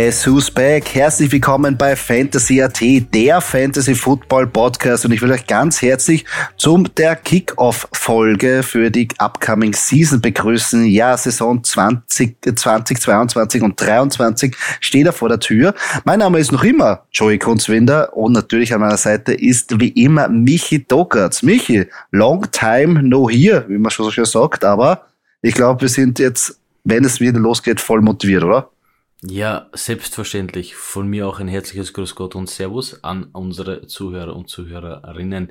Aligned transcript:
Guess 0.00 0.28
Who's 0.28 0.48
Back? 0.48 0.94
Herzlich 0.94 1.32
willkommen 1.32 1.76
bei 1.76 1.96
Fantasy 1.96 2.62
AT, 2.62 2.80
der 3.12 3.40
Fantasy 3.40 3.96
Football 3.96 4.46
Podcast 4.46 5.04
und 5.04 5.10
ich 5.10 5.20
will 5.20 5.32
euch 5.32 5.44
ganz 5.44 5.82
herzlich 5.82 6.24
zum 6.56 6.88
der 6.94 7.16
Kickoff-Folge 7.16 8.62
für 8.62 8.92
die 8.92 9.08
upcoming 9.18 9.72
Season 9.72 10.20
begrüßen. 10.20 10.84
Ja, 10.84 11.16
Saison 11.16 11.64
20, 11.64 12.36
2022 12.56 13.60
und 13.60 13.80
23 13.80 14.54
steht 14.78 15.08
da 15.08 15.10
vor 15.10 15.30
der 15.30 15.40
Tür. 15.40 15.74
Mein 16.04 16.20
Name 16.20 16.38
ist 16.38 16.52
noch 16.52 16.62
immer 16.62 17.02
Joey 17.10 17.38
Kunzwinder 17.38 18.16
und 18.16 18.34
natürlich 18.34 18.72
an 18.72 18.82
meiner 18.82 18.98
Seite 18.98 19.32
ist 19.32 19.80
wie 19.80 19.88
immer 19.88 20.28
Michi 20.28 20.86
Dockertz. 20.86 21.42
Michi, 21.42 21.88
long 22.12 22.46
time 22.52 23.02
no 23.02 23.28
here, 23.28 23.64
wie 23.66 23.78
man 23.78 23.90
schon 23.90 24.04
so 24.04 24.12
schön 24.12 24.26
sagt, 24.26 24.64
aber 24.64 25.08
ich 25.42 25.54
glaube, 25.54 25.80
wir 25.80 25.88
sind 25.88 26.20
jetzt, 26.20 26.56
wenn 26.84 27.04
es 27.04 27.18
wieder 27.18 27.40
losgeht, 27.40 27.80
voll 27.80 28.00
motiviert, 28.00 28.44
oder? 28.44 28.70
Ja, 29.22 29.66
selbstverständlich. 29.72 30.76
Von 30.76 31.08
mir 31.08 31.26
auch 31.26 31.40
ein 31.40 31.48
herzliches 31.48 31.92
Grüß 31.92 32.14
Gott 32.14 32.36
und 32.36 32.48
Servus 32.48 33.02
an 33.02 33.24
unsere 33.32 33.86
Zuhörer 33.88 34.36
und 34.36 34.48
Zuhörerinnen. 34.48 35.50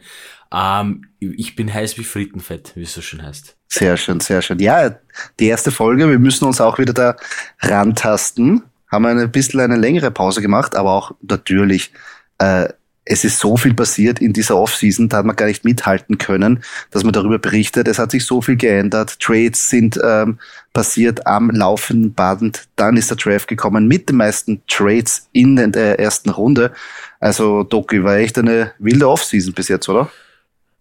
Ähm, 0.53 1.07
ich 1.19 1.55
bin 1.57 1.73
heiß 1.73 1.97
wie 1.97 2.05
Frittenfett, 2.05 2.71
wie 2.75 2.83
es 2.83 2.93
so 2.93 3.01
schön 3.01 3.21
heißt. 3.21 3.57
Sehr 3.67 3.97
schön, 3.97 4.21
sehr 4.21 4.41
schön. 4.41 4.59
Ja, 4.59 4.95
die 5.39 5.47
erste 5.47 5.71
Folge, 5.71 6.09
wir 6.09 6.19
müssen 6.19 6.45
uns 6.45 6.61
auch 6.61 6.79
wieder 6.79 6.93
da 6.93 7.17
rantasten. 7.59 8.63
Haben 8.89 9.05
ein 9.05 9.31
bisschen 9.31 9.59
eine 9.59 9.75
längere 9.75 10.11
Pause 10.11 10.41
gemacht, 10.41 10.73
aber 10.73 10.93
auch 10.93 11.11
natürlich 11.21 11.91
äh, 12.37 12.69
es 13.09 13.23
ist 13.23 13.39
so 13.39 13.57
viel 13.57 13.73
passiert 13.73 14.19
in 14.19 14.33
dieser 14.33 14.57
Offseason, 14.57 15.09
da 15.09 15.17
hat 15.17 15.25
man 15.25 15.35
gar 15.35 15.45
nicht 15.47 15.63
mithalten 15.63 16.17
können, 16.17 16.63
dass 16.91 17.03
man 17.03 17.13
darüber 17.13 17.39
berichtet. 17.39 17.87
Es 17.87 17.99
hat 17.99 18.11
sich 18.11 18.25
so 18.25 18.41
viel 18.41 18.57
geändert. 18.57 19.19
Trades 19.19 19.69
sind 19.69 19.99
ähm, 20.03 20.39
passiert 20.73 21.25
am 21.25 21.49
laufenden 21.49 22.13
Band. 22.13 22.67
Dann 22.75 22.97
ist 22.97 23.09
der 23.09 23.17
Draft 23.17 23.47
gekommen 23.47 23.87
mit 23.87 24.09
den 24.09 24.17
meisten 24.17 24.61
Trades 24.67 25.27
in 25.31 25.55
der 25.71 25.99
ersten 25.99 26.29
Runde. 26.29 26.71
Also 27.19 27.63
Doki 27.63 28.03
war 28.03 28.17
echt 28.17 28.37
eine 28.37 28.73
wilde 28.79 29.07
Offseason 29.09 29.53
bis 29.53 29.69
jetzt, 29.69 29.87
oder? 29.89 30.11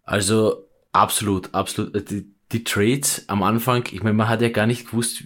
Also 0.04 0.64
absolut, 0.92 1.54
absolut. 1.54 1.94
Äh, 1.94 2.02
die, 2.02 2.26
die 2.52 2.64
Trades 2.64 3.24
am 3.28 3.42
Anfang, 3.42 3.84
ich 3.90 4.02
meine, 4.02 4.14
man 4.14 4.28
hat 4.28 4.42
ja 4.42 4.48
gar 4.48 4.66
nicht 4.66 4.90
gewusst, 4.90 5.24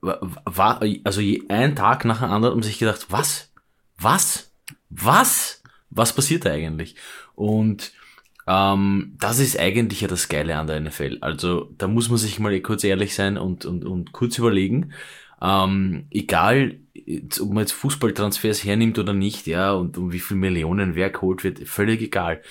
war, 0.00 0.80
also 1.04 1.20
ein 1.48 1.76
Tag 1.76 2.04
nach 2.04 2.20
dem 2.20 2.30
anderen 2.30 2.54
und 2.56 2.62
sich 2.62 2.78
gedacht, 2.78 3.06
was? 3.08 3.50
Was? 3.98 4.50
Was? 4.88 5.59
Was 5.90 6.14
passiert 6.14 6.44
da 6.44 6.50
eigentlich? 6.50 6.96
Und 7.34 7.92
ähm, 8.46 9.16
das 9.18 9.38
ist 9.38 9.58
eigentlich 9.58 10.00
ja 10.00 10.08
das 10.08 10.28
Geile 10.28 10.56
an 10.56 10.66
der 10.66 10.80
NFL. 10.80 11.18
Also 11.20 11.70
da 11.78 11.88
muss 11.88 12.08
man 12.08 12.18
sich 12.18 12.38
mal 12.38 12.58
kurz 12.60 12.84
ehrlich 12.84 13.14
sein 13.14 13.36
und, 13.36 13.64
und, 13.64 13.84
und 13.84 14.12
kurz 14.12 14.38
überlegen. 14.38 14.92
Ähm, 15.42 16.06
egal, 16.10 16.76
ob 17.40 17.48
man 17.48 17.60
jetzt 17.60 17.72
Fußballtransfers 17.72 18.64
hernimmt 18.64 18.98
oder 18.98 19.12
nicht, 19.12 19.46
ja, 19.46 19.72
und 19.72 19.96
um 19.96 20.12
wie 20.12 20.20
viel 20.20 20.36
Millionen 20.36 20.94
wer 20.94 21.10
geholt 21.10 21.44
wird, 21.44 21.66
völlig 21.68 22.02
egal. 22.02 22.42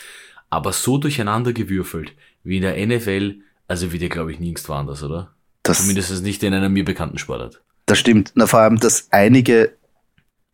Aber 0.49 0.73
so 0.73 0.97
durcheinander 0.97 1.53
gewürfelt 1.53 2.13
wie 2.43 2.57
in 2.57 2.63
der 2.63 2.85
NFL, 2.85 3.41
also 3.67 3.91
wie 3.91 3.99
der 3.99 4.09
glaube 4.09 4.31
ich 4.31 4.39
nirgends 4.39 4.67
woanders, 4.67 5.03
oder? 5.03 5.33
Das, 5.63 5.81
Zumindest 5.81 6.23
nicht 6.23 6.41
in 6.43 6.53
einer 6.53 6.69
mir 6.69 6.85
bekannten 6.85 7.17
Sportart. 7.17 7.61
Das 7.85 7.99
stimmt. 7.99 8.31
Na, 8.35 8.47
vor 8.47 8.59
allem, 8.61 8.79
dass 8.79 9.11
einige 9.11 9.75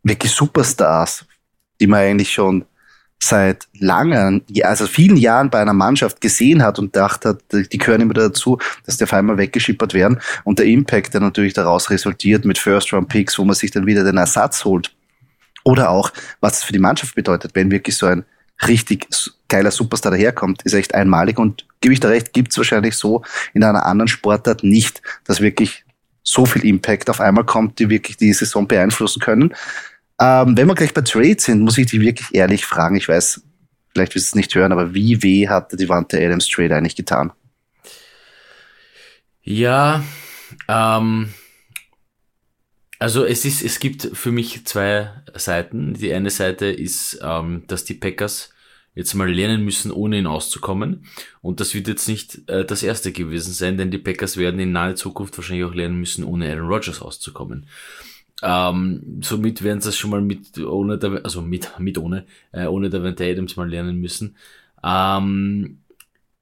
wirklich 0.03 0.31
Superstars, 0.31 1.25
die 1.79 1.87
man 1.87 1.99
eigentlich 1.99 2.33
schon 2.33 2.65
seit 3.25 3.67
langen, 3.79 4.43
also 4.63 4.87
vielen 4.87 5.17
Jahren 5.17 5.49
bei 5.49 5.59
einer 5.59 5.73
Mannschaft 5.73 6.21
gesehen 6.21 6.63
hat 6.63 6.79
und 6.79 6.95
dachte 6.95 7.29
hat, 7.29 7.41
die 7.51 7.77
gehören 7.77 8.01
immer 8.01 8.13
dazu, 8.13 8.59
dass 8.85 8.97
die 8.97 9.03
auf 9.03 9.13
einmal 9.13 9.37
weggeschippert 9.37 9.93
werden. 9.93 10.19
Und 10.43 10.59
der 10.59 10.65
Impact, 10.65 11.13
der 11.13 11.21
natürlich 11.21 11.53
daraus 11.53 11.89
resultiert 11.89 12.45
mit 12.45 12.57
First-Round-Picks, 12.57 13.39
wo 13.39 13.45
man 13.45 13.55
sich 13.55 13.71
dann 13.71 13.85
wieder 13.85 14.03
den 14.03 14.17
Ersatz 14.17 14.63
holt. 14.65 14.95
Oder 15.63 15.89
auch, 15.89 16.11
was 16.41 16.59
es 16.59 16.63
für 16.63 16.73
die 16.73 16.79
Mannschaft 16.79 17.15
bedeutet, 17.15 17.51
wenn 17.55 17.71
wirklich 17.71 17.97
so 17.97 18.05
ein 18.05 18.25
richtig 18.67 19.07
geiler 19.47 19.71
Superstar 19.71 20.11
daherkommt, 20.11 20.61
ist 20.63 20.73
echt 20.73 20.93
einmalig. 20.93 21.39
Und 21.39 21.65
gebe 21.81 21.93
ich 21.93 21.99
da 21.99 22.09
recht, 22.09 22.33
gibt 22.33 22.51
es 22.51 22.57
wahrscheinlich 22.57 22.95
so 22.95 23.23
in 23.53 23.63
einer 23.63 23.85
anderen 23.85 24.07
Sportart 24.07 24.63
nicht, 24.63 25.01
dass 25.23 25.41
wirklich 25.41 25.83
so 26.23 26.45
viel 26.45 26.65
Impact 26.65 27.09
auf 27.09 27.21
einmal 27.21 27.43
kommt, 27.43 27.79
die 27.79 27.89
wirklich 27.89 28.17
die 28.17 28.33
Saison 28.33 28.67
beeinflussen 28.67 29.21
können. 29.21 29.53
Ähm, 30.19 30.55
wenn 30.57 30.67
wir 30.67 30.75
gleich 30.75 30.93
bei 30.93 31.01
Trades 31.01 31.45
sind, 31.45 31.61
muss 31.61 31.77
ich 31.77 31.87
dich 31.87 31.99
wirklich 31.99 32.33
ehrlich 32.33 32.65
fragen. 32.65 32.95
Ich 32.95 33.07
weiß, 33.07 33.41
vielleicht 33.93 34.15
wirst 34.15 34.27
du 34.27 34.29
es 34.29 34.35
nicht 34.35 34.55
hören, 34.55 34.71
aber 34.71 34.93
wie 34.93 35.21
weh 35.23 35.47
hat 35.47 35.77
die 35.77 35.89
Wante 35.89 36.17
Adams 36.17 36.47
Trade 36.47 36.75
eigentlich 36.75 36.95
getan? 36.95 37.33
Ja, 39.41 40.03
ähm, 40.67 41.33
also 42.97 43.25
es 43.25 43.45
ist, 43.45 43.61
es 43.61 43.79
gibt 43.79 44.09
für 44.13 44.31
mich 44.31 44.65
zwei 44.65 45.11
Seiten. 45.33 45.93
Die 45.93 46.13
eine 46.13 46.29
Seite 46.29 46.67
ist, 46.67 47.19
ähm, 47.21 47.63
dass 47.67 47.83
die 47.83 47.93
Packers 47.93 48.51
jetzt 48.95 49.13
mal 49.13 49.29
lernen 49.29 49.65
müssen, 49.65 49.91
ohne 49.91 50.17
ihn 50.17 50.27
auszukommen. 50.27 51.05
Und 51.41 51.59
das 51.59 51.73
wird 51.73 51.89
jetzt 51.89 52.07
nicht 52.07 52.49
äh, 52.49 52.65
das 52.65 52.81
erste 52.81 53.11
gewesen 53.11 53.53
sein, 53.53 53.77
denn 53.77 53.91
die 53.91 53.97
Packers 53.97 54.37
werden 54.37 54.59
in 54.59 54.71
naher 54.71 54.95
Zukunft 54.95 55.37
wahrscheinlich 55.37 55.65
auch 55.65 55.75
lernen 55.75 55.99
müssen, 55.99 56.23
ohne 56.23 56.49
Aaron 56.49 56.67
Rodgers 56.67 57.01
auszukommen. 57.01 57.67
Ähm, 58.47 59.21
somit 59.23 59.63
werden 59.63 59.81
sie 59.81 59.89
es 59.89 59.97
schon 59.97 60.11
mal 60.11 60.21
mit 60.21 60.59
ohne 60.59 60.99
der, 60.99 61.21
also 61.23 61.41
mit 61.41 61.79
mit 61.79 61.97
ohne 61.97 62.25
äh, 62.51 62.67
ohne 62.67 62.91
der 62.91 63.01
Adams 63.03 63.55
mal 63.55 63.67
lernen 63.67 63.99
müssen. 63.99 64.37
Ähm, 64.83 65.79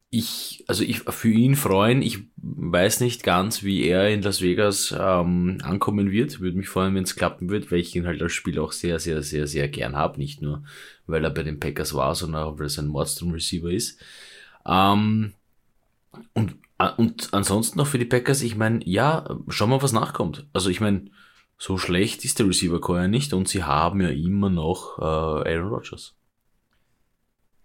ich 0.09 0.66
also 0.68 0.84
ich 0.84 1.00
für 1.00 1.30
ihn 1.30 1.56
freuen. 1.56 2.02
Ich 2.02 2.19
weiß 2.36 3.00
nicht 3.00 3.24
ganz, 3.24 3.64
wie 3.64 3.84
er 3.86 4.09
in 4.09 4.22
Las 4.22 4.41
Vegas 4.41 4.94
ähm, 4.97 5.59
ankommen 5.64 6.12
wird. 6.12 6.41
Würde 6.41 6.58
mich 6.58 6.68
freuen, 6.68 6.94
wenn 6.94 7.03
es 7.03 7.16
klappen 7.16 7.50
wird, 7.50 7.72
weil 7.72 7.80
ich 7.80 7.96
ihn 7.96 8.06
halt 8.06 8.22
als 8.22 8.34
Spieler 8.34 8.64
auch 8.64 8.74
sehr 8.74 9.00
sehr 9.00 9.24
sehr 9.24 9.47
sehr 9.47 9.70
gern 9.70 9.96
habe. 9.96 10.20
Nicht 10.20 10.41
nur 10.41 10.64
weil 11.08 11.24
er 11.24 11.31
bei 11.31 11.44
den 11.44 11.59
Packers 11.62 11.94
war, 11.94 12.16
sondern 12.16 12.44
auch 12.44 12.59
weil 12.59 12.68
er 12.68 12.84
ein 12.84 12.88
Mordstrom 12.88 13.31
Receiver 13.31 13.72
ist. 13.72 13.97
Ähm, 14.68 15.34
und 16.34 16.56
äh, 16.80 16.90
und 16.97 17.30
ansonsten 17.34 17.80
noch 17.80 17.88
für 17.88 18.00
die 18.00 18.06
Packers, 18.06 18.41
ich 18.41 18.56
meine, 18.58 18.81
ja, 18.85 19.40
schauen 19.50 19.70
wir, 19.70 19.81
was 19.81 19.94
nachkommt. 19.94 20.46
Also 20.53 20.70
ich 20.70 20.81
meine, 20.81 21.06
so 21.63 21.78
schlecht 21.78 22.25
ist 22.25 22.40
der 22.40 22.47
Receiver 22.47 22.81
Core 22.81 23.03
ja 23.03 23.07
nicht 23.07 23.31
und 23.31 23.47
sie 23.47 23.63
haben 23.63 24.01
ja 24.01 24.09
immer 24.09 24.50
noch 24.50 25.00
äh, 25.00 25.01
Aaron 25.01 25.69
Rodgers. 25.69 26.13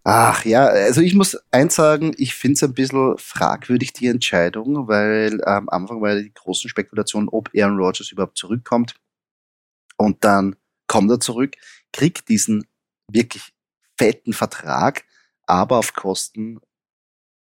Ach 0.05 0.45
ja, 0.45 0.67
also 0.67 1.01
ich 1.01 1.17
muss 1.17 1.37
eins 1.51 1.75
sagen, 1.75 2.15
ich 2.17 2.35
finde 2.35 2.55
es 2.55 2.63
ein 2.63 2.75
bisschen 2.75 3.19
fragwürdig, 3.19 3.93
die 3.93 4.07
Entscheidung, 4.07 4.87
weil 4.87 5.43
am 5.45 5.69
Anfang 5.69 6.01
war 6.01 6.15
ja 6.15 6.23
die 6.23 6.33
großen 6.33 6.71
Spekulationen, 6.71 7.29
ob 7.29 7.51
Aaron 7.57 7.77
Rodgers 7.77 8.13
überhaupt 8.13 8.39
zurückkommt. 8.39 8.95
Und 9.97 10.23
dann 10.25 10.55
kommt 10.87 11.11
er 11.11 11.19
zurück, 11.19 11.57
kriegt 11.93 12.29
diesen 12.29 12.69
wirklich 13.11 13.53
fetten 13.99 14.33
Vertrag, 14.33 15.07
aber 15.45 15.77
auf 15.77 15.93
Kosten, 15.95 16.61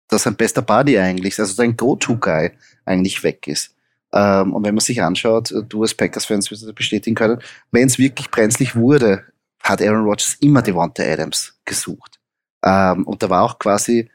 dass 0.08 0.24
sein 0.24 0.34
bester 0.34 0.62
Buddy 0.62 0.98
eigentlich, 0.98 1.38
also 1.38 1.54
sein 1.54 1.76
Go-To-Guy 1.76 2.50
eigentlich 2.84 3.22
weg 3.22 3.46
ist. 3.46 3.77
Ähm, 4.12 4.54
und 4.54 4.64
wenn 4.64 4.74
man 4.74 4.80
sich 4.80 5.02
anschaut, 5.02 5.50
äh, 5.50 5.62
du 5.62 5.82
als 5.82 5.94
Packers-Fans 5.94 6.50
wirst 6.50 6.66
du 6.66 6.72
bestätigen 6.72 7.14
können, 7.14 7.40
wenn 7.70 7.86
es 7.86 7.98
wirklich 7.98 8.30
brenzlig 8.30 8.74
wurde, 8.74 9.24
hat 9.62 9.82
Aaron 9.82 10.04
Rodgers 10.04 10.36
immer 10.40 10.62
Devonta 10.62 11.02
Adams 11.02 11.58
gesucht. 11.64 12.18
Ähm, 12.64 13.06
und 13.06 13.22
da 13.22 13.28
war 13.28 13.42
auch 13.42 13.58
quasi 13.58 14.10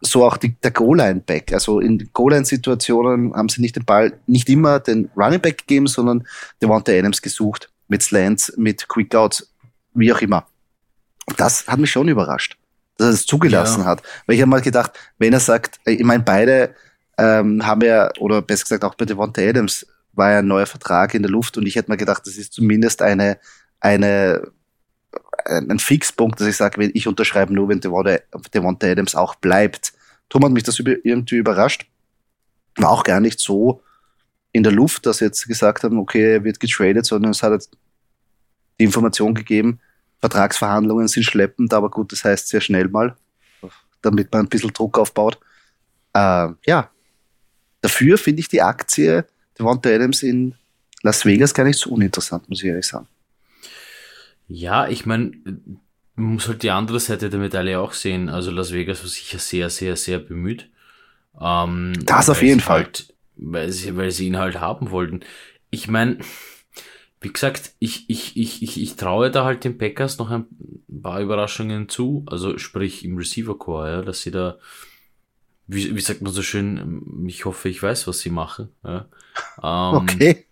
so 0.00 0.24
auch 0.24 0.36
die, 0.36 0.54
der 0.60 0.70
Goal-Line-Back. 0.70 1.52
Also 1.52 1.80
in 1.80 2.10
Goal-Line-Situationen 2.12 3.34
haben 3.34 3.48
sie 3.48 3.60
nicht 3.60 3.76
den 3.76 3.84
Ball, 3.84 4.18
nicht 4.26 4.48
immer 4.48 4.80
den 4.80 5.10
Running 5.16 5.40
Back 5.40 5.58
gegeben, 5.58 5.86
sondern 5.86 6.26
Devonta 6.62 6.92
Adams 6.92 7.20
gesucht. 7.20 7.70
Mit 7.88 8.02
Slants, 8.02 8.52
mit 8.56 8.88
Quick-Outs, 8.88 9.52
wie 9.94 10.12
auch 10.12 10.20
immer. 10.20 10.46
Und 11.26 11.40
das 11.40 11.66
hat 11.66 11.78
mich 11.78 11.90
schon 11.90 12.08
überrascht, 12.08 12.56
dass 12.96 13.08
er 13.08 13.12
es 13.12 13.26
zugelassen 13.26 13.80
ja. 13.80 13.86
hat. 13.86 14.02
Weil 14.26 14.36
ich 14.36 14.42
habe 14.42 14.50
mal 14.50 14.60
gedacht, 14.60 14.92
wenn 15.18 15.32
er 15.32 15.40
sagt, 15.40 15.80
ich 15.84 16.04
meine, 16.04 16.22
beide 16.22 16.74
ähm, 17.18 17.66
haben 17.66 17.80
wir, 17.80 18.12
oder 18.18 18.40
besser 18.40 18.64
gesagt 18.64 18.84
auch 18.84 18.94
bei 18.94 19.04
Devonta 19.04 19.42
Adams, 19.42 19.86
war 20.12 20.32
ja 20.32 20.38
ein 20.38 20.46
neuer 20.46 20.66
Vertrag 20.66 21.14
in 21.14 21.22
der 21.22 21.30
Luft 21.30 21.58
und 21.58 21.66
ich 21.66 21.76
hätte 21.76 21.90
mir 21.90 21.96
gedacht, 21.96 22.22
das 22.26 22.36
ist 22.36 22.52
zumindest 22.52 23.02
eine, 23.02 23.38
eine, 23.80 24.50
ein 25.44 25.78
Fixpunkt, 25.78 26.40
dass 26.40 26.48
ich 26.48 26.56
sage, 26.56 26.82
ich 26.82 27.06
unterschreibe 27.06 27.52
nur, 27.52 27.68
wenn 27.68 27.80
Devonta 27.80 28.86
Adams 28.86 29.14
auch 29.14 29.34
bleibt. 29.36 29.92
Darum 30.28 30.46
hat 30.46 30.52
mich 30.52 30.64
das 30.64 30.78
irgendwie 30.78 31.36
überrascht. 31.36 31.86
War 32.76 32.90
auch 32.90 33.04
gar 33.04 33.20
nicht 33.20 33.40
so 33.40 33.82
in 34.52 34.62
der 34.62 34.72
Luft, 34.72 35.06
dass 35.06 35.18
sie 35.18 35.26
jetzt 35.26 35.46
gesagt 35.46 35.84
haben, 35.84 35.98
okay, 35.98 36.34
er 36.34 36.44
wird 36.44 36.60
getradet, 36.60 37.06
sondern 37.06 37.32
es 37.32 37.42
hat 37.42 37.52
jetzt 37.52 37.76
die 38.78 38.84
Information 38.84 39.34
gegeben, 39.34 39.80
Vertragsverhandlungen 40.20 41.08
sind 41.08 41.24
schleppend, 41.24 41.72
aber 41.72 41.90
gut, 41.90 42.12
das 42.12 42.24
heißt 42.24 42.48
sehr 42.48 42.60
schnell 42.60 42.88
mal, 42.88 43.16
damit 44.02 44.32
man 44.32 44.46
ein 44.46 44.48
bisschen 44.48 44.72
Druck 44.72 44.98
aufbaut. 44.98 45.38
Äh, 46.12 46.48
ja, 46.66 46.90
Dafür 47.88 48.18
finde 48.18 48.40
ich 48.40 48.48
die 48.48 48.60
Aktie 48.60 49.24
Devonta 49.58 49.88
Adams 49.88 50.22
in 50.22 50.54
Las 51.02 51.24
Vegas 51.24 51.54
gar 51.54 51.64
nicht 51.64 51.78
so 51.78 51.90
uninteressant, 51.90 52.46
muss 52.48 52.60
ich 52.60 52.66
ehrlich 52.66 52.86
sagen. 52.86 53.06
Ja, 54.46 54.88
ich 54.88 55.06
meine, 55.06 55.32
man 56.14 56.34
muss 56.34 56.48
halt 56.48 56.62
die 56.62 56.70
andere 56.70 57.00
Seite 57.00 57.30
der 57.30 57.40
Medaille 57.40 57.80
auch 57.80 57.94
sehen. 57.94 58.28
Also 58.28 58.50
Las 58.50 58.72
Vegas 58.72 59.02
war 59.02 59.08
sicher 59.08 59.38
sehr, 59.38 59.70
sehr, 59.70 59.96
sehr 59.96 60.18
bemüht. 60.18 60.68
Ähm, 61.40 61.94
das 62.04 62.28
auf 62.28 62.42
jeden 62.42 62.60
Fall. 62.60 62.84
Halt, 62.84 63.14
weil, 63.36 63.70
sie, 63.72 63.96
weil 63.96 64.10
sie 64.10 64.26
ihn 64.26 64.36
halt 64.36 64.60
haben 64.60 64.90
wollten. 64.90 65.20
Ich 65.70 65.88
meine, 65.88 66.18
wie 67.22 67.32
gesagt, 67.32 67.72
ich, 67.78 68.10
ich, 68.10 68.36
ich, 68.36 68.62
ich, 68.62 68.82
ich 68.82 68.96
traue 68.96 69.30
da 69.30 69.44
halt 69.44 69.64
den 69.64 69.78
Packers 69.78 70.18
noch 70.18 70.30
ein 70.30 70.44
paar 71.02 71.20
Überraschungen 71.20 71.88
zu. 71.88 72.26
Also 72.26 72.58
sprich 72.58 73.02
im 73.02 73.16
Receiver-Core, 73.16 73.90
ja, 73.90 74.02
dass 74.02 74.20
sie 74.20 74.30
da, 74.30 74.58
wie, 75.68 75.94
wie 75.94 76.00
sagt 76.00 76.22
man 76.22 76.32
so 76.32 76.42
schön, 76.42 77.26
ich 77.28 77.44
hoffe, 77.44 77.68
ich 77.68 77.82
weiß, 77.82 78.06
was 78.08 78.20
sie 78.20 78.30
machen. 78.30 78.70
Ja. 78.84 79.06
Ähm, 79.62 79.94
okay. 79.94 80.46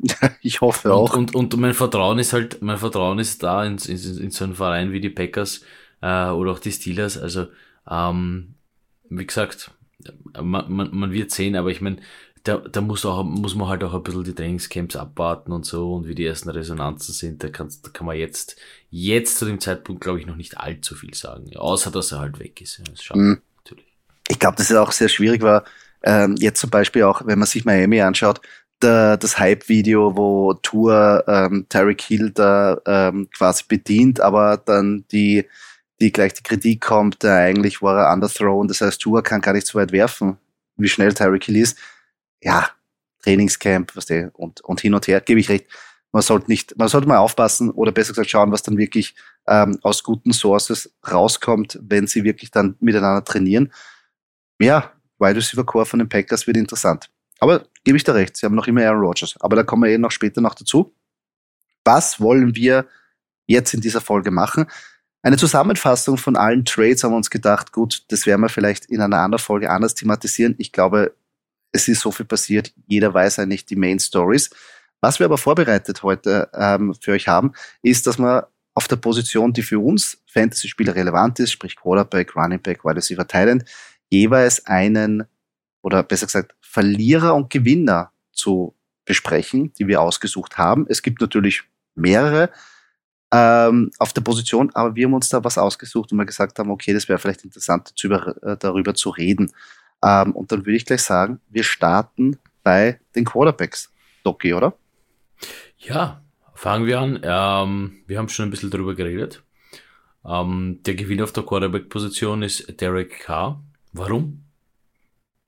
ich 0.42 0.60
hoffe 0.60 0.92
auch. 0.92 1.16
Und, 1.16 1.34
und, 1.34 1.54
und 1.54 1.60
mein 1.60 1.74
Vertrauen 1.74 2.18
ist 2.18 2.32
halt, 2.32 2.62
mein 2.62 2.78
Vertrauen 2.78 3.18
ist 3.18 3.42
da 3.42 3.64
in, 3.64 3.78
in, 3.78 3.96
in 3.96 4.30
so 4.30 4.44
einen 4.44 4.54
Verein 4.54 4.90
wie 4.92 5.00
die 5.00 5.10
Packers 5.10 5.62
äh, 6.00 6.30
oder 6.30 6.52
auch 6.52 6.58
die 6.58 6.72
Steelers. 6.72 7.16
Also, 7.16 7.46
ähm, 7.88 8.54
wie 9.08 9.26
gesagt, 9.26 9.72
man, 10.40 10.72
man, 10.72 10.90
man 10.92 11.12
wird 11.12 11.30
sehen, 11.30 11.56
aber 11.56 11.70
ich 11.70 11.80
meine, 11.80 11.98
da, 12.44 12.58
da 12.58 12.80
muss, 12.80 13.04
auch, 13.04 13.22
muss 13.24 13.54
man 13.54 13.68
halt 13.68 13.84
auch 13.84 13.94
ein 13.94 14.02
bisschen 14.02 14.24
die 14.24 14.34
Trainingscamps 14.34 14.96
abwarten 14.96 15.52
und 15.52 15.66
so 15.66 15.94
und 15.94 16.08
wie 16.08 16.14
die 16.14 16.24
ersten 16.24 16.48
Resonanzen 16.48 17.12
sind. 17.12 17.42
Da, 17.42 17.48
kannst, 17.48 17.86
da 17.86 17.90
kann 17.90 18.06
man 18.06 18.16
jetzt, 18.16 18.56
jetzt 18.90 19.38
zu 19.38 19.44
dem 19.44 19.60
Zeitpunkt, 19.60 20.00
glaube 20.00 20.20
ich, 20.20 20.26
noch 20.26 20.36
nicht 20.36 20.58
allzu 20.58 20.94
viel 20.94 21.14
sagen. 21.14 21.56
Außer, 21.56 21.90
dass 21.90 22.12
er 22.12 22.20
halt 22.20 22.38
weg 22.38 22.60
ist. 22.60 22.78
Ja, 22.78 22.92
ist 22.92 23.04
schade, 23.04 23.20
mhm. 23.20 23.42
Ich 24.28 24.38
glaube, 24.38 24.56
dass 24.56 24.70
es 24.70 24.76
auch 24.76 24.92
sehr 24.92 25.08
schwierig 25.08 25.42
war. 25.42 25.64
Ähm, 26.02 26.36
jetzt 26.38 26.60
zum 26.60 26.70
Beispiel 26.70 27.02
auch, 27.04 27.22
wenn 27.26 27.38
man 27.38 27.48
sich 27.48 27.64
Miami 27.64 28.00
anschaut, 28.00 28.40
der, 28.82 29.16
das 29.16 29.38
Hype-Video, 29.38 30.16
wo 30.16 30.54
Tour 30.54 31.24
ähm, 31.26 31.66
Tarek 31.68 32.00
Hill 32.02 32.30
da 32.30 32.80
ähm, 32.86 33.28
quasi 33.36 33.64
bedient, 33.66 34.20
aber 34.20 34.56
dann 34.56 35.04
die, 35.10 35.46
die 36.00 36.12
gleich 36.12 36.34
die 36.34 36.44
Kritik 36.44 36.80
kommt, 36.80 37.24
äh, 37.24 37.28
eigentlich 37.28 37.82
war 37.82 37.98
er 37.98 38.12
underthrown, 38.12 38.68
das 38.68 38.80
heißt, 38.80 39.00
Tour 39.00 39.22
kann 39.22 39.40
gar 39.40 39.54
nicht 39.54 39.66
so 39.66 39.78
weit 39.78 39.90
werfen, 39.90 40.38
wie 40.76 40.88
schnell 40.88 41.12
Tarek 41.12 41.44
Hill 41.44 41.56
ist 41.56 41.76
ja, 42.42 42.68
Trainingscamp, 43.22 43.96
was 43.96 44.06
der, 44.06 44.30
und, 44.34 44.60
und 44.62 44.80
hin 44.80 44.94
und 44.94 45.06
her, 45.06 45.20
gebe 45.20 45.40
ich 45.40 45.48
recht. 45.48 45.66
Man 46.12 46.22
sollte 46.22 46.48
nicht, 46.48 46.78
man 46.78 46.88
sollte 46.88 47.06
mal 47.06 47.18
aufpassen 47.18 47.70
oder 47.70 47.92
besser 47.92 48.12
gesagt 48.12 48.30
schauen, 48.30 48.50
was 48.50 48.62
dann 48.62 48.78
wirklich 48.78 49.14
ähm, 49.46 49.78
aus 49.82 50.02
guten 50.02 50.32
Sources 50.32 50.90
rauskommt, 51.10 51.78
wenn 51.82 52.06
sie 52.06 52.24
wirklich 52.24 52.50
dann 52.50 52.76
miteinander 52.80 53.24
trainieren. 53.24 53.72
Ja, 54.60 54.92
Wide 55.18 55.36
Receiver 55.36 55.64
Core 55.64 55.86
von 55.86 55.98
den 55.98 56.08
Packers 56.08 56.46
wird 56.46 56.56
interessant. 56.56 57.10
Aber 57.40 57.66
gebe 57.84 57.96
ich 57.96 58.04
da 58.04 58.12
recht, 58.12 58.36
sie 58.36 58.46
haben 58.46 58.54
noch 58.54 58.66
immer 58.66 58.84
Aaron 58.84 59.00
Rodgers. 59.00 59.36
Aber 59.40 59.56
da 59.56 59.62
kommen 59.62 59.84
wir 59.84 59.90
eh 59.90 59.98
noch 59.98 60.10
später 60.10 60.40
noch 60.40 60.54
dazu. 60.54 60.94
Was 61.84 62.20
wollen 62.20 62.54
wir 62.54 62.86
jetzt 63.46 63.72
in 63.74 63.80
dieser 63.80 64.00
Folge 64.00 64.30
machen? 64.30 64.66
Eine 65.22 65.36
Zusammenfassung 65.36 66.16
von 66.16 66.36
allen 66.36 66.64
Trades 66.64 67.02
haben 67.02 67.12
wir 67.12 67.16
uns 67.16 67.30
gedacht, 67.30 67.72
gut, 67.72 68.04
das 68.08 68.26
werden 68.26 68.40
wir 68.40 68.48
vielleicht 68.48 68.86
in 68.86 69.00
einer 69.00 69.18
anderen 69.18 69.42
Folge 69.42 69.70
anders 69.70 69.94
thematisieren. 69.94 70.54
Ich 70.58 70.72
glaube, 70.72 71.14
es 71.72 71.88
ist 71.88 72.00
so 72.00 72.10
viel 72.10 72.26
passiert, 72.26 72.72
jeder 72.86 73.12
weiß 73.12 73.38
eigentlich 73.38 73.66
die 73.66 73.76
Main 73.76 73.98
Stories. 73.98 74.50
Was 75.00 75.18
wir 75.18 75.26
aber 75.26 75.38
vorbereitet 75.38 76.02
heute 76.02 76.48
ähm, 76.54 76.94
für 77.00 77.12
euch 77.12 77.28
haben, 77.28 77.52
ist, 77.82 78.06
dass 78.06 78.18
wir 78.18 78.48
auf 78.74 78.88
der 78.88 78.96
Position, 78.96 79.52
die 79.52 79.62
für 79.62 79.78
uns 79.80 80.22
Fantasy-Spieler 80.26 80.94
relevant 80.94 81.40
ist, 81.40 81.52
sprich 81.52 81.76
Quarterback, 81.76 82.34
Running 82.36 82.62
Back, 82.62 82.84
Wide 82.84 82.96
Receiver, 82.96 83.26
Thailand, 83.26 83.64
jeweils 84.10 84.66
einen 84.66 85.24
oder 85.82 86.02
besser 86.02 86.26
gesagt 86.26 86.54
Verlierer 86.60 87.34
und 87.34 87.50
Gewinner 87.50 88.12
zu 88.32 88.74
besprechen, 89.04 89.72
die 89.78 89.86
wir 89.86 90.00
ausgesucht 90.00 90.58
haben. 90.58 90.86
Es 90.88 91.02
gibt 91.02 91.20
natürlich 91.20 91.62
mehrere 91.94 92.50
ähm, 93.32 93.90
auf 93.98 94.12
der 94.12 94.20
Position, 94.20 94.70
aber 94.74 94.94
wir 94.94 95.06
haben 95.06 95.14
uns 95.14 95.28
da 95.28 95.42
was 95.42 95.58
ausgesucht 95.58 96.12
und 96.12 96.18
wir 96.18 96.24
gesagt 96.24 96.58
haben, 96.58 96.70
okay, 96.70 96.92
das 96.92 97.08
wäre 97.08 97.18
vielleicht 97.18 97.44
interessant, 97.44 97.92
äh, 98.04 98.56
darüber 98.58 98.94
zu 98.94 99.10
reden. 99.10 99.52
Ähm, 100.02 100.32
und 100.32 100.52
dann 100.52 100.60
würde 100.60 100.76
ich 100.76 100.86
gleich 100.86 101.02
sagen, 101.02 101.40
wir 101.48 101.64
starten 101.64 102.38
bei 102.62 103.00
den 103.14 103.24
Quarterbacks. 103.24 103.92
Doki, 104.24 104.54
oder? 104.54 104.74
Ja, 105.78 106.22
fangen 106.54 106.86
wir 106.86 107.00
an. 107.00 107.20
Ähm, 107.22 107.98
wir 108.06 108.18
haben 108.18 108.28
schon 108.28 108.46
ein 108.46 108.50
bisschen 108.50 108.70
darüber 108.70 108.94
geredet. 108.94 109.42
Ähm, 110.24 110.80
der 110.84 110.94
Gewinner 110.94 111.24
auf 111.24 111.32
der 111.32 111.44
Quarterback-Position 111.44 112.42
ist 112.42 112.80
Derek 112.80 113.20
Carr. 113.20 113.62
Warum? 113.92 114.44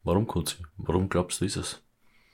Warum, 0.03 0.27
Kunzi? 0.27 0.57
Warum 0.77 1.09
glaubst 1.09 1.41
du, 1.41 1.45
ist 1.45 1.57
es? 1.57 1.83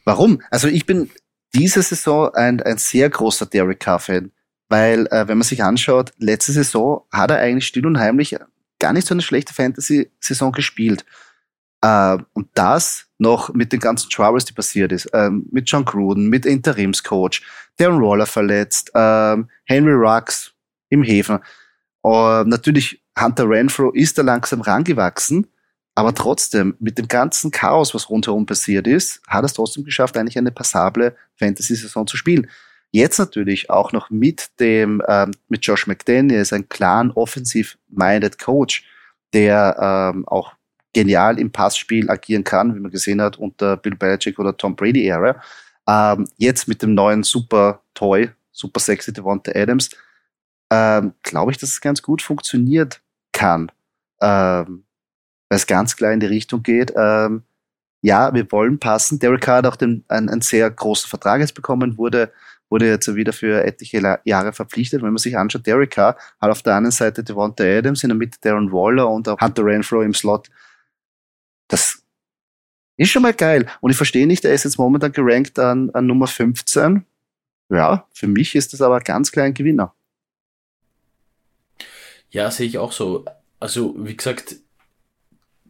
Warum? 0.05 0.41
Also 0.50 0.69
ich 0.69 0.87
bin 0.87 1.11
diese 1.55 1.82
Saison 1.82 2.32
ein, 2.35 2.62
ein 2.62 2.79
sehr 2.79 3.11
großer 3.11 3.47
Derek 3.47 3.81
Carr-Fan, 3.81 4.31
weil 4.69 5.06
äh, 5.08 5.26
wenn 5.26 5.38
man 5.38 5.47
sich 5.47 5.62
anschaut, 5.62 6.12
letzte 6.19 6.53
Saison 6.53 7.05
hat 7.11 7.31
er 7.31 7.38
eigentlich 7.38 7.67
still 7.67 7.87
und 7.87 7.99
heimlich 7.99 8.37
gar 8.79 8.93
nicht 8.93 9.06
so 9.06 9.14
eine 9.14 9.23
schlechte 9.23 9.55
Fantasy-Saison 9.55 10.53
gespielt. 10.53 11.05
Äh, 11.82 12.19
und 12.35 12.49
das 12.55 13.06
noch 13.19 13.53
mit 13.55 13.73
den 13.73 13.81
ganzen 13.81 14.11
Troubles, 14.11 14.44
die 14.44 14.53
passiert 14.53 14.93
ist, 14.93 15.08
ähm, 15.12 15.47
mit 15.50 15.69
John 15.69 15.85
Gruden, 15.85 16.29
mit 16.29 16.47
Interimscoach, 16.47 17.43
Darren 17.79 17.99
Roller 17.99 18.26
verletzt, 18.26 18.91
ähm, 18.94 19.49
Henry 19.64 19.94
Rux 19.94 20.53
im 20.91 21.03
Häfen. 21.03 21.41
Äh, 22.05 22.44
natürlich, 22.44 23.03
Hunter 23.19 23.49
Renfro 23.49 23.91
ist 23.93 24.19
da 24.19 24.23
langsam 24.23 24.61
rangewachsen, 24.61 25.47
aber 25.96 26.14
trotzdem, 26.14 26.76
mit 26.78 26.98
dem 26.98 27.08
ganzen 27.08 27.50
Chaos, 27.50 27.94
was 27.94 28.10
rundherum 28.10 28.44
passiert 28.44 28.87
ist, 28.87 29.22
hat 29.26 29.46
es 29.46 29.54
trotzdem 29.54 29.82
geschafft, 29.82 30.16
eigentlich 30.16 30.37
eine 30.37 30.52
passable 30.52 31.16
Fantasy-Saison 31.37 32.06
zu 32.06 32.19
spielen. 32.19 32.48
Jetzt 32.90 33.19
natürlich 33.19 33.70
auch 33.70 33.93
noch 33.93 34.10
mit 34.10 34.50
dem, 34.60 35.02
ähm, 35.08 35.31
mit 35.48 35.64
Josh 35.64 35.87
McDaniels, 35.87 36.52
ein 36.52 36.69
klaren 36.69 37.10
offensiv-minded 37.12 38.38
Coach, 38.38 38.84
der 39.32 40.12
ähm, 40.14 40.28
auch 40.28 40.52
genial 40.93 41.40
im 41.40 41.50
Passspiel 41.50 42.10
agieren 42.10 42.44
kann, 42.44 42.75
wie 42.75 42.81
man 42.81 42.90
gesehen 42.90 43.22
hat 43.22 43.38
unter 43.38 43.78
Bill 43.78 43.96
Belichick 43.96 44.38
oder 44.38 44.54
Tom 44.54 44.76
Brady 44.76 45.08
Ära. 45.08 45.40
Ähm, 45.88 46.28
jetzt 46.37 46.69
mit 46.69 46.82
dem 46.82 46.93
neuen 46.93 47.22
Super 47.22 47.81
Toy, 47.94 48.31
Super 48.52 48.81
Sexy 48.81 49.14
Devonta 49.14 49.52
Adams, 49.54 49.88
ähm, 50.70 51.14
glaube 51.22 51.52
ich, 51.52 51.58
dass 51.58 51.70
es 51.70 51.81
ganz 51.81 52.02
gut 52.02 52.20
funktioniert 52.20 53.00
kann, 53.32 53.72
ähm, 54.20 54.85
weil 55.48 55.56
es 55.56 55.67
ganz 55.67 55.96
klar 55.96 56.12
in 56.12 56.20
die 56.20 56.26
Richtung 56.26 56.62
geht. 56.62 56.93
Ähm, 56.96 57.43
ja, 58.03 58.32
wir 58.34 58.50
wollen 58.53 58.79
passen. 58.79 59.19
Derek 59.19 59.41
Carr 59.41 59.58
hat 59.58 59.67
auch 59.67 59.76
den, 59.76 60.05
einen, 60.08 60.29
einen 60.29 60.41
sehr 60.41 60.70
großen 60.70 61.08
Vertrag 61.08 61.41
jetzt 61.41 61.55
bekommen, 61.55 61.98
wurde 61.98 62.31
wurde 62.69 62.88
jetzt 62.88 63.15
wieder 63.15 63.32
für 63.32 63.65
etliche 63.65 64.19
Jahre 64.24 64.53
verpflichtet. 64.53 65.03
Wenn 65.03 65.12
man 65.12 65.19
sich 65.19 65.36
anschaut, 65.36 65.67
Derek 65.67 65.93
Carr 65.93 66.17
hat 66.41 66.50
auf 66.50 66.62
der 66.62 66.76
einen 66.76 66.91
Seite 66.91 67.22
Devonta 67.22 67.65
Adams, 67.65 68.03
in 68.03 68.08
der 68.08 68.17
Mitte 68.17 68.38
Darren 68.41 68.72
Waller 68.72 69.08
und 69.08 69.29
auch 69.29 69.41
Hunter 69.41 69.65
Renfro 69.65 70.03
im 70.03 70.15
Slot. 70.15 70.48
Das 71.69 72.03
ist 72.96 73.10
schon 73.10 73.22
mal 73.22 73.34
geil. 73.34 73.67
Und 73.81 73.91
ich 73.91 73.96
verstehe 73.96 74.26
nicht, 74.26 74.44
er 74.44 74.55
ist 74.55 74.65
jetzt 74.65 74.79
momentan 74.79 75.12
gerankt 75.12 75.58
an, 75.58 75.91
an 75.91 76.06
Nummer 76.06 76.26
15. 76.26 77.05
Ja, 77.69 78.06
für 78.12 78.26
mich 78.26 78.55
ist 78.55 78.72
das 78.72 78.81
aber 78.81 79.00
ganz 79.00 79.32
klar 79.32 79.46
ein 79.46 79.55
Gewinner. 79.55 79.94
Ja, 82.31 82.50
sehe 82.50 82.67
ich 82.67 82.79
auch 82.79 82.93
so. 82.93 83.24
Also, 83.60 83.94
wie 83.98 84.17
gesagt, 84.17 84.56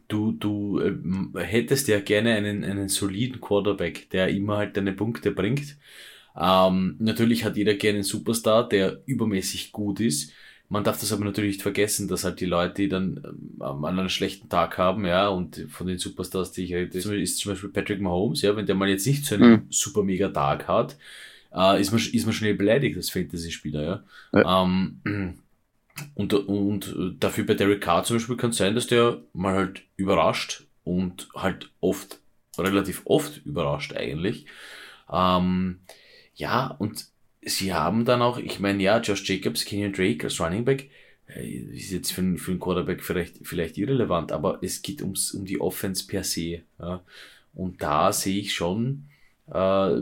du, 0.07 0.31
du 0.31 0.79
äh, 0.79 1.43
hättest 1.43 1.87
ja 1.87 1.99
gerne 1.99 2.33
einen, 2.35 2.63
einen 2.63 2.89
soliden 2.89 3.41
Quarterback, 3.41 4.09
der 4.09 4.29
immer 4.29 4.57
halt 4.57 4.77
deine 4.77 4.93
Punkte 4.93 5.31
bringt. 5.31 5.77
Ähm, 6.39 6.95
natürlich 6.99 7.43
hat 7.43 7.57
jeder 7.57 7.73
gerne 7.73 7.97
einen 7.97 8.03
Superstar, 8.03 8.67
der 8.67 9.01
übermäßig 9.05 9.71
gut 9.71 9.99
ist. 9.99 10.33
Man 10.69 10.83
darf 10.83 10.99
das 10.99 11.13
aber 11.13 11.23
natürlich 11.23 11.55
nicht 11.55 11.61
vergessen, 11.61 12.07
dass 12.07 12.25
halt 12.25 12.41
die 12.41 12.45
Leute, 12.45 12.75
die 12.75 12.89
dann 12.89 13.21
ähm, 13.25 13.85
an 13.85 13.99
einem 13.99 14.09
schlechten 14.09 14.49
Tag 14.49 14.77
haben, 14.77 15.05
ja, 15.05 15.29
und 15.29 15.65
von 15.69 15.87
den 15.87 15.97
Superstars, 15.97 16.51
die 16.51 16.65
ich 16.65 16.73
rede, 16.73 16.97
ist 16.97 17.37
zum 17.37 17.51
Beispiel 17.51 17.69
Patrick 17.69 18.01
Mahomes, 18.01 18.41
ja, 18.41 18.55
wenn 18.55 18.65
der 18.65 18.75
mal 18.75 18.89
jetzt 18.89 19.07
nicht 19.07 19.25
so 19.25 19.35
einen 19.35 19.51
mhm. 19.51 19.65
super 19.69 20.03
mega 20.03 20.27
Tag 20.27 20.67
hat, 20.67 20.97
äh, 21.55 21.79
ist, 21.79 21.91
man, 21.91 22.01
ist 22.01 22.25
man 22.25 22.33
schnell 22.33 22.55
beleidigt 22.55 22.97
als 22.97 23.09
Fantasy-Spieler, 23.09 23.83
ja. 23.83 24.03
ja. 24.33 24.63
Ähm, 24.63 25.39
und, 26.15 26.33
und 26.33 26.95
dafür 27.19 27.45
bei 27.45 27.53
Derek 27.53 27.81
Carr 27.81 28.03
zum 28.03 28.17
Beispiel 28.17 28.37
kann 28.37 28.51
es 28.51 28.57
sein, 28.57 28.75
dass 28.75 28.87
der 28.87 29.19
mal 29.33 29.55
halt 29.55 29.83
überrascht 29.95 30.65
und 30.83 31.29
halt 31.35 31.69
oft, 31.79 32.19
relativ 32.57 33.01
oft 33.05 33.45
überrascht 33.45 33.93
eigentlich. 33.93 34.45
Ähm, 35.11 35.79
ja, 36.35 36.67
und 36.79 37.05
sie 37.41 37.73
haben 37.73 38.05
dann 38.05 38.21
auch, 38.21 38.37
ich 38.37 38.59
meine, 38.59 38.81
ja, 38.83 38.99
Josh 38.99 39.27
Jacobs, 39.27 39.65
Kenyon 39.65 39.93
Drake 39.93 40.25
als 40.25 40.39
Running 40.39 40.65
Back, 40.65 40.89
äh, 41.27 41.47
ist 41.47 41.91
jetzt 41.91 42.11
für, 42.11 42.37
für 42.37 42.51
einen 42.51 42.59
Quarterback 42.59 43.03
vielleicht, 43.03 43.45
vielleicht 43.45 43.77
irrelevant, 43.77 44.31
aber 44.31 44.59
es 44.61 44.81
geht 44.81 45.01
ums, 45.01 45.33
um 45.33 45.45
die 45.45 45.59
Offense 45.59 46.05
per 46.07 46.23
se. 46.23 46.61
Ja. 46.79 47.03
Und 47.53 47.81
da 47.81 48.13
sehe 48.13 48.39
ich 48.39 48.53
schon, 48.53 49.09
äh, 49.51 50.01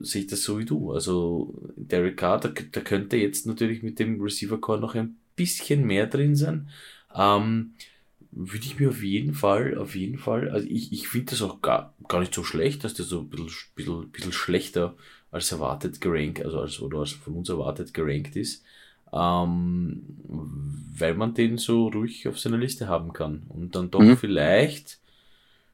sehe 0.00 0.22
ich 0.22 0.26
das 0.26 0.42
so 0.42 0.58
wie 0.58 0.64
du. 0.64 0.92
Also 0.92 1.54
Derek 1.76 2.16
Carr, 2.16 2.40
da, 2.40 2.48
da 2.48 2.80
könnte 2.80 3.16
jetzt 3.16 3.46
natürlich 3.46 3.82
mit 3.82 3.98
dem 3.98 4.20
Receiver 4.20 4.60
Core 4.60 4.80
noch 4.80 4.94
ein 4.94 5.16
bisschen 5.36 5.86
mehr 5.86 6.06
drin 6.06 6.34
sein. 6.34 6.68
Ähm, 7.14 7.74
würde 8.32 8.64
ich 8.64 8.80
mir 8.80 8.88
auf 8.88 9.02
jeden 9.02 9.34
Fall, 9.34 9.76
auf 9.76 9.94
jeden 9.94 10.18
Fall, 10.18 10.48
also 10.50 10.66
ich, 10.66 10.92
ich 10.92 11.08
finde 11.08 11.32
das 11.32 11.42
auch 11.42 11.60
gar, 11.60 11.94
gar 12.08 12.20
nicht 12.20 12.34
so 12.34 12.42
schlecht, 12.42 12.82
dass 12.82 12.94
der 12.94 13.04
so 13.04 13.20
ein 13.20 13.28
bisschen, 13.28 13.50
bisschen, 13.74 14.10
bisschen 14.10 14.32
schlechter 14.32 14.94
als 15.30 15.52
erwartet 15.52 16.00
gerankt, 16.00 16.44
also 16.44 16.60
als, 16.60 16.80
oder 16.80 17.00
als 17.00 17.12
von 17.12 17.34
uns 17.34 17.50
erwartet 17.50 17.92
gerankt 17.92 18.34
ist, 18.36 18.64
ähm, 19.12 20.02
weil 20.96 21.14
man 21.14 21.34
den 21.34 21.58
so 21.58 21.88
ruhig 21.88 22.26
auf 22.26 22.38
seiner 22.38 22.56
Liste 22.56 22.88
haben 22.88 23.12
kann 23.12 23.42
und 23.48 23.76
dann 23.76 23.90
doch 23.90 24.00
mhm. 24.00 24.16
vielleicht 24.16 24.98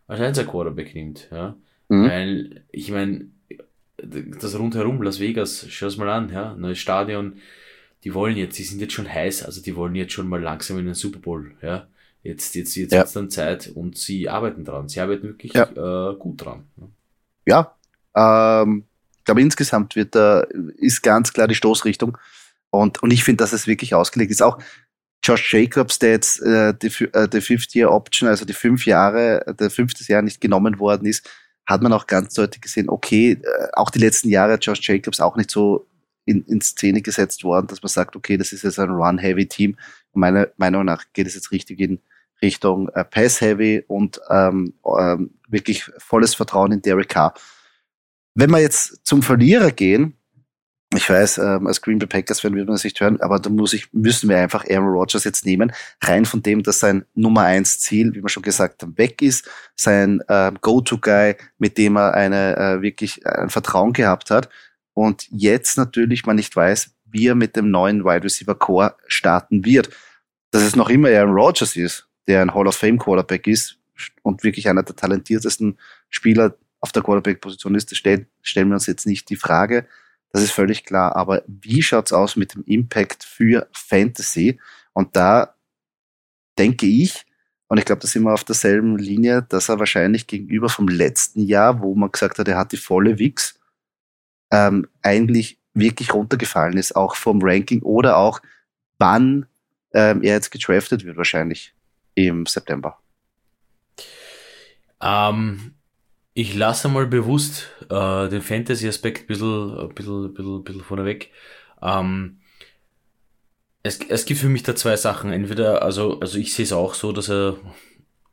als 0.08 0.20
Einser 0.20 0.44
Quarterback 0.44 0.94
nimmt, 0.94 1.28
ja. 1.30 1.56
Mhm. 1.88 2.08
Weil, 2.08 2.64
ich 2.70 2.90
meine, 2.90 3.26
das 3.96 4.58
rundherum, 4.58 5.02
Las 5.02 5.20
Vegas, 5.20 5.66
schau 5.68 5.86
es 5.86 5.96
mal 5.96 6.08
an, 6.08 6.30
ja, 6.30 6.54
neues 6.54 6.78
Stadion, 6.78 7.38
die 8.04 8.14
wollen 8.14 8.36
jetzt, 8.36 8.58
die 8.58 8.62
sind 8.64 8.80
jetzt 8.80 8.92
schon 8.92 9.08
heiß, 9.12 9.44
also 9.44 9.60
die 9.60 9.74
wollen 9.74 9.94
jetzt 9.94 10.12
schon 10.12 10.28
mal 10.28 10.40
langsam 10.40 10.78
in 10.78 10.84
den 10.84 10.94
Super 10.94 11.18
Bowl, 11.18 11.52
ja. 11.62 11.88
Jetzt, 12.22 12.54
jetzt, 12.56 12.74
jetzt 12.74 12.92
ja. 12.92 13.04
dann 13.04 13.30
Zeit 13.30 13.68
und 13.68 13.96
sie 13.96 14.28
arbeiten 14.28 14.64
dran. 14.64 14.88
Sie 14.88 15.00
arbeiten 15.00 15.28
wirklich 15.28 15.52
ja. 15.54 16.10
äh, 16.10 16.16
gut 16.16 16.44
dran. 16.44 16.64
Ja, 17.46 17.76
ähm, 18.14 18.84
ich 19.16 19.24
glaube 19.24 19.40
insgesamt 19.40 19.94
wird 19.96 20.14
da, 20.14 20.40
ist 20.76 21.02
ganz 21.02 21.32
klar 21.32 21.46
die 21.46 21.54
Stoßrichtung. 21.54 22.18
Und, 22.70 23.02
und 23.02 23.12
ich 23.12 23.24
finde, 23.24 23.42
dass 23.42 23.52
es 23.52 23.66
wirklich 23.66 23.94
ausgelegt 23.94 24.30
ist. 24.30 24.42
Auch 24.42 24.58
Josh 25.22 25.54
Jacobs, 25.54 25.98
der 25.98 26.10
jetzt 26.10 26.42
äh, 26.42 26.74
die, 26.74 27.04
äh, 27.12 27.28
die 27.28 27.40
Fifth-Year-Option, 27.40 28.28
also 28.28 28.44
die 28.44 28.52
fünf 28.52 28.84
Jahre, 28.84 29.54
der 29.58 29.70
fünfte 29.70 30.04
Jahr 30.10 30.22
nicht 30.22 30.40
genommen 30.40 30.78
worden 30.78 31.06
ist, 31.06 31.28
hat 31.68 31.82
man 31.82 31.92
auch 31.92 32.06
ganz 32.06 32.32
deutlich 32.32 32.62
gesehen, 32.62 32.88
okay, 32.88 33.32
äh, 33.32 33.68
auch 33.74 33.90
die 33.90 33.98
letzten 33.98 34.30
Jahre 34.30 34.54
Josh 34.54 34.88
Jacobs 34.88 35.20
auch 35.20 35.36
nicht 35.36 35.50
so 35.50 35.86
in, 36.24 36.42
in 36.46 36.62
Szene 36.62 37.02
gesetzt 37.02 37.44
worden, 37.44 37.66
dass 37.66 37.82
man 37.82 37.90
sagt, 37.90 38.16
okay, 38.16 38.38
das 38.38 38.52
ist 38.52 38.64
jetzt 38.64 38.78
ein 38.78 38.90
Run-Heavy-Team. 38.90 39.76
Meiner 40.14 40.48
Meinung 40.56 40.86
nach 40.86 41.04
geht 41.12 41.26
es 41.26 41.34
jetzt 41.34 41.52
richtig 41.52 41.78
in 41.80 42.00
Richtung 42.40 42.88
äh, 42.90 43.04
Pass-Heavy 43.04 43.84
und 43.86 44.18
ähm, 44.30 44.74
ähm, 44.98 45.34
wirklich 45.48 45.84
volles 45.98 46.34
Vertrauen 46.34 46.72
in 46.72 46.80
Derek 46.82 47.10
Carr. 47.10 47.34
Wenn 48.34 48.50
wir 48.50 48.60
jetzt 48.60 49.06
zum 49.06 49.22
Verlierer 49.22 49.70
gehen, 49.70 50.17
ich 50.94 51.08
weiß, 51.08 51.38
ähm, 51.38 51.66
als 51.66 51.82
Green 51.82 51.98
Bay 51.98 52.06
Packers 52.06 52.42
werden 52.42 52.56
wir 52.56 52.64
das 52.64 52.84
nicht 52.84 52.98
hören, 52.98 53.20
aber 53.20 53.38
da 53.38 53.50
muss 53.50 53.74
ich, 53.74 53.92
müssen 53.92 54.28
wir 54.30 54.38
einfach 54.38 54.64
Aaron 54.70 54.88
Rodgers 54.88 55.24
jetzt 55.24 55.44
nehmen. 55.44 55.70
Rein 56.00 56.24
von 56.24 56.42
dem, 56.42 56.62
dass 56.62 56.80
sein 56.80 57.04
Nummer 57.14 57.42
eins 57.42 57.78
Ziel, 57.78 58.14
wie 58.14 58.22
wir 58.22 58.30
schon 58.30 58.42
gesagt 58.42 58.82
haben, 58.82 58.96
weg 58.96 59.20
ist, 59.20 59.48
sein 59.76 60.22
äh, 60.28 60.50
Go-To-Guy, 60.58 61.36
mit 61.58 61.76
dem 61.76 61.96
er 61.96 62.14
eine 62.14 62.56
äh, 62.56 62.82
wirklich 62.82 63.24
äh, 63.26 63.28
ein 63.28 63.50
Vertrauen 63.50 63.92
gehabt 63.92 64.30
hat. 64.30 64.48
Und 64.94 65.26
jetzt 65.30 65.76
natürlich 65.76 66.24
man 66.24 66.36
nicht 66.36 66.56
weiß, 66.56 66.90
wie 67.04 67.28
er 67.28 67.34
mit 67.34 67.54
dem 67.54 67.70
neuen 67.70 68.04
Wide 68.04 68.24
Receiver 68.24 68.54
Core 68.54 68.94
starten 69.06 69.66
wird. 69.66 69.90
Dass 70.50 70.62
es 70.62 70.74
noch 70.74 70.88
immer 70.88 71.08
Aaron 71.08 71.34
Rodgers 71.34 71.76
ist, 71.76 72.08
der 72.26 72.40
ein 72.40 72.54
Hall 72.54 72.66
of 72.66 72.76
Fame 72.76 72.98
Quarterback 72.98 73.46
ist 73.46 73.76
und 74.22 74.42
wirklich 74.42 74.68
einer 74.68 74.82
der 74.82 74.96
talentiertesten 74.96 75.78
Spieler 76.08 76.56
auf 76.80 76.92
der 76.92 77.02
Quarterback-Position 77.02 77.74
ist, 77.74 77.90
das 77.90 77.98
stellen, 77.98 78.26
stellen 78.40 78.68
wir 78.68 78.74
uns 78.74 78.86
jetzt 78.86 79.06
nicht 79.06 79.28
die 79.28 79.36
Frage. 79.36 79.86
Das 80.32 80.42
ist 80.42 80.52
völlig 80.52 80.84
klar. 80.84 81.16
Aber 81.16 81.42
wie 81.46 81.82
schaut's 81.82 82.12
aus 82.12 82.36
mit 82.36 82.54
dem 82.54 82.64
Impact 82.64 83.24
für 83.24 83.68
Fantasy? 83.72 84.60
Und 84.92 85.16
da 85.16 85.54
denke 86.58 86.86
ich, 86.86 87.24
und 87.68 87.78
ich 87.78 87.84
glaube, 87.84 88.00
da 88.00 88.08
sind 88.08 88.22
wir 88.22 88.32
auf 88.32 88.44
derselben 88.44 88.96
Linie, 88.96 89.42
dass 89.42 89.68
er 89.68 89.78
wahrscheinlich 89.78 90.26
gegenüber 90.26 90.68
vom 90.68 90.88
letzten 90.88 91.40
Jahr, 91.40 91.82
wo 91.82 91.94
man 91.94 92.10
gesagt 92.10 92.38
hat, 92.38 92.48
er 92.48 92.56
hat 92.56 92.72
die 92.72 92.78
volle 92.78 93.18
Wix, 93.18 93.58
ähm, 94.50 94.88
eigentlich 95.02 95.58
wirklich 95.74 96.14
runtergefallen 96.14 96.78
ist, 96.78 96.96
auch 96.96 97.14
vom 97.14 97.40
Ranking 97.42 97.82
oder 97.82 98.16
auch 98.16 98.40
wann 98.98 99.46
ähm, 99.92 100.22
er 100.22 100.34
jetzt 100.34 100.50
gedraftet 100.50 101.04
wird, 101.04 101.16
wahrscheinlich 101.16 101.74
im 102.14 102.46
September. 102.46 102.98
Ähm, 105.00 105.74
ich 106.38 106.54
lasse 106.54 106.86
mal 106.88 107.08
bewusst 107.08 107.66
äh, 107.90 108.28
den 108.28 108.42
Fantasy-Aspekt 108.42 109.22
ein 109.22 109.26
bisschen, 109.26 109.76
ein 109.76 109.88
bisschen, 109.88 110.26
ein 110.26 110.34
bisschen, 110.34 110.56
ein 110.58 110.62
bisschen 110.62 110.84
vorneweg. 110.84 111.32
Ähm, 111.82 112.38
es, 113.82 113.98
es 114.08 114.24
gibt 114.24 114.38
für 114.38 114.48
mich 114.48 114.62
da 114.62 114.76
zwei 114.76 114.96
Sachen. 114.96 115.32
Entweder, 115.32 115.82
also, 115.82 116.20
also 116.20 116.38
ich 116.38 116.54
sehe 116.54 116.62
es 116.62 116.72
auch 116.72 116.94
so, 116.94 117.10
dass 117.10 117.28
er, 117.28 117.56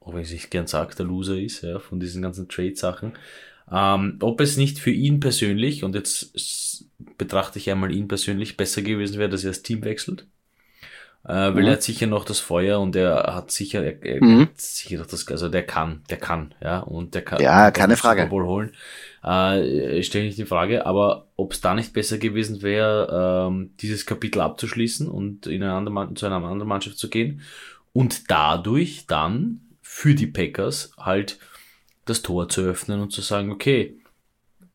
auch 0.01 0.13
wenn 0.13 0.21
ich 0.21 0.31
es 0.31 0.51
gern 0.51 0.67
sage, 0.67 0.93
der 0.93 1.07
Loser 1.07 1.39
ist, 1.39 1.63
ja, 1.63 1.79
von 1.79 1.99
diesen 1.99 2.21
ganzen 2.21 2.47
Trade-Sachen. 2.47 3.13
Ähm, 3.71 4.19
ob 4.21 4.39
es 4.39 4.55
nicht 4.55 4.77
für 4.77 4.91
ihn 4.91 5.19
persönlich, 5.19 5.83
und 5.83 5.95
jetzt 5.95 6.85
betrachte 7.17 7.57
ich 7.57 7.71
einmal 7.71 7.91
ihn 7.91 8.07
persönlich, 8.07 8.55
besser 8.55 8.83
gewesen 8.83 9.17
wäre, 9.17 9.29
dass 9.29 9.43
er 9.43 9.49
das 9.49 9.63
Team 9.63 9.83
wechselt. 9.83 10.27
Äh, 11.27 11.55
weil 11.55 11.63
mhm. 11.63 11.67
er 11.67 11.73
hat 11.73 11.81
sicher 11.81 12.05
noch 12.05 12.23
das 12.23 12.39
Feuer 12.39 12.79
und 12.79 12.95
er 12.95 13.33
hat 13.33 13.49
sicher, 13.49 13.83
er, 13.83 14.03
er 14.05 14.23
mhm. 14.23 14.41
hat 14.41 14.61
sicher 14.61 14.99
noch 14.99 15.07
das, 15.07 15.27
also 15.27 15.49
der 15.49 15.65
kann, 15.65 16.03
der 16.11 16.17
kann, 16.17 16.53
ja, 16.61 16.79
und 16.79 17.15
der 17.15 17.23
kann. 17.23 17.41
Ja, 17.41 17.71
keine 17.71 17.97
Frage. 17.97 18.29
Wohl 18.29 18.45
holen. 18.45 18.71
Äh, 19.23 20.03
stelle 20.03 20.25
ich 20.25 20.35
die 20.35 20.45
Frage, 20.45 20.85
aber 20.85 21.27
ob 21.35 21.53
es 21.53 21.61
da 21.61 21.73
nicht 21.73 21.93
besser 21.93 22.19
gewesen 22.19 22.61
wäre, 22.61 23.47
ähm, 23.49 23.71
dieses 23.79 24.05
Kapitel 24.05 24.39
abzuschließen 24.39 25.07
und 25.07 25.47
in 25.47 25.63
eine 25.63 25.73
andere, 25.73 26.13
zu 26.13 26.27
einer 26.27 26.35
anderen 26.35 26.67
Mannschaft 26.67 26.99
zu 26.99 27.09
gehen 27.09 27.41
und 27.91 28.29
dadurch 28.29 29.07
dann 29.07 29.61
für 29.81 30.13
die 30.13 30.27
Packers 30.27 30.91
halt 30.99 31.39
das 32.05 32.21
Tor 32.21 32.49
zu 32.49 32.61
öffnen 32.61 33.01
und 33.01 33.11
zu 33.11 33.21
sagen, 33.21 33.51
okay, 33.51 33.97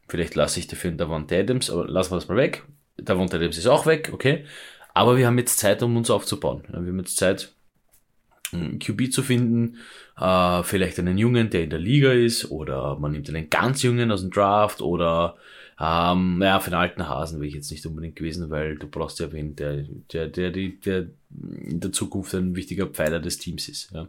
vielleicht 0.09 0.35
lasse 0.35 0.59
ich 0.59 0.66
dafür 0.66 0.88
einen 0.88 0.99
Davante 0.99 1.38
Adams, 1.38 1.71
aber 1.71 1.87
lassen 1.87 2.11
wir 2.11 2.16
das 2.16 2.26
mal 2.26 2.37
weg. 2.37 2.64
Davante 2.97 3.37
Adams 3.37 3.57
ist 3.57 3.69
auch 3.69 3.87
weg, 3.87 4.11
okay. 4.12 4.45
Aber 4.94 5.16
wir 5.16 5.26
haben 5.26 5.38
jetzt 5.38 5.59
Zeit, 5.59 5.82
um 5.82 5.97
uns 5.97 6.11
aufzubauen. 6.11 6.62
Wir 6.68 6.76
haben 6.76 6.99
jetzt 6.99 7.16
Zeit, 7.16 7.52
einen 8.52 8.78
QB 8.78 9.12
zu 9.12 9.23
finden, 9.23 9.76
äh, 10.18 10.62
vielleicht 10.62 10.99
einen 10.99 11.18
Jungen, 11.18 11.50
der 11.50 11.64
in 11.64 11.70
der 11.70 11.78
Liga 11.78 12.12
ist, 12.12 12.50
oder 12.50 12.99
man 12.99 13.12
nimmt 13.12 13.28
einen 13.28 13.49
ganz 13.49 13.82
Jungen 13.82 14.11
aus 14.11 14.23
dem 14.23 14.30
Draft, 14.30 14.82
oder 14.82 15.37
ähm, 15.80 16.38
naja, 16.38 16.61
für 16.61 16.70
den 16.70 16.78
alten 16.78 17.09
Hasen 17.09 17.40
wäre 17.40 17.49
ich 17.49 17.54
jetzt 17.54 17.70
nicht 17.70 17.87
unbedingt 17.87 18.16
gewesen, 18.16 18.50
weil 18.50 18.76
du 18.76 18.87
brauchst 18.87 19.18
ja 19.18 19.32
wen, 19.32 19.56
der, 19.56 19.85
der, 20.12 20.28
der, 20.28 20.50
der, 20.50 20.68
der 20.85 21.06
in 21.64 21.80
der 21.80 21.92
Zukunft 21.92 22.35
ein 22.35 22.54
wichtiger 22.54 22.87
Pfeiler 22.87 23.18
des 23.18 23.38
Teams 23.38 23.68
ist. 23.68 23.90
Ja. 23.92 24.09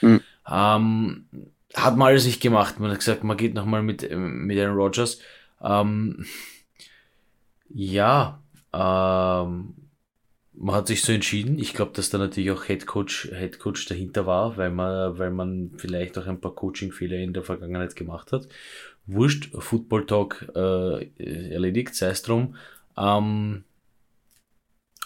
Mhm. 0.00 0.20
Ähm, 0.50 1.26
hat 1.74 1.96
man 1.96 2.08
alles 2.08 2.26
nicht 2.26 2.40
gemacht. 2.42 2.80
Man 2.80 2.90
hat 2.90 2.98
gesagt, 2.98 3.22
man 3.22 3.36
geht 3.36 3.54
nochmal 3.54 3.82
mit, 3.82 4.02
mit 4.10 4.58
Aaron 4.58 4.76
Rodgers. 4.76 5.20
Ähm, 5.62 6.26
ja, 7.68 8.42
ähm, 8.72 9.74
man 10.54 10.74
hat 10.74 10.86
sich 10.86 11.02
so 11.02 11.12
entschieden. 11.12 11.58
Ich 11.58 11.74
glaube, 11.74 11.92
dass 11.94 12.10
da 12.10 12.18
natürlich 12.18 12.50
auch 12.50 12.64
Head 12.64 12.86
Coach, 12.86 13.30
Head 13.32 13.58
Coach 13.58 13.86
dahinter 13.86 14.26
war, 14.26 14.56
weil 14.56 14.70
man, 14.70 15.18
weil 15.18 15.30
man 15.30 15.72
vielleicht 15.76 16.18
auch 16.18 16.26
ein 16.26 16.40
paar 16.40 16.54
Coaching-Fehler 16.54 17.16
in 17.16 17.32
der 17.32 17.42
Vergangenheit 17.42 17.96
gemacht 17.96 18.32
hat. 18.32 18.48
Wurscht, 19.06 19.50
Football 19.58 20.06
Talk 20.06 20.46
äh, 20.54 21.50
erledigt, 21.52 21.94
sei 21.94 22.08
es 22.08 22.22
drum. 22.22 22.56
Ähm, 22.96 23.64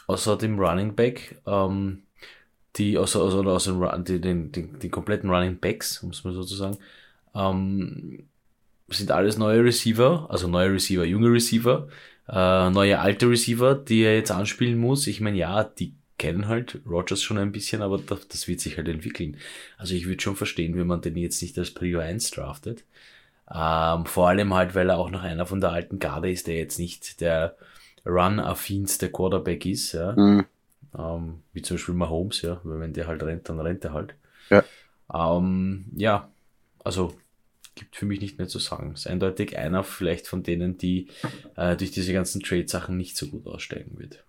außer 0.07 0.37
dem 0.37 0.59
Running 0.59 0.95
Back, 0.95 1.41
ähm, 1.47 2.03
die, 2.77 2.99
außer, 2.99 3.21
außer, 3.21 3.47
außer 3.47 3.99
den, 3.99 4.21
den, 4.21 4.53
den, 4.53 4.79
den 4.79 4.91
kompletten 4.91 5.31
Running 5.31 5.59
Backs, 5.59 6.03
muss 6.03 6.25
man 6.25 6.35
sozusagen, 6.35 6.79
ähm, 7.35 8.29
sind 8.89 9.11
alles 9.11 9.39
neue 9.39 9.65
Receiver, 9.65 10.27
also 10.29 10.49
neue 10.49 10.73
Receiver, 10.73 11.05
junge 11.05 11.33
Receiver, 11.33 11.89
äh, 12.29 12.71
neue 12.71 12.99
alte 12.99 13.29
Receiver, 13.29 13.75
die 13.75 14.03
er 14.03 14.17
jetzt 14.17 14.31
anspielen 14.31 14.79
muss. 14.79 15.07
Ich 15.07 15.21
meine, 15.21 15.37
ja, 15.37 15.65
die 15.65 15.95
kennen 16.19 16.49
halt 16.49 16.81
Rogers 16.87 17.23
schon 17.23 17.39
ein 17.39 17.53
bisschen, 17.53 17.83
aber 17.83 17.99
das, 17.99 18.29
das 18.29 18.49
wird 18.49 18.61
sich 18.61 18.77
halt 18.77 18.89
entwickeln. 18.89 19.37
Also 19.77 19.95
ich 19.95 20.07
würde 20.07 20.23
schon 20.23 20.37
verstehen, 20.37 20.77
wenn 20.77 20.87
man 20.87 21.03
den 21.03 21.17
jetzt 21.17 21.43
nicht 21.43 21.59
als 21.59 21.73
Prio 21.73 22.01
1 22.01 22.31
draftet. 22.31 22.85
Ähm, 23.53 24.07
vor 24.07 24.29
allem 24.29 24.55
halt, 24.55 24.75
weil 24.75 24.91
er 24.91 24.99
auch 24.99 25.11
noch 25.11 25.23
einer 25.23 25.47
von 25.47 25.61
der 25.61 25.71
alten 25.71 25.99
Garde 25.99 26.31
ist, 26.31 26.47
der 26.47 26.57
jetzt 26.57 26.79
nicht 26.79 27.21
der 27.21 27.57
Run-affinste 28.05 29.11
Quarterback 29.11 29.67
ist, 29.67 29.93
ja. 29.93 30.13
Mhm. 30.13 30.47
Ähm, 30.99 31.43
wie 31.53 31.63
zum 31.63 31.77
Beispiel 31.77 31.95
Mahomes, 31.95 32.43
ja, 32.43 32.61
weil 32.65 32.81
wenn 32.81 32.93
der 32.93 33.07
halt 33.07 33.23
rennt, 33.23 33.49
dann 33.49 33.61
rennt 33.61 33.85
er 33.85 33.93
halt. 33.93 34.15
Ja. 34.51 34.65
Ähm, 35.13 35.87
ja, 35.97 36.29
also 36.83 37.15
gibt 37.77 37.95
für 37.95 38.07
mich 38.07 38.21
nicht 38.21 38.39
mehr 38.39 38.49
zu 38.49 38.59
sagen. 38.59 38.95
Ist 38.95 39.07
eindeutig 39.07 39.57
einer 39.57 39.85
vielleicht 39.85 40.27
von 40.27 40.43
denen, 40.43 40.77
die 40.77 41.07
äh, 41.55 41.77
durch 41.77 41.93
diese 41.93 42.13
ganzen 42.13 42.43
Trade-Sachen 42.43 42.97
nicht 42.97 43.17
so 43.17 43.29
gut 43.29 43.47
aussteigen 43.47 43.99
wird. 43.99 44.25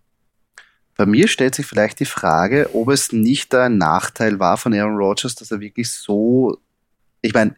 Bei 0.95 1.05
mir 1.05 1.27
stellt 1.27 1.55
sich 1.55 1.65
vielleicht 1.65 1.99
die 1.99 2.05
Frage, 2.05 2.69
ob 2.73 2.89
es 2.89 3.11
nicht 3.11 3.53
ein 3.55 3.77
Nachteil 3.77 4.39
war 4.39 4.57
von 4.57 4.73
Aaron 4.73 4.97
Rodgers, 4.97 5.35
dass 5.35 5.51
er 5.51 5.59
wirklich 5.59 5.91
so, 5.91 6.59
ich 7.21 7.33
meine, 7.33 7.55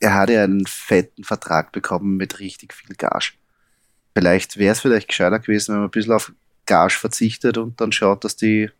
er 0.00 0.14
hatte 0.14 0.34
ja 0.34 0.44
einen 0.44 0.66
fetten 0.66 1.24
Vertrag 1.24 1.72
bekommen 1.72 2.16
mit 2.16 2.40
richtig 2.40 2.74
viel 2.74 2.94
Gage. 2.96 3.32
Vielleicht 4.14 4.56
wäre 4.56 4.72
es 4.72 4.80
vielleicht 4.80 5.08
gescheiter 5.08 5.38
gewesen, 5.38 5.72
wenn 5.72 5.80
man 5.80 5.88
ein 5.88 5.92
bisschen 5.92 6.12
auf 6.12 6.32
Gage 6.66 6.94
verzichtet 6.94 7.58
und 7.58 7.80
dann 7.80 7.92
schaut, 7.92 8.24
dass 8.24 8.36
die 8.36 8.70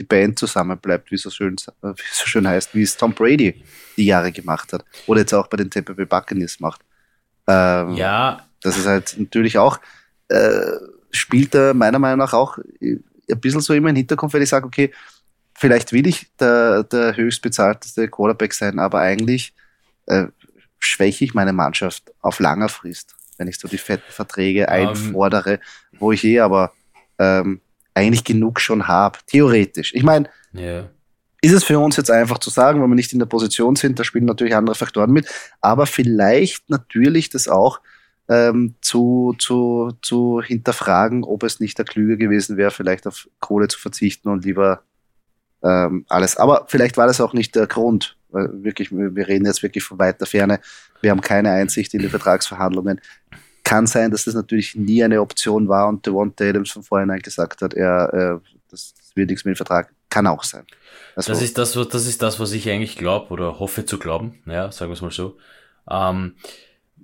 die 0.00 0.06
Band 0.06 0.38
zusammenbleibt, 0.38 1.10
wie 1.10 1.18
so 1.18 1.30
schön, 1.30 1.56
wie 1.82 2.02
so 2.12 2.26
schön 2.26 2.48
heißt, 2.48 2.74
wie 2.74 2.82
es 2.82 2.96
Tom 2.96 3.12
Brady 3.12 3.62
die 3.96 4.06
Jahre 4.06 4.32
gemacht 4.32 4.72
hat. 4.72 4.84
Oder 5.06 5.20
jetzt 5.20 5.34
auch 5.34 5.46
bei 5.46 5.58
den 5.58 5.70
Tampa 5.70 5.92
Bay 5.92 6.06
Buccaneers 6.06 6.58
macht. 6.58 6.80
Ähm, 7.46 7.94
ja. 7.94 8.46
Das 8.62 8.78
ist 8.78 8.86
halt 8.86 9.14
natürlich 9.18 9.58
auch, 9.58 9.78
äh, 10.28 10.72
spielt 11.10 11.54
er 11.54 11.74
meiner 11.74 11.98
Meinung 11.98 12.18
nach 12.18 12.32
auch 12.32 12.58
ein 12.80 13.40
bisschen 13.40 13.60
so 13.60 13.74
immer 13.74 13.90
im 13.90 13.96
Hinterkopf, 13.96 14.32
wenn 14.32 14.42
ich 14.42 14.48
sage, 14.48 14.66
okay, 14.66 14.90
vielleicht 15.54 15.92
will 15.92 16.06
ich 16.06 16.34
der, 16.38 16.84
der 16.84 17.16
höchstbezahlteste 17.16 18.08
Quarterback 18.08 18.54
sein, 18.54 18.78
aber 18.78 19.00
eigentlich 19.00 19.54
äh, 20.06 20.26
schwäche 20.78 21.24
ich 21.24 21.34
meine 21.34 21.52
Mannschaft 21.52 22.10
auf 22.20 22.40
langer 22.40 22.70
Frist, 22.70 23.14
wenn 23.36 23.48
ich 23.48 23.58
so 23.58 23.68
die 23.68 23.78
fetten 23.78 24.10
Verträge 24.10 24.66
um, 24.66 24.72
ähm. 24.72 24.88
einfordere, 24.88 25.60
wo 25.98 26.10
ich 26.12 26.24
eh 26.24 26.40
aber 26.40 26.72
ähm, 27.18 27.60
eigentlich 28.00 28.24
genug 28.24 28.60
schon 28.60 28.88
habe, 28.88 29.18
theoretisch. 29.26 29.94
Ich 29.94 30.02
meine, 30.02 30.28
yeah. 30.54 30.88
ist 31.40 31.52
es 31.52 31.64
für 31.64 31.78
uns 31.78 31.96
jetzt 31.96 32.10
einfach 32.10 32.38
zu 32.38 32.50
sagen, 32.50 32.82
wenn 32.82 32.88
wir 32.88 32.94
nicht 32.94 33.12
in 33.12 33.18
der 33.18 33.26
Position 33.26 33.76
sind, 33.76 33.98
da 33.98 34.04
spielen 34.04 34.24
natürlich 34.24 34.56
andere 34.56 34.74
Faktoren 34.74 35.10
mit, 35.10 35.26
aber 35.60 35.86
vielleicht 35.86 36.68
natürlich 36.70 37.30
das 37.30 37.48
auch 37.48 37.80
ähm, 38.28 38.74
zu, 38.80 39.34
zu, 39.38 39.92
zu 40.02 40.40
hinterfragen, 40.40 41.24
ob 41.24 41.42
es 41.42 41.60
nicht 41.60 41.78
der 41.78 41.84
Klüge 41.84 42.16
gewesen 42.16 42.56
wäre, 42.56 42.70
vielleicht 42.70 43.06
auf 43.06 43.28
Kohle 43.40 43.68
zu 43.68 43.78
verzichten 43.78 44.28
und 44.28 44.44
lieber 44.44 44.82
ähm, 45.62 46.04
alles. 46.08 46.36
Aber 46.36 46.66
vielleicht 46.68 46.96
war 46.96 47.06
das 47.06 47.20
auch 47.20 47.32
nicht 47.32 47.54
der 47.56 47.66
Grund. 47.66 48.16
Weil 48.28 48.62
wirklich, 48.62 48.92
wir 48.92 49.26
reden 49.26 49.46
jetzt 49.46 49.62
wirklich 49.62 49.82
von 49.82 49.98
weiter 49.98 50.26
Ferne. 50.26 50.60
Wir 51.00 51.10
haben 51.10 51.20
keine 51.20 51.50
Einsicht 51.50 51.92
in 51.94 52.00
die 52.00 52.08
Vertragsverhandlungen. 52.08 53.00
Kann 53.70 53.86
sein, 53.86 54.10
dass 54.10 54.24
das 54.24 54.34
natürlich 54.34 54.74
nie 54.74 55.04
eine 55.04 55.20
Option 55.20 55.68
war 55.68 55.86
und 55.86 56.04
Devonta 56.04 56.44
Adams 56.44 56.72
von 56.72 56.82
vornherein 56.82 57.20
gesagt 57.20 57.62
hat, 57.62 57.72
er, 57.72 58.40
äh, 58.42 58.58
das 58.68 58.94
wird 59.14 59.30
nichts 59.30 59.44
mit 59.44 59.54
dem 59.54 59.56
Vertrag. 59.58 59.94
Kann 60.08 60.26
auch 60.26 60.42
sein. 60.42 60.64
Also, 61.14 61.30
das, 61.30 61.40
ist 61.40 61.56
das, 61.56 61.74
das 61.74 62.04
ist 62.04 62.20
das, 62.20 62.40
was 62.40 62.50
ich 62.50 62.68
eigentlich 62.68 62.96
glaube 62.96 63.30
oder 63.30 63.60
hoffe 63.60 63.86
zu 63.86 64.00
glauben. 64.00 64.40
Ja, 64.44 64.72
sagen 64.72 64.90
wir 64.90 64.94
es 64.94 65.02
mal 65.02 65.12
so. 65.12 65.38
Ähm, 65.88 66.34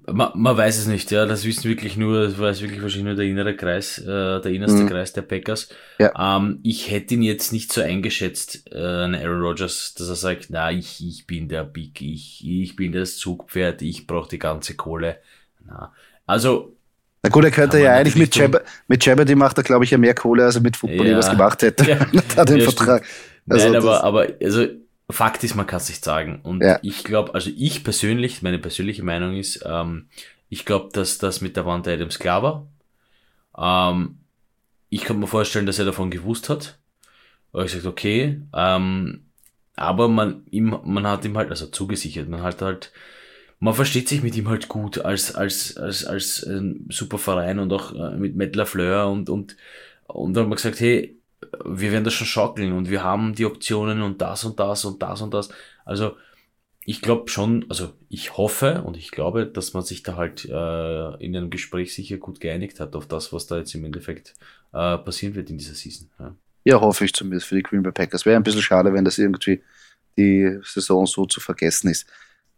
man, 0.07 0.33
man 0.35 0.57
weiß 0.57 0.79
es 0.79 0.87
nicht, 0.89 1.13
ja. 1.13 1.25
Das 1.25 1.45
wissen 1.45 1.69
wirklich 1.69 1.97
nur, 1.97 2.25
das 2.25 2.37
weiß 2.37 2.61
wirklich 2.63 2.83
wahrscheinlich 2.83 3.07
nur 3.07 3.15
der 3.15 3.27
innere 3.27 3.55
Kreis, 3.55 3.99
äh, 3.99 4.41
der 4.41 4.47
innerste 4.47 4.83
mhm. 4.83 4.89
Kreis 4.89 5.13
der 5.13 5.23
Packers. 5.23 5.69
Ja. 6.01 6.37
Ähm, 6.37 6.59
ich 6.65 6.91
hätte 6.91 7.15
ihn 7.15 7.23
jetzt 7.23 7.53
nicht 7.53 7.73
so 7.73 7.81
eingeschätzt, 7.81 8.73
äh, 8.73 8.77
Aaron 8.77 9.41
Rodgers, 9.41 9.95
dass 9.95 10.09
er 10.09 10.17
sagt, 10.17 10.47
na, 10.49 10.73
ich, 10.73 11.07
ich 11.07 11.29
bin 11.29 11.49
der 11.49 11.63
Big, 11.63 12.03
ich, 12.03 12.45
ich 12.45 12.75
bin 12.75 12.91
das 12.91 13.19
Zugpferd, 13.19 13.83
ich 13.83 14.09
brauche 14.09 14.31
die 14.31 14.41
ganze 14.41 14.75
Kohle. 14.75 15.21
Na. 15.65 15.93
Also. 16.27 16.77
Na 17.23 17.31
gut, 17.31 17.45
er 17.45 17.51
könnte 17.51 17.81
ja 17.81 17.95
eigentlich 17.95 18.17
mit 18.17 18.37
Jabber, 18.37 18.63
mit 18.89 19.05
Jabber, 19.05 19.25
die 19.25 19.35
macht 19.35 19.57
er, 19.59 19.65
glaube 19.65 19.85
ich, 19.85 19.91
ja 19.91 19.99
mehr 19.99 20.15
Kohle, 20.15 20.45
als 20.45 20.57
er 20.57 20.61
mit 20.61 20.77
Football 20.77 21.09
ja, 21.09 21.19
was 21.19 21.31
gemacht 21.31 21.63
hätte. 21.63 21.85
Ja, 22.13 22.23
da 22.37 22.45
den 22.45 22.61
Vertrag. 22.61 23.05
Also 23.49 23.69
Nein, 23.69 23.77
aber, 23.77 24.05
aber, 24.05 24.29
also, 24.43 24.67
Fakt 25.09 25.45
ist, 25.45 25.55
man 25.55 25.67
kann 25.67 25.79
es 25.79 25.89
nicht 25.89 26.05
sagen. 26.05 26.41
Und 26.43 26.63
ja. 26.63 26.79
ich 26.83 27.05
glaube, 27.05 27.35
also 27.35 27.51
ich 27.57 27.85
persönlich, 27.85 28.43
meine 28.43 28.59
persönliche 28.59 29.05
Meinung 29.05 29.37
ist, 29.37 29.65
ähm, 29.65 30.09
ich 30.49 30.65
glaube, 30.65 30.91
dass 30.93 31.19
das 31.19 31.41
mit 31.41 31.57
der 31.57 31.65
Wand 31.65 31.87
Adams 31.87 32.19
klar 32.19 32.43
war. 32.43 32.67
Ähm, 33.57 34.19
ich 34.89 35.05
kann 35.05 35.19
mir 35.19 35.27
vorstellen, 35.27 35.67
dass 35.67 35.79
er 35.79 35.85
davon 35.85 36.11
gewusst 36.11 36.49
hat. 36.49 36.79
Aber 37.53 37.65
ich 37.65 37.73
gesagt, 37.73 37.87
okay, 37.87 38.43
ähm, 38.53 39.27
aber 39.77 40.09
man, 40.09 40.43
ihm, 40.51 40.77
man 40.85 41.07
hat 41.07 41.25
ihm 41.25 41.37
halt, 41.37 41.51
also 41.51 41.67
zugesichert, 41.67 42.29
man 42.29 42.43
hat 42.43 42.63
halt, 42.63 42.93
man 43.59 43.75
versteht 43.75 44.09
sich 44.09 44.23
mit 44.23 44.37
ihm 44.37 44.49
halt 44.49 44.69
gut 44.69 44.99
als, 44.99 45.35
als, 45.35 45.77
als, 45.77 46.05
als 46.05 46.45
ein 46.45 46.87
super 46.91 47.19
Verein 47.19 47.59
und 47.59 47.73
auch 47.73 47.95
äh, 47.95 48.17
mit 48.17 48.37
Matt 48.37 48.55
LaFleur 48.55 49.09
und, 49.09 49.31
und, 49.31 49.57
und 50.07 50.35
dann 50.35 50.43
hat 50.43 50.49
man 50.49 50.57
gesagt, 50.57 50.81
hey, 50.81 51.19
wir 51.65 51.93
werden 51.93 52.05
das 52.05 52.15
schon 52.15 52.27
schaukeln 52.27 52.73
und 52.73 52.91
wir 52.91 53.03
haben 53.03 53.35
die 53.35 53.47
Optionen 53.47 54.03
und 54.03 54.21
das 54.21 54.45
und 54.45 54.59
das 54.61 54.85
und 54.85 55.03
das 55.03 55.23
und 55.23 55.33
das. 55.33 55.49
Also 55.85 56.17
ich 56.85 57.03
glaube 57.03 57.29
schon, 57.29 57.65
also 57.69 57.93
ich 58.09 58.37
hoffe 58.37 58.83
und 58.83 58.97
ich 58.97 59.11
glaube, 59.11 59.47
dass 59.47 59.75
man 59.75 59.83
sich 59.83 60.03
da 60.03 60.17
halt 60.17 60.45
äh, 60.45 61.25
in 61.25 61.37
einem 61.37 61.51
Gespräch 61.51 61.95
sicher 61.95 62.17
gut 62.19 62.41
geeinigt 62.41 62.79
hat 62.79 62.95
auf 62.95 63.07
das, 63.07 63.33
was 63.33 63.47
da 63.47 63.59
jetzt 63.59 63.75
im 63.75 63.85
Endeffekt 63.85 64.35
äh, 64.73 64.97
passieren 64.99 65.35
wird 65.35 65.51
in 65.51 65.59
dieser 65.59 65.75
Season. 65.75 66.09
Ja. 66.19 66.35
ja, 66.65 66.81
hoffe 66.81 67.05
ich 67.05 67.13
zumindest 67.13 67.49
für 67.49 67.57
die 67.57 67.63
Green 67.63 67.83
Bay 67.83 67.93
Packers. 67.93 68.25
Wäre 68.25 68.37
ein 68.37 68.45
bisschen 68.45 68.63
schade, 68.63 68.93
wenn 68.93 69.05
das 69.05 69.19
irgendwie 69.19 69.63
die 70.17 70.59
Saison 70.63 71.07
so 71.07 71.27
zu 71.27 71.41
vergessen 71.41 71.89
ist. 71.89 72.07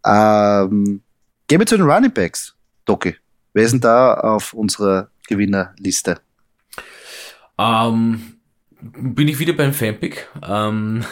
Ähm, 0.04 1.02
gehen 1.46 1.58
wir 1.60 1.66
zu 1.66 1.76
den 1.76 1.86
Running 1.86 2.12
Backs, 2.12 2.54
Doki. 2.84 3.16
Wer 3.52 3.64
ist 3.64 3.72
denn 3.72 3.80
da 3.80 4.14
auf 4.14 4.52
unserer 4.52 5.08
Gewinnerliste? 5.26 6.20
Ähm, 7.58 8.38
bin 8.80 9.28
ich 9.28 9.38
wieder 9.38 9.52
beim 9.52 9.72
Fanpick. 9.72 10.28
Ähm, 10.46 11.04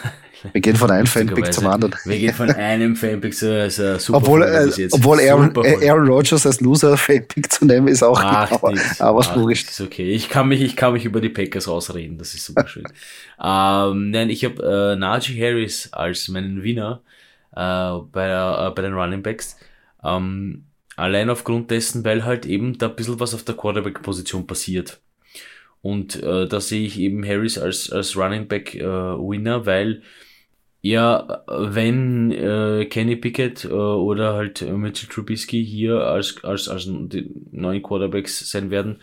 wir 0.52 0.60
gehen 0.60 0.76
von 0.76 0.90
einem 0.90 1.06
Fanpick 1.06 1.52
zum 1.52 1.66
anderen. 1.66 1.94
Wir 2.04 2.18
gehen 2.18 2.34
von 2.34 2.50
einem 2.50 2.94
Fanpick 2.94 3.34
zu 3.34 3.60
also 3.60 3.98
super. 3.98 4.18
Obwohl, 4.18 4.42
äh, 4.42 4.88
obwohl 4.92 5.20
Aaron, 5.20 5.52
äh, 5.64 5.88
Aaron 5.88 6.06
Rodgers 6.06 6.46
als 6.46 6.60
Loser 6.60 6.96
Fanpick 6.96 7.50
zu 7.50 7.64
nehmen, 7.64 7.88
ist 7.88 8.02
auch 8.02 8.20
Ach, 8.22 8.48
genau, 8.48 8.80
aber 9.00 9.20
Ach, 9.20 9.36
logisch. 9.36 9.64
Ist 9.64 9.80
okay. 9.80 10.10
Ich 10.12 10.28
kann 10.28 10.48
mich, 10.48 10.60
ich 10.60 10.76
kann 10.76 10.92
mich 10.92 11.04
über 11.04 11.20
die 11.20 11.30
Packers 11.30 11.66
ausreden. 11.66 12.18
Das 12.18 12.34
ist 12.34 12.44
super 12.44 12.68
schön. 12.68 12.84
ähm, 13.42 14.10
nein, 14.10 14.30
ich 14.30 14.44
habe 14.44 14.94
äh, 14.94 14.96
Najee 14.96 15.42
Harris 15.42 15.88
als 15.92 16.28
meinen 16.28 16.62
Wiener 16.62 17.00
äh, 17.02 17.15
bei, 17.60 18.28
äh, 18.28 18.70
bei 18.70 18.82
den 18.82 18.94
Running 18.94 19.22
Backs. 19.22 19.58
Ähm, 20.04 20.66
allein 20.96 21.30
aufgrund 21.30 21.70
dessen, 21.70 22.04
weil 22.04 22.24
halt 22.24 22.46
eben 22.46 22.78
da 22.78 22.88
ein 22.88 22.96
bisschen 22.96 23.20
was 23.20 23.34
auf 23.34 23.44
der 23.44 23.56
Quarterback-Position 23.56 24.46
passiert. 24.46 25.00
Und 25.82 26.22
äh, 26.22 26.48
da 26.48 26.60
sehe 26.60 26.86
ich 26.86 26.98
eben 26.98 27.24
Harris 27.24 27.58
als, 27.58 27.90
als 27.92 28.16
Running 28.16 28.48
Back 28.48 28.74
äh, 28.74 28.82
Winner, 28.84 29.66
weil 29.66 30.02
ja, 30.82 31.42
wenn 31.48 32.30
äh, 32.30 32.86
Kenny 32.86 33.16
Pickett 33.16 33.64
äh, 33.64 33.68
oder 33.68 34.34
halt 34.34 34.62
Mitchell 34.62 35.08
Trubisky 35.08 35.64
hier 35.64 36.00
als, 36.02 36.42
als, 36.44 36.68
als 36.68 36.86
neuen 36.86 37.82
Quarterbacks 37.82 38.50
sein 38.50 38.70
werden, 38.70 39.00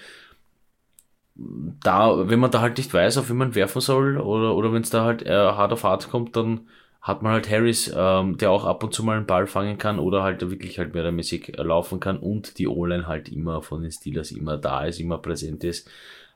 da, 1.35 2.29
wenn 2.29 2.39
man 2.39 2.51
da 2.51 2.61
halt 2.61 2.77
nicht 2.77 2.93
weiß, 2.93 3.17
auf 3.17 3.29
wen 3.29 3.37
man 3.37 3.55
werfen 3.55 3.81
soll, 3.81 4.17
oder, 4.17 4.55
oder 4.55 4.71
wenn 4.73 4.83
es 4.83 4.89
da 4.91 5.03
halt 5.03 5.23
äh, 5.23 5.31
hart 5.31 5.73
auf 5.73 5.83
hart 5.83 6.09
kommt, 6.09 6.35
dann 6.35 6.67
hat 7.03 7.21
man 7.21 7.33
halt 7.33 7.51
Harris, 7.51 7.93
ähm, 7.95 8.37
der 8.37 8.49
auch 8.49 8.65
ab 8.65 8.83
und 8.83 8.93
zu 8.93 9.03
mal 9.03 9.17
einen 9.17 9.27
Ball 9.27 9.45
fangen 9.45 9.77
kann 9.77 9.99
oder 9.99 10.23
halt 10.23 10.41
wirklich 10.49 10.79
halt 10.79 10.95
mehrmäßig 10.95 11.53
laufen 11.57 11.99
kann 11.99 12.17
und 12.17 12.57
die 12.57 12.67
O-Line 12.67 13.05
halt 13.05 13.29
immer 13.29 13.61
von 13.61 13.83
den 13.83 13.91
Steelers 13.91 14.31
immer 14.31 14.57
da 14.57 14.85
ist, 14.85 14.99
immer 14.99 15.19
präsent 15.19 15.63
ist 15.63 15.87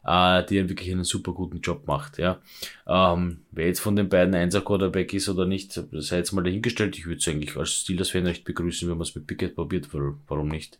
äh, 0.07 0.43
die 0.45 0.69
wirklich 0.69 0.89
einen 0.91 1.03
super 1.03 1.33
guten 1.33 1.59
Job 1.59 1.85
macht. 1.85 2.17
Ja. 2.17 2.39
Ähm, 2.87 3.41
wer 3.51 3.67
jetzt 3.67 3.81
von 3.81 3.95
den 3.95 4.09
beiden 4.09 4.33
Einser 4.33 4.61
Quarterback 4.61 5.13
ist 5.13 5.29
oder 5.29 5.45
nicht, 5.45 5.73
sei 5.73 6.17
jetzt 6.17 6.31
mal 6.31 6.43
dahingestellt. 6.43 6.97
Ich 6.97 7.05
würde 7.05 7.17
es 7.17 7.27
eigentlich 7.27 7.55
als 7.57 7.73
Steelers-Fan 7.73 8.25
recht 8.25 8.45
begrüßen, 8.45 8.89
wenn 8.89 8.97
man 8.97 9.05
es 9.05 9.15
mit 9.15 9.27
Pickett 9.27 9.55
probiert, 9.55 9.89
warum 9.91 10.47
nicht. 10.47 10.79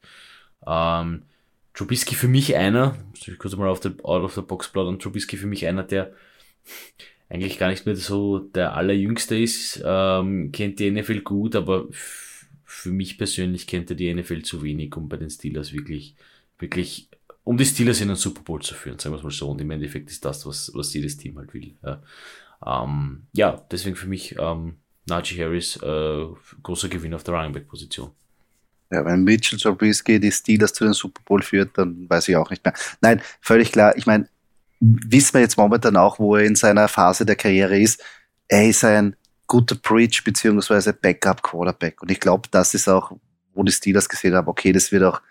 Ähm, 0.66 1.24
Trubisky 1.74 2.16
für 2.16 2.30
mich 2.30 2.56
einer, 2.56 2.96
muss 3.10 3.28
ich 3.28 3.38
kurz 3.38 3.56
mal 3.56 3.68
auf 3.68 3.82
der, 3.82 3.94
out 4.04 4.24
of 4.24 4.34
the 4.34 4.42
box 4.42 4.70
plaudern, 4.70 4.98
Trubisky 4.98 5.38
für 5.38 5.46
mich 5.46 5.68
einer, 5.68 5.84
der 5.84 6.14
eigentlich 7.30 7.60
gar 7.60 7.70
nicht 7.70 7.86
mehr 7.86 7.96
so 7.96 8.40
der 8.40 8.76
allerjüngste 8.76 9.38
ist, 9.38 9.82
ähm, 9.86 10.52
kennt 10.52 10.80
die 10.80 10.90
NFL 10.90 11.22
gut, 11.22 11.56
aber 11.56 11.88
für 12.64 12.92
mich 12.92 13.18
persönlich 13.18 13.68
kennt 13.68 13.90
er 13.90 13.96
die 13.96 14.14
NFL 14.14 14.44
zu 14.44 14.62
wenig, 14.62 14.96
um 14.96 15.10
bei 15.10 15.18
den 15.18 15.30
Steelers 15.30 15.74
wirklich, 15.74 16.16
wirklich 16.60 17.10
um 17.44 17.58
die 17.58 17.66
Steelers 17.66 18.02
in 18.02 18.10
den 18.10 18.18
Super 18.18 18.42
Bowl 18.42 18.62
zu 18.62 18.76
führen, 18.76 19.00
sagen 19.00 19.14
wir 19.14 19.18
es 19.18 19.24
mal 19.24 19.32
so. 19.32 19.50
Und 19.50 19.62
im 19.62 19.72
Endeffekt 19.72 20.10
ist 20.10 20.24
das, 20.26 20.46
was, 20.46 20.72
was 20.74 20.94
jedes 20.94 21.18
Team 21.18 21.38
halt 21.38 21.54
will. 21.54 21.76
Ja, 21.84 22.04
ähm, 22.66 23.28
ja 23.34 23.66
deswegen 23.72 23.96
für 23.96 24.08
mich 24.08 24.36
ähm, 24.38 24.76
Najee 25.06 25.44
Harris 25.44 25.78
äh, 25.78 26.26
großer 26.62 26.90
Gewinn 26.90 27.14
auf 27.14 27.24
der 27.24 27.36
Running 27.36 27.54
Back 27.54 27.68
Position. 27.68 28.12
Ja, 28.92 29.04
wenn 29.06 29.24
Mitchell 29.24 29.60
Trubisky 29.60 30.20
die 30.20 30.32
Steelers 30.32 30.74
zu 30.74 30.86
den 30.86 30.94
Super 30.94 31.22
Bowl 31.26 31.42
führt, 31.42 31.78
dann 31.78 32.10
weiß 32.10 32.30
ich 32.30 32.36
auch 32.36 32.50
nicht 32.50 32.64
mehr. 32.64 32.74
Nein, 33.02 33.22
völlig 33.42 33.72
klar. 33.72 33.98
Ich 33.98 34.06
meine, 34.06 34.30
wissen 34.80 35.34
wir 35.34 35.42
jetzt 35.42 35.58
momentan 35.58 35.96
auch, 35.96 36.20
wo 36.20 36.36
er 36.36 36.46
in 36.46 36.56
seiner 36.56 36.88
Phase 36.88 37.26
der 37.26 37.36
Karriere 37.36 37.80
ist. 37.80 38.04
Er 38.48 38.68
ist 38.68 38.84
ein 38.84 39.16
guter 39.48 39.76
Preach 39.76 40.24
beziehungsweise 40.24 40.94
Backup 40.94 41.42
Quarterback. 41.42 42.02
Und 42.02 42.12
ich 42.12 42.20
glaube, 42.20 42.48
das 42.52 42.74
ist 42.74 42.88
auch, 42.88 43.12
wo 43.54 43.64
die 43.64 43.72
Steelers 43.72 44.08
gesehen 44.08 44.36
haben, 44.36 44.48
okay, 44.48 44.72
das 44.72 44.92
wird 44.92 45.04
auch 45.04 45.22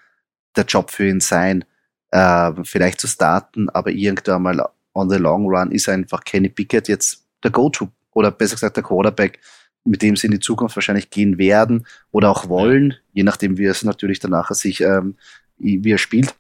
der 0.57 0.65
Job 0.65 0.91
für 0.91 1.09
ihn 1.09 1.21
sein 1.21 1.65
äh, 2.11 2.53
vielleicht 2.65 3.01
zu 3.01 3.07
starten, 3.07 3.69
aber 3.71 3.91
irgendwann 3.91 4.43
mal 4.43 4.69
on 4.95 5.11
the 5.11 5.17
long 5.17 5.47
run 5.47 5.71
ist 5.71 5.89
einfach 5.89 6.25
Kenny 6.25 6.49
Pickett 6.49 6.89
jetzt 6.89 7.27
der 7.45 7.51
Go-To 7.51 7.89
oder 8.13 8.31
besser 8.31 8.55
gesagt 8.55 8.77
der 8.77 8.85
Quarterback, 8.85 9.39
mit 9.85 10.03
dem 10.03 10.17
sie 10.17 10.27
in 10.27 10.33
die 10.33 10.41
Zukunft 10.41 10.77
wahrscheinlich 10.77 11.11
gehen 11.11 11.39
werden 11.39 11.87
oder 12.11 12.31
auch 12.31 12.49
wollen, 12.49 12.95
je 13.13 13.23
nachdem, 13.23 13.59
wie 13.59 13.67
es 13.67 13.85
natürlich 13.85 14.19
danach 14.19 14.51
sich, 14.53 14.81
ähm, 14.81 15.17
wie 15.59 15.91
er 15.91 15.99
spielt. 15.99 16.35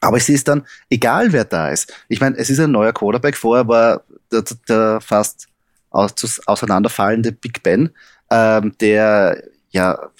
Aber 0.00 0.16
es 0.16 0.28
ist 0.28 0.48
dann 0.48 0.66
egal, 0.90 1.32
wer 1.32 1.44
da 1.44 1.70
ist. 1.70 1.92
Ich 2.08 2.20
meine, 2.20 2.36
es 2.36 2.50
ist 2.50 2.60
ein 2.60 2.70
neuer 2.70 2.92
Quarterback. 2.92 3.36
Vorher 3.36 3.66
war 3.66 4.02
der, 4.30 4.44
der 4.68 5.00
fast 5.00 5.48
aus, 5.90 6.40
auseinanderfallende 6.46 7.32
Big 7.32 7.62
Ben, 7.62 7.90
ähm, 8.30 8.74
der 8.80 9.42
ja 9.70 10.10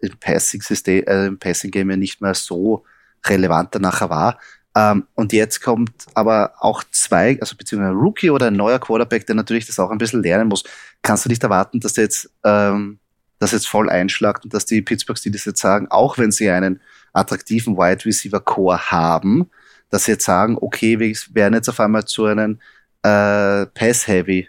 im 0.00 0.16
Passing-System, 0.18 1.04
äh, 1.06 1.26
im 1.26 1.38
Passing-Game 1.38 1.90
ja 1.90 1.96
nicht 1.96 2.20
mehr 2.20 2.34
so 2.34 2.84
relevanter 3.26 3.78
nachher 3.78 4.10
war. 4.10 4.38
Ähm, 4.76 5.06
und 5.14 5.32
jetzt 5.32 5.60
kommt 5.60 6.06
aber 6.14 6.54
auch 6.58 6.82
zwei, 6.90 7.38
also 7.40 7.56
beziehungsweise 7.56 7.92
ein 7.92 7.98
Rookie 7.98 8.30
oder 8.30 8.48
ein 8.48 8.56
neuer 8.56 8.80
Quarterback, 8.80 9.26
der 9.26 9.36
natürlich 9.36 9.66
das 9.66 9.78
auch 9.78 9.90
ein 9.90 9.98
bisschen 9.98 10.22
lernen 10.22 10.48
muss. 10.48 10.64
Kannst 11.02 11.24
du 11.24 11.28
nicht 11.28 11.42
erwarten, 11.42 11.80
dass 11.80 11.92
der 11.92 12.04
jetzt 12.04 12.30
ähm, 12.42 12.98
das 13.38 13.52
jetzt 13.52 13.68
voll 13.68 13.88
einschlagt 13.88 14.44
und 14.44 14.52
dass 14.52 14.66
die 14.66 14.82
Pittsburgh 14.82 15.18
Steelers 15.18 15.44
jetzt 15.44 15.60
sagen, 15.60 15.88
auch 15.90 16.18
wenn 16.18 16.32
sie 16.32 16.50
einen 16.50 16.80
attraktiven 17.14 17.76
Wide 17.76 18.04
Receiver 18.04 18.40
Core 18.40 18.90
haben, 18.90 19.50
dass 19.88 20.04
sie 20.04 20.12
jetzt 20.12 20.24
sagen, 20.24 20.58
okay, 20.60 20.98
wir 20.98 21.14
werden 21.32 21.54
jetzt 21.54 21.68
auf 21.68 21.80
einmal 21.80 22.04
zu 22.04 22.26
einem 22.26 22.58
äh, 23.02 23.66
Pass-Heavy 23.66 24.48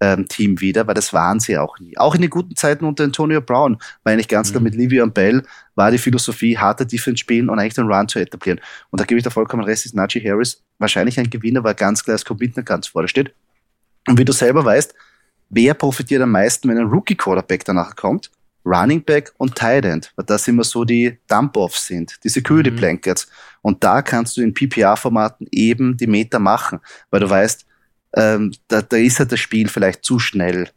ähm, 0.00 0.26
Team 0.28 0.60
wieder, 0.60 0.86
weil 0.86 0.94
das 0.94 1.12
waren 1.12 1.40
sie 1.40 1.58
auch 1.58 1.78
nie. 1.78 1.96
Auch 1.98 2.14
in 2.14 2.22
den 2.22 2.30
guten 2.30 2.56
Zeiten 2.56 2.84
unter 2.84 3.04
Antonio 3.04 3.40
Brown, 3.40 3.78
war 4.02 4.12
eigentlich 4.12 4.28
ganz 4.28 4.48
mhm. 4.48 4.52
klar 4.52 4.62
mit 4.62 4.74
Livian 4.74 5.12
Bell, 5.12 5.42
war 5.74 5.90
die 5.90 5.98
Philosophie, 5.98 6.56
harte 6.56 6.86
Defense 6.86 7.18
spielen 7.18 7.48
und 7.48 7.58
eigentlich 7.58 7.74
den 7.74 7.90
Run 7.90 8.08
zu 8.08 8.18
etablieren. 8.18 8.60
Und 8.90 9.00
da 9.00 9.04
gebe 9.04 9.18
ich 9.18 9.24
da 9.24 9.30
vollkommen 9.30 9.64
recht, 9.64 9.84
ist 9.84 9.94
Najee 9.94 10.26
Harris 10.28 10.62
wahrscheinlich 10.78 11.18
ein 11.18 11.30
Gewinner, 11.30 11.64
weil 11.64 11.74
ganz 11.74 12.04
klar 12.04 12.14
das 12.14 12.24
Commitment 12.24 12.66
ganz 12.66 12.86
vorne 12.86 13.08
steht. 13.08 13.34
Und 14.06 14.18
wie 14.18 14.24
du 14.24 14.32
selber 14.32 14.64
weißt, 14.64 14.94
wer 15.50 15.74
profitiert 15.74 16.22
am 16.22 16.30
meisten, 16.30 16.68
wenn 16.68 16.78
ein 16.78 16.86
Rookie-Quarterback 16.86 17.64
danach 17.64 17.96
kommt? 17.96 18.30
Running 18.68 19.02
Back 19.02 19.32
und 19.38 19.54
Tight 19.54 19.84
End, 19.84 20.12
weil 20.16 20.26
das 20.26 20.46
immer 20.46 20.64
so 20.64 20.84
die 20.84 21.18
Dump-Offs 21.28 21.86
sind, 21.86 22.16
die 22.22 22.28
Security 22.28 22.70
mhm. 22.70 22.76
Blankets. 22.76 23.28
Und 23.62 23.82
da 23.82 24.02
kannst 24.02 24.36
du 24.36 24.42
in 24.42 24.54
PPR-Formaten 24.54 25.46
eben 25.50 25.96
die 25.96 26.06
Meter 26.06 26.38
machen, 26.38 26.80
weil 27.10 27.20
du 27.20 27.30
weißt, 27.30 27.66
ähm, 28.14 28.52
da, 28.68 28.82
da 28.82 28.96
ist 28.96 29.18
halt 29.18 29.32
das 29.32 29.40
Spiel 29.40 29.68
vielleicht 29.68 30.04
zu 30.04 30.18
schnell 30.18 30.70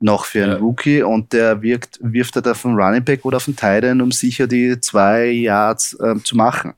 noch 0.00 0.24
für 0.24 0.44
einen 0.44 0.52
ja. 0.52 0.58
Rookie 0.58 1.02
und 1.02 1.32
der 1.32 1.60
wirkt, 1.62 1.98
wirft 2.00 2.36
er 2.36 2.42
da 2.42 2.52
auf 2.52 2.62
den 2.62 2.76
Running 2.76 3.04
Back 3.04 3.24
oder 3.24 3.38
auf 3.38 3.46
den 3.46 3.56
Tight 3.56 3.84
End, 3.84 4.00
um 4.00 4.12
sicher 4.12 4.46
die 4.46 4.78
zwei 4.80 5.26
Yards 5.26 5.96
ähm, 6.02 6.24
zu 6.24 6.36
machen. 6.36 6.74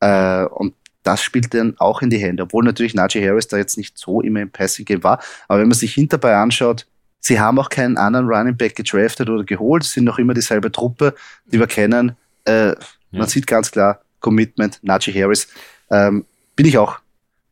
Äh, 0.00 0.44
und 0.44 0.74
das 1.02 1.22
spielt 1.22 1.52
dann 1.54 1.74
auch 1.78 2.02
in 2.02 2.10
die 2.10 2.18
Hände, 2.18 2.42
obwohl 2.42 2.64
natürlich 2.64 2.94
Najee 2.94 3.26
Harris 3.26 3.48
da 3.48 3.56
jetzt 3.56 3.76
nicht 3.76 3.98
so 3.98 4.20
immer 4.20 4.40
im 4.40 4.50
Passing 4.50 4.84
Game 4.84 5.02
war. 5.02 5.20
Aber 5.48 5.60
wenn 5.60 5.68
man 5.68 5.76
sich 5.76 5.94
hinterbei 5.94 6.36
anschaut, 6.36 6.86
sie 7.20 7.38
haben 7.38 7.58
auch 7.58 7.68
keinen 7.68 7.96
anderen 7.96 8.26
Running 8.26 8.56
Back 8.56 8.76
gedraftet 8.76 9.28
oder 9.30 9.44
geholt, 9.44 9.84
sind 9.84 10.04
noch 10.04 10.18
immer 10.18 10.34
dieselbe 10.34 10.72
Truppe, 10.72 11.14
die 11.46 11.58
wir 11.58 11.66
kennen. 11.66 12.16
Äh, 12.44 12.68
ja. 12.68 12.76
Man 13.12 13.28
sieht 13.28 13.46
ganz 13.46 13.70
klar, 13.70 14.00
Commitment, 14.20 14.78
Najee 14.82 15.12
Harris. 15.12 15.48
Ähm, 15.90 16.24
bin 16.56 16.66
ich 16.66 16.78
auch 16.78 16.98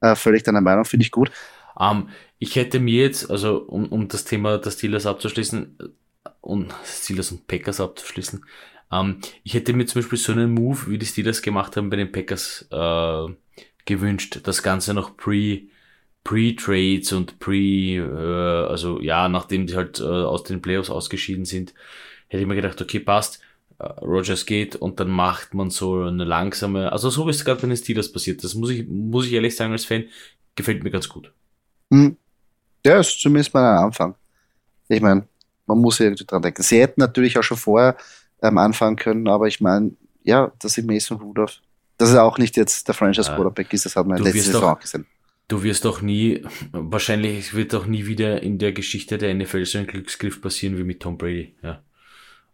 äh, 0.00 0.14
völlig 0.14 0.42
deiner 0.42 0.60
Meinung, 0.60 0.84
finde 0.84 1.04
ich 1.04 1.10
gut. 1.10 1.30
Um, 1.74 1.86
ähm, 1.86 2.08
ich 2.40 2.56
hätte 2.56 2.80
mir 2.80 3.02
jetzt, 3.02 3.30
also 3.30 3.58
um, 3.58 3.86
um 3.86 4.08
das 4.08 4.24
Thema 4.24 4.58
der 4.58 4.70
Steelers 4.70 5.06
abzuschließen 5.06 5.76
und 6.40 6.74
Steelers 6.84 7.32
und 7.32 7.46
Packers 7.46 7.80
abzuschließen, 7.80 8.44
ähm, 8.92 9.20
ich 9.42 9.54
hätte 9.54 9.72
mir 9.72 9.86
zum 9.86 10.00
Beispiel 10.00 10.18
so 10.18 10.32
einen 10.32 10.54
Move, 10.54 10.88
wie 10.88 10.98
die 10.98 11.06
Steelers 11.06 11.42
gemacht 11.42 11.76
haben 11.76 11.90
bei 11.90 11.96
den 11.96 12.12
Packers, 12.12 12.66
äh, 12.70 13.34
gewünscht. 13.88 14.40
Das 14.44 14.62
Ganze 14.62 14.94
noch 14.94 15.16
pre, 15.16 15.62
Pre-Trades 16.28 17.12
und 17.12 17.38
Pre, 17.38 17.54
äh, 17.54 18.68
also 18.68 19.00
ja, 19.00 19.30
nachdem 19.30 19.66
die 19.66 19.74
halt 19.74 19.98
äh, 19.98 20.04
aus 20.04 20.42
den 20.42 20.60
Playoffs 20.60 20.90
ausgeschieden 20.90 21.46
sind, 21.46 21.72
hätte 22.26 22.42
ich 22.42 22.46
mir 22.46 22.54
gedacht, 22.54 22.82
okay, 22.82 23.00
passt, 23.00 23.40
äh, 23.78 23.84
Rogers 23.84 24.44
geht 24.44 24.76
und 24.76 25.00
dann 25.00 25.08
macht 25.08 25.54
man 25.54 25.70
so 25.70 26.02
eine 26.02 26.24
langsame, 26.24 26.92
also 26.92 27.08
so 27.08 27.26
wie 27.26 27.30
es 27.30 27.46
gerade 27.46 27.62
bei 27.62 27.68
den 27.68 27.78
Steelers 27.78 28.12
passiert. 28.12 28.44
Das 28.44 28.54
muss 28.54 28.68
ich, 28.68 28.86
muss 28.86 29.24
ich 29.24 29.32
ehrlich 29.32 29.56
sagen 29.56 29.72
als 29.72 29.86
Fan, 29.86 30.04
gefällt 30.54 30.84
mir 30.84 30.90
ganz 30.90 31.08
gut. 31.08 31.32
Hm. 31.90 32.18
Ja, 32.84 33.00
ist 33.00 33.18
zumindest 33.18 33.54
mal 33.54 33.78
ein 33.78 33.84
Anfang. 33.84 34.14
Ich 34.88 35.00
meine, 35.00 35.26
man 35.64 35.78
muss 35.78 35.98
irgendwie 35.98 36.26
dran 36.26 36.42
denken. 36.42 36.62
Sie 36.62 36.78
hätten 36.78 37.00
natürlich 37.00 37.38
auch 37.38 37.42
schon 37.42 37.56
vorher 37.56 37.96
ähm, 38.42 38.58
anfangen 38.58 38.96
können, 38.96 39.28
aber 39.28 39.46
ich 39.46 39.62
meine, 39.62 39.92
ja, 40.24 40.52
dass 40.58 40.76
ich 40.76 40.84
Mason 40.84 41.16
Rudolph, 41.16 41.62
dass 41.96 42.12
er 42.12 42.24
auch 42.24 42.36
nicht 42.36 42.58
jetzt 42.58 42.86
der 42.86 42.94
Franchise 42.94 43.32
Quarterback 43.34 43.72
ist, 43.72 43.86
das 43.86 43.96
hat 43.96 44.06
man 44.06 44.22
letzte 44.22 44.42
Saison 44.42 44.64
auch 44.64 44.78
gesehen. 44.78 45.06
Du 45.48 45.62
wirst 45.62 45.84
doch 45.84 46.02
nie, 46.02 46.42
wahrscheinlich 46.72 47.54
wird 47.54 47.72
doch 47.72 47.86
nie 47.86 48.06
wieder 48.06 48.42
in 48.42 48.58
der 48.58 48.72
Geschichte 48.72 49.16
der 49.16 49.34
NFL 49.34 49.64
so 49.64 49.78
ein 49.78 49.86
Glücksgriff 49.86 50.40
passieren 50.40 50.76
wie 50.76 50.84
mit 50.84 51.00
Tom 51.00 51.16
Brady. 51.16 51.54
Ja. 51.62 51.82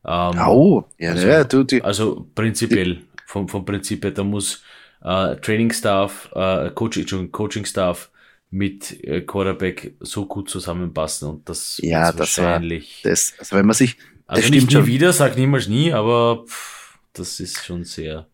Ähm, 0.06 0.40
oh, 0.46 0.84
ja, 0.98 1.10
also, 1.10 1.26
ja, 1.26 1.44
du, 1.44 1.64
die, 1.64 1.82
also 1.82 2.28
prinzipiell, 2.34 3.02
vom, 3.26 3.48
vom 3.48 3.64
Prinzip 3.64 4.04
her, 4.04 4.12
da 4.12 4.22
muss 4.22 4.62
äh, 5.02 5.36
Training 5.36 5.72
Staff, 5.72 6.30
äh, 6.34 6.70
Coaching, 6.70 7.32
Coaching 7.32 7.64
Staff 7.64 8.10
mit 8.50 9.02
äh, 9.02 9.22
Quarterback 9.22 9.94
so 10.00 10.26
gut 10.26 10.48
zusammenpassen 10.48 11.28
und 11.28 11.48
das 11.48 11.80
ja, 11.82 12.12
das 12.12 12.18
wahrscheinlich. 12.18 13.02
War 13.02 13.10
das, 13.10 13.34
also 13.38 13.56
wenn 13.56 13.66
man 13.66 13.74
sich 13.74 13.96
also 14.26 14.40
das 14.40 14.48
stimmt 14.48 14.66
nie 14.66 14.72
schon. 14.72 14.86
wieder, 14.86 15.12
sag 15.12 15.36
niemals 15.36 15.68
nie, 15.68 15.92
aber 15.92 16.44
pff, 16.46 16.98
das 17.12 17.40
ist 17.40 17.64
schon 17.64 17.84
sehr. 17.84 18.26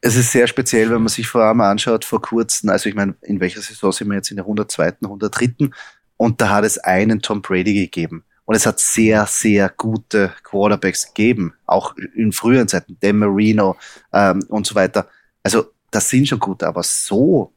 Es 0.00 0.16
ist 0.16 0.32
sehr 0.32 0.46
speziell, 0.46 0.90
wenn 0.90 1.02
man 1.02 1.08
sich 1.08 1.26
vor 1.26 1.42
allem 1.42 1.60
anschaut, 1.60 2.04
vor 2.04 2.22
kurzem, 2.22 2.70
also 2.70 2.88
ich 2.88 2.94
meine, 2.94 3.14
in 3.22 3.38
welcher 3.40 3.60
Saison 3.60 3.92
sind 3.92 4.08
wir 4.08 4.16
jetzt 4.16 4.30
in 4.30 4.36
der 4.36 4.44
102., 4.44 4.96
103. 5.02 5.70
Und 6.16 6.40
da 6.40 6.48
hat 6.50 6.64
es 6.64 6.78
einen 6.78 7.20
Tom 7.20 7.42
Brady 7.42 7.74
gegeben. 7.74 8.24
Und 8.44 8.56
es 8.56 8.66
hat 8.66 8.80
sehr, 8.80 9.26
sehr 9.26 9.68
gute 9.68 10.32
Quarterbacks 10.42 11.06
gegeben, 11.06 11.54
auch 11.66 11.94
in 12.16 12.32
früheren 12.32 12.66
Zeiten, 12.66 12.96
Dan 13.00 13.18
Marino 13.18 13.76
ähm, 14.12 14.44
und 14.48 14.66
so 14.66 14.74
weiter. 14.74 15.06
Also 15.42 15.66
das 15.90 16.08
sind 16.08 16.26
schon 16.26 16.40
gute, 16.40 16.66
aber 16.66 16.82
so, 16.82 17.52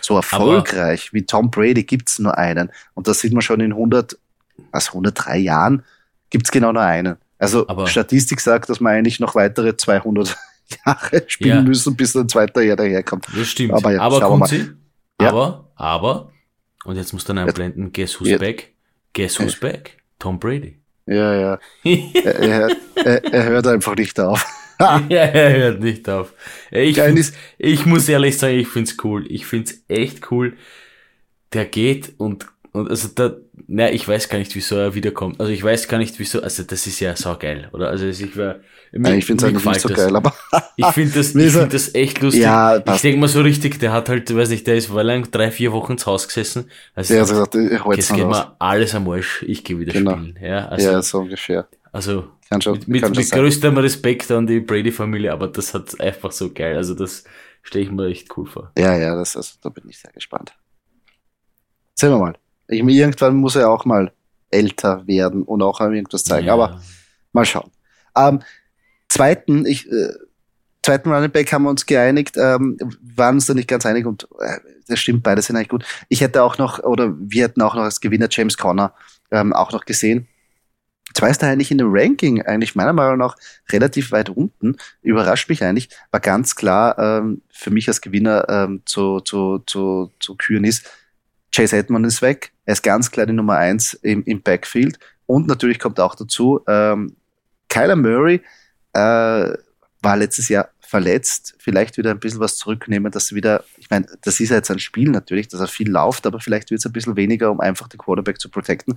so 0.00 0.16
erfolgreich 0.16 1.08
aber 1.08 1.14
wie 1.14 1.26
Tom 1.26 1.50
Brady 1.50 1.82
gibt's 1.82 2.18
nur 2.18 2.38
einen. 2.38 2.70
Und 2.94 3.08
das 3.08 3.20
sieht 3.20 3.32
man 3.32 3.42
schon 3.42 3.60
in 3.60 3.72
100, 3.72 4.16
was, 4.70 4.88
103 4.88 5.38
Jahren 5.38 5.82
gibt's 6.30 6.50
genau 6.50 6.72
nur 6.72 6.82
einen. 6.82 7.16
Also 7.38 7.66
Statistik 7.86 8.40
sagt, 8.40 8.68
dass 8.70 8.80
man 8.80 8.94
eigentlich 8.94 9.18
noch 9.18 9.34
weitere 9.34 9.76
200 9.76 10.36
Jahre 10.86 11.24
spielen 11.26 11.56
ja. 11.56 11.62
müssen, 11.62 11.96
bis 11.96 12.16
ein 12.16 12.28
zweiter 12.28 12.62
Jahr 12.62 12.76
daherkommt. 12.76 13.26
Das 13.34 13.48
stimmt. 13.48 13.72
Aber, 13.72 13.92
ja, 13.92 14.00
aber 14.00 14.20
Kunzi, 14.20 14.70
ja. 15.20 15.28
aber, 15.28 15.70
aber, 15.76 16.32
und 16.84 16.96
jetzt 16.96 17.12
muss 17.12 17.24
dann 17.24 17.38
einblenden, 17.38 17.92
guess 17.92 18.20
who's 18.20 18.38
back? 18.38 18.72
Guess 19.12 19.38
who's 19.40 19.58
back? 19.58 19.98
Tom 20.18 20.38
Brady. 20.38 20.78
Ja, 21.06 21.34
ja. 21.34 21.58
er, 21.84 22.40
er, 22.40 22.76
er, 22.94 23.24
er, 23.24 23.44
hört 23.44 23.66
einfach 23.66 23.94
nicht 23.94 24.18
auf. 24.18 24.44
ja, 24.80 24.98
er 25.08 25.56
hört 25.56 25.80
nicht 25.80 26.08
auf. 26.08 26.32
Ich, 26.70 26.98
ich 27.58 27.86
muss 27.86 28.08
ehrlich 28.08 28.38
sagen, 28.38 28.58
ich 28.58 28.68
find's 28.68 28.96
cool. 29.04 29.26
Ich 29.30 29.46
find's 29.46 29.84
echt 29.88 30.30
cool. 30.30 30.56
Der 31.52 31.66
geht 31.66 32.14
und 32.18 32.46
und 32.74 32.90
also 32.90 33.08
da, 33.14 33.36
na, 33.68 33.92
ich 33.92 34.06
weiß 34.06 34.28
gar 34.28 34.38
nicht, 34.38 34.52
wieso 34.56 34.74
er 34.74 34.96
wiederkommt. 34.96 35.38
Also 35.38 35.52
ich 35.52 35.62
weiß 35.62 35.86
gar 35.86 35.98
nicht, 35.98 36.18
wieso, 36.18 36.42
also 36.42 36.64
das 36.64 36.88
ist 36.88 36.98
ja 36.98 37.14
so 37.14 37.36
geil, 37.38 37.68
oder? 37.72 37.88
Also 37.88 38.06
ich 38.06 38.36
war, 38.36 38.56
mir, 38.90 39.14
ich 39.16 39.26
finde 39.26 39.44
es 39.44 39.48
eigentlich 39.48 39.64
nicht 39.64 39.80
so 39.80 39.88
das. 39.90 39.96
geil, 39.96 40.16
aber. 40.16 40.34
ich 40.76 40.86
finde 40.86 41.12
das, 41.14 41.34
ich 41.36 41.52
find 41.52 41.72
das 41.72 41.94
echt 41.94 42.20
lustig. 42.20 42.42
Ja, 42.42 42.78
ich 42.78 43.00
denke 43.00 43.20
mal 43.20 43.28
so 43.28 43.42
richtig, 43.42 43.78
der 43.78 43.92
hat 43.92 44.08
halt, 44.08 44.34
weiß 44.34 44.48
nicht, 44.48 44.66
der 44.66 44.74
ist 44.74 44.92
war 44.92 45.04
lang 45.04 45.30
drei, 45.30 45.52
vier 45.52 45.70
Wochen 45.70 45.96
zu 45.98 46.06
Hause 46.06 46.26
gesessen. 46.26 46.68
Also 46.96 47.14
der 47.14 47.22
hat 47.22 47.28
gesagt, 47.28 47.54
ich 47.54 47.96
jetzt 47.96 48.12
geht 48.12 48.26
mir 48.26 48.56
alles 48.58 48.92
am 48.96 49.08
Arsch, 49.08 49.44
ich 49.46 49.62
gehe 49.62 49.78
wieder 49.78 49.92
genau. 49.92 50.16
spielen. 50.16 50.36
Ja, 50.42 50.66
also, 50.66 50.90
ja, 50.90 51.00
so 51.00 51.20
ungefähr. 51.20 51.68
Also 51.92 52.24
kann 52.50 52.60
schon, 52.60 52.80
mit, 52.88 53.02
kann 53.02 53.12
mit 53.12 53.30
größtem 53.30 53.78
Respekt 53.78 54.32
an 54.32 54.48
die 54.48 54.58
Brady-Familie, 54.58 55.32
aber 55.32 55.46
das 55.46 55.74
hat 55.74 56.00
einfach 56.00 56.32
so 56.32 56.52
geil. 56.52 56.76
Also 56.76 56.96
das 56.96 57.22
stelle 57.62 57.84
ich 57.84 57.92
mir 57.92 58.08
echt 58.08 58.36
cool 58.36 58.46
vor. 58.46 58.72
Ja, 58.76 58.96
ja, 58.96 59.14
das, 59.14 59.36
also, 59.36 59.54
da 59.62 59.68
bin 59.68 59.88
ich 59.88 59.96
sehr 59.96 60.10
gespannt. 60.10 60.56
Sehen 61.94 62.10
wir 62.10 62.18
mal. 62.18 62.34
Ich, 62.68 62.80
irgendwann 62.80 63.36
muss 63.36 63.56
er 63.56 63.70
auch 63.70 63.84
mal 63.84 64.12
älter 64.50 65.06
werden 65.06 65.42
und 65.42 65.62
auch 65.62 65.80
irgendwas 65.80 66.24
zeigen. 66.24 66.46
Ja. 66.46 66.54
Aber 66.54 66.80
mal 67.32 67.44
schauen. 67.44 67.70
Ähm, 68.16 68.40
zweiten, 69.08 69.66
ich, 69.66 69.90
äh, 69.90 70.12
zweiten 70.82 71.10
Running 71.10 71.30
Back 71.30 71.52
haben 71.52 71.64
wir 71.64 71.70
uns 71.70 71.86
geeinigt, 71.86 72.36
ähm, 72.36 72.78
waren 73.16 73.36
uns 73.36 73.46
da 73.46 73.54
nicht 73.54 73.68
ganz 73.68 73.86
einig 73.86 74.06
und 74.06 74.28
äh, 74.38 74.58
das 74.86 75.00
stimmt, 75.00 75.22
beide 75.22 75.42
sind 75.42 75.56
eigentlich 75.56 75.68
gut. 75.68 75.84
Ich 76.08 76.20
hätte 76.20 76.42
auch 76.42 76.58
noch, 76.58 76.78
oder 76.80 77.14
wir 77.18 77.44
hätten 77.44 77.62
auch 77.62 77.74
noch 77.74 77.82
als 77.82 78.00
Gewinner 78.00 78.28
James 78.30 78.56
Conner 78.56 78.94
ähm, 79.30 79.52
auch 79.52 79.72
noch 79.72 79.84
gesehen. 79.84 80.28
Zwar 81.14 81.30
ist 81.30 81.42
er 81.42 81.50
eigentlich 81.50 81.70
in 81.70 81.78
dem 81.78 81.90
Ranking 81.90 82.42
eigentlich 82.42 82.74
meiner 82.74 82.92
Meinung 82.92 83.18
nach 83.18 83.36
relativ 83.70 84.10
weit 84.10 84.30
unten. 84.30 84.76
Überrascht 85.00 85.48
mich 85.48 85.62
eigentlich. 85.62 85.88
War 86.10 86.20
ganz 86.20 86.56
klar 86.56 86.98
ähm, 86.98 87.42
für 87.50 87.70
mich 87.70 87.86
als 87.86 88.00
Gewinner 88.00 88.46
ähm, 88.48 88.82
zu, 88.84 89.20
zu, 89.20 89.60
zu, 89.66 90.10
zu 90.18 90.34
küren 90.34 90.64
ist, 90.64 90.90
Chase 91.54 91.76
Edmond 91.76 92.06
ist 92.06 92.20
weg. 92.20 92.52
Er 92.64 92.72
ist 92.72 92.82
ganz 92.82 93.10
klar 93.10 93.26
die 93.26 93.32
Nummer 93.32 93.56
eins 93.56 93.94
im, 93.94 94.22
im 94.24 94.42
Backfield. 94.42 94.98
Und 95.26 95.46
natürlich 95.46 95.78
kommt 95.78 96.00
auch 96.00 96.14
dazu, 96.14 96.60
ähm, 96.66 97.16
Kyler 97.68 97.96
Murray 97.96 98.40
äh, 98.92 98.98
war 98.98 100.16
letztes 100.16 100.48
Jahr 100.48 100.68
verletzt, 100.80 101.54
vielleicht 101.58 101.96
wieder 101.96 102.10
ein 102.10 102.20
bisschen 102.20 102.40
was 102.40 102.56
zurücknehmen, 102.56 103.10
dass 103.10 103.34
wieder, 103.34 103.64
ich 103.78 103.90
meine, 103.90 104.06
das 104.22 104.38
ist 104.38 104.50
ja 104.50 104.56
jetzt 104.56 104.70
ein 104.70 104.78
Spiel 104.78 105.10
natürlich, 105.10 105.48
dass 105.48 105.60
er 105.60 105.66
viel 105.66 105.90
läuft, 105.90 106.26
aber 106.26 106.40
vielleicht 106.40 106.70
wird 106.70 106.80
es 106.80 106.86
ein 106.86 106.92
bisschen 106.92 107.16
weniger, 107.16 107.50
um 107.50 107.60
einfach 107.60 107.88
den 107.88 107.98
Quarterback 107.98 108.38
zu 108.38 108.50
protecten. 108.50 108.94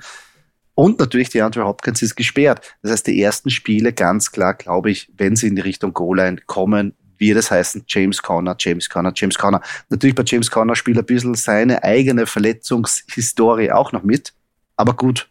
Und 0.75 0.99
natürlich, 0.99 1.29
die 1.29 1.41
Andrew 1.41 1.63
Hopkins 1.63 2.03
ist 2.03 2.15
gesperrt. 2.15 2.75
Das 2.83 2.91
heißt, 2.91 3.07
die 3.07 3.19
ersten 3.19 3.49
Spiele 3.49 3.93
ganz 3.93 4.31
klar, 4.31 4.53
glaube 4.53 4.91
ich, 4.91 5.11
wenn 5.17 5.35
sie 5.35 5.47
in 5.47 5.55
die 5.55 5.63
Richtung 5.63 5.93
Goal-Line 5.93 6.41
kommen, 6.45 6.93
wird 7.19 7.37
es 7.37 7.51
heißen 7.51 7.83
James 7.87 8.21
Conner, 8.21 8.55
James 8.59 8.89
Conner, 8.89 9.11
James 9.15 9.37
Conner. 9.37 9.61
Natürlich 9.89 10.15
bei 10.15 10.23
James 10.25 10.49
Conner 10.51 10.75
spielt 10.75 10.97
ein 10.97 11.05
bisschen 11.05 11.35
seine 11.35 11.83
eigene 11.83 12.25
Verletzungshistorie 12.25 13.71
auch 13.71 13.91
noch 13.91 14.03
mit. 14.03 14.33
Aber 14.75 14.93
gut, 14.93 15.29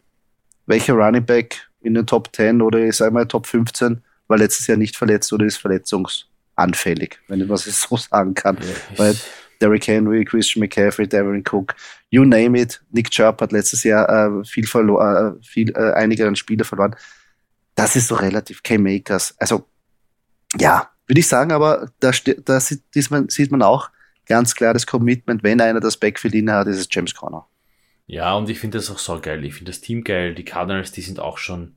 welcher 0.66 0.94
Running 0.94 1.24
Back 1.24 1.68
in 1.80 1.94
den 1.94 2.06
Top 2.06 2.34
10 2.34 2.62
oder 2.62 2.80
ich 2.80 2.96
sage 2.96 3.12
mal 3.12 3.26
Top 3.26 3.46
15 3.46 4.02
war 4.28 4.38
letztes 4.38 4.66
Jahr 4.66 4.76
nicht 4.76 4.96
verletzt 4.96 5.32
oder 5.32 5.46
ist 5.46 5.58
verletzungsanfällig, 5.58 7.18
wenn 7.28 7.40
ich 7.40 7.48
was 7.48 7.64
so 7.64 7.96
sagen 7.96 8.34
kann. 8.34 8.56
Ja. 8.56 8.98
Weil 8.98 9.16
Derrick 9.60 9.86
Henry, 9.86 10.24
Christian 10.24 10.60
McCaffrey, 10.60 11.08
Devin 11.08 11.42
Cook, 11.48 11.74
you 12.10 12.24
name 12.24 12.58
it. 12.60 12.82
Nick 12.90 13.10
Chubb 13.10 13.40
hat 13.40 13.52
letztes 13.52 13.84
Jahr 13.84 14.08
äh, 14.08 14.44
viel 14.44 14.66
verloren, 14.66 15.38
äh, 15.38 15.44
viel, 15.44 15.70
äh, 15.70 15.92
einige 15.92 16.34
Spieler 16.36 16.64
verloren. 16.64 16.94
Das 17.74 17.96
ist 17.96 18.08
so 18.08 18.16
relativ 18.16 18.62
K-Makers. 18.62 19.34
Also, 19.38 19.68
ja, 20.58 20.90
würde 21.06 21.20
ich 21.20 21.28
sagen, 21.28 21.52
aber 21.52 21.90
da, 22.00 22.10
da 22.44 22.60
sieht, 22.60 23.10
man, 23.10 23.28
sieht 23.28 23.50
man 23.50 23.62
auch 23.62 23.90
ganz 24.26 24.54
klar 24.54 24.74
das 24.74 24.86
Commitment, 24.86 25.42
wenn 25.42 25.60
einer 25.60 25.80
das 25.80 25.96
Backfield 25.96 26.34
inne 26.34 26.52
hat, 26.52 26.66
ist 26.66 26.78
es 26.78 26.88
James 26.90 27.14
Conner. 27.14 27.46
Ja, 28.06 28.34
und 28.34 28.48
ich 28.48 28.58
finde 28.58 28.78
das 28.78 28.90
auch 28.90 28.98
so 28.98 29.18
geil. 29.20 29.44
Ich 29.44 29.54
finde 29.54 29.72
das 29.72 29.80
Team 29.80 30.04
geil. 30.04 30.34
Die 30.34 30.44
Cardinals, 30.44 30.92
die 30.92 31.00
sind 31.00 31.18
auch 31.18 31.38
schon, 31.38 31.74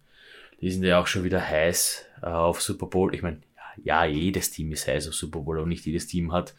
die 0.62 0.72
sind 0.72 0.84
ja 0.84 1.00
auch 1.00 1.08
schon 1.08 1.24
wieder 1.24 1.42
heiß 1.42 2.06
äh, 2.22 2.28
auf 2.28 2.62
Super 2.62 2.86
Bowl. 2.88 3.16
Ich 3.16 3.22
meine, 3.22 3.42
ja, 3.84 4.06
jedes 4.06 4.52
Team 4.52 4.72
ist 4.72 4.88
heiß 4.88 5.08
auf 5.08 5.16
Super 5.16 5.40
Bowl, 5.40 5.58
aber 5.58 5.68
nicht 5.68 5.86
jedes 5.86 6.08
Team 6.08 6.32
hat 6.32 6.54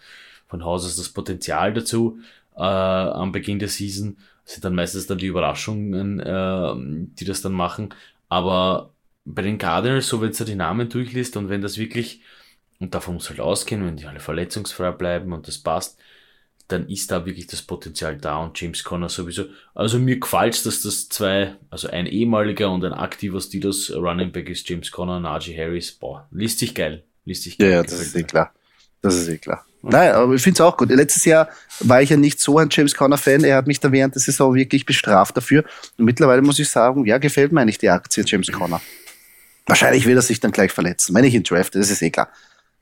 von 0.49 0.65
Haus 0.65 0.85
aus 0.85 0.97
das 0.97 1.11
Potenzial 1.11 1.73
dazu 1.73 2.19
äh, 2.57 2.63
am 2.63 3.31
Beginn 3.31 3.59
der 3.59 3.69
Season. 3.69 4.17
Sind 4.45 4.65
dann 4.65 4.75
meistens 4.75 5.07
dann 5.07 5.19
die 5.19 5.27
Überraschungen, 5.27 6.19
äh, 6.19 6.75
die 7.15 7.25
das 7.25 7.43
dann 7.43 7.53
machen. 7.53 7.95
Aber 8.29 8.93
bei 9.25 9.43
den 9.43 9.59
Cardinals, 9.59 10.09
so 10.09 10.21
wenn 10.21 10.33
du 10.33 10.45
die 10.45 10.57
Namen 10.57 10.89
durchliest 10.89 11.37
und 11.37 11.49
wenn 11.49 11.61
das 11.61 11.79
wirklich, 11.79 12.23
und 12.81 12.95
davon 12.95 13.15
muss 13.15 13.29
halt 13.29 13.41
ausgehen, 13.41 13.87
wenn 13.87 13.97
die 13.97 14.07
alle 14.07 14.21
verletzungsfrei 14.21 14.91
bleiben 14.91 15.33
und 15.33 15.47
das 15.47 15.59
passt, 15.59 15.99
dann 16.69 16.89
ist 16.89 17.11
da 17.11 17.27
wirklich 17.27 17.47
das 17.47 17.63
Potenzial 17.63 18.17
da 18.17 18.39
und 18.39 18.59
James 18.59 18.83
Conner 18.85 19.09
sowieso. 19.09 19.45
Also 19.75 19.99
mir 19.99 20.19
gefällt 20.19 20.65
dass 20.67 20.83
das 20.83 21.09
zwei, 21.09 21.57
also 21.69 21.89
ein 21.89 22.07
ehemaliger 22.07 22.71
und 22.71 22.85
ein 22.85 22.93
aktiver 22.93 23.41
Steelers 23.41 23.93
Running 23.95 24.33
Back 24.33 24.49
ist 24.49 24.69
James 24.69 24.91
Conner 24.91 25.23
RG 25.23 25.57
Harris. 25.57 25.93
Boah, 25.93 26.27
liest 26.31 26.59
sich 26.59 26.75
geil. 26.75 27.05
Liest 27.25 27.43
sich 27.43 27.59
geil. 27.59 27.71
Ja, 27.71 27.83
das 27.83 28.01
ist 28.01 28.17
eh 28.17 28.23
klar. 28.23 28.53
Das 29.03 29.15
ist 29.15 29.29
eh 29.29 29.39
klar. 29.39 29.65
Nein, 29.83 30.13
aber 30.13 30.35
ich 30.35 30.43
finde 30.43 30.57
es 30.57 30.61
auch 30.61 30.77
gut. 30.77 30.91
Letztes 30.91 31.25
Jahr 31.25 31.49
war 31.81 32.03
ich 32.03 32.11
ja 32.11 32.17
nicht 32.17 32.39
so 32.39 32.59
ein 32.59 32.69
James 32.71 32.95
Conner-Fan. 32.95 33.45
Er 33.45 33.57
hat 33.57 33.67
mich 33.67 33.81
da 33.81 33.91
während 33.91 34.15
der 34.15 34.21
Saison 34.21 34.55
wirklich 34.55 34.85
bestraft 34.85 35.37
dafür. 35.37 35.65
Und 35.97 36.05
mittlerweile 36.05 36.43
muss 36.43 36.59
ich 36.59 36.69
sagen, 36.69 37.07
ja, 37.07 37.17
gefällt 37.19 37.51
mir 37.51 37.63
eigentlich 37.63 37.79
die 37.79 37.89
Aktie 37.89 38.23
James 38.27 38.53
Conner. 38.53 38.81
Wahrscheinlich 39.67 40.05
wird 40.05 40.17
er 40.17 40.23
sich 40.23 40.41
dann 40.41 40.51
gleich 40.51 40.73
verletzen, 40.73 41.15
wenn 41.15 41.25
ich 41.25 41.35
ihn 41.35 41.43
drafte, 41.43 41.79
das 41.79 41.91
ist 41.91 42.03
eh 42.03 42.11
klar. 42.11 42.29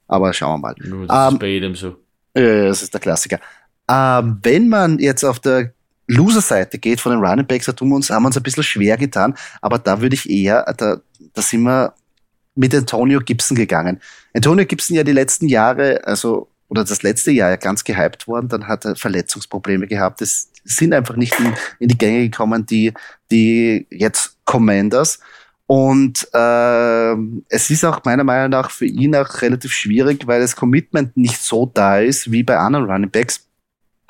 Aber 0.08 0.32
schauen 0.32 0.60
wir 0.60 0.74
mal. 0.74 0.74
Das 1.06 1.28
ähm, 1.28 1.34
ist 1.34 1.40
bei 1.40 1.46
jedem 1.46 1.74
so. 1.74 1.96
Ja, 2.34 2.64
das 2.64 2.82
ist 2.82 2.92
der 2.92 3.00
Klassiker. 3.00 3.38
Ähm, 3.88 4.38
wenn 4.42 4.68
man 4.68 4.98
jetzt 4.98 5.24
auf 5.24 5.38
der 5.38 5.72
Loser-Seite 6.08 6.78
geht 6.78 7.00
von 7.00 7.12
den 7.12 7.24
Running 7.24 7.46
Backs, 7.46 7.66
da 7.66 7.72
tun 7.72 7.90
wir 7.90 7.96
uns, 7.96 8.10
haben 8.10 8.22
wir 8.22 8.28
uns 8.28 8.36
ein 8.36 8.42
bisschen 8.42 8.62
schwer 8.62 8.96
getan, 8.96 9.34
aber 9.60 9.78
da 9.78 10.00
würde 10.00 10.14
ich 10.14 10.28
eher, 10.28 10.64
da, 10.76 11.00
da 11.34 11.42
sind 11.42 11.62
wir 11.62 11.94
mit 12.54 12.74
Antonio 12.74 13.20
Gibson 13.20 13.56
gegangen. 13.56 14.00
Antonio 14.34 14.66
Gibson 14.66 14.96
ja 14.96 15.04
die 15.04 15.12
letzten 15.12 15.46
Jahre, 15.46 16.04
also 16.04 16.48
oder 16.68 16.84
das 16.84 17.02
letzte 17.02 17.30
Jahr 17.30 17.50
ja 17.50 17.56
ganz 17.56 17.84
gehypt 17.84 18.26
worden, 18.28 18.48
dann 18.48 18.68
hat 18.68 18.84
er 18.84 18.96
Verletzungsprobleme 18.96 19.86
gehabt. 19.86 20.20
Es 20.20 20.50
sind 20.64 20.92
einfach 20.92 21.16
nicht 21.16 21.38
in, 21.40 21.54
in 21.78 21.88
die 21.88 21.96
Gänge 21.96 22.28
gekommen, 22.28 22.66
die, 22.66 22.92
die 23.30 23.86
jetzt 23.90 24.36
Commanders. 24.44 25.18
Und 25.68 26.26
äh, 26.32 27.12
es 27.50 27.68
ist 27.68 27.84
auch 27.84 28.02
meiner 28.02 28.24
Meinung 28.24 28.48
nach 28.48 28.70
für 28.70 28.86
ihn 28.86 29.14
auch 29.14 29.42
relativ 29.42 29.70
schwierig, 29.70 30.26
weil 30.26 30.40
das 30.40 30.56
Commitment 30.56 31.14
nicht 31.14 31.42
so 31.42 31.70
da 31.72 31.98
ist 31.98 32.32
wie 32.32 32.42
bei 32.42 32.56
anderen 32.56 32.86
Running 32.86 33.10
Backs. 33.10 33.46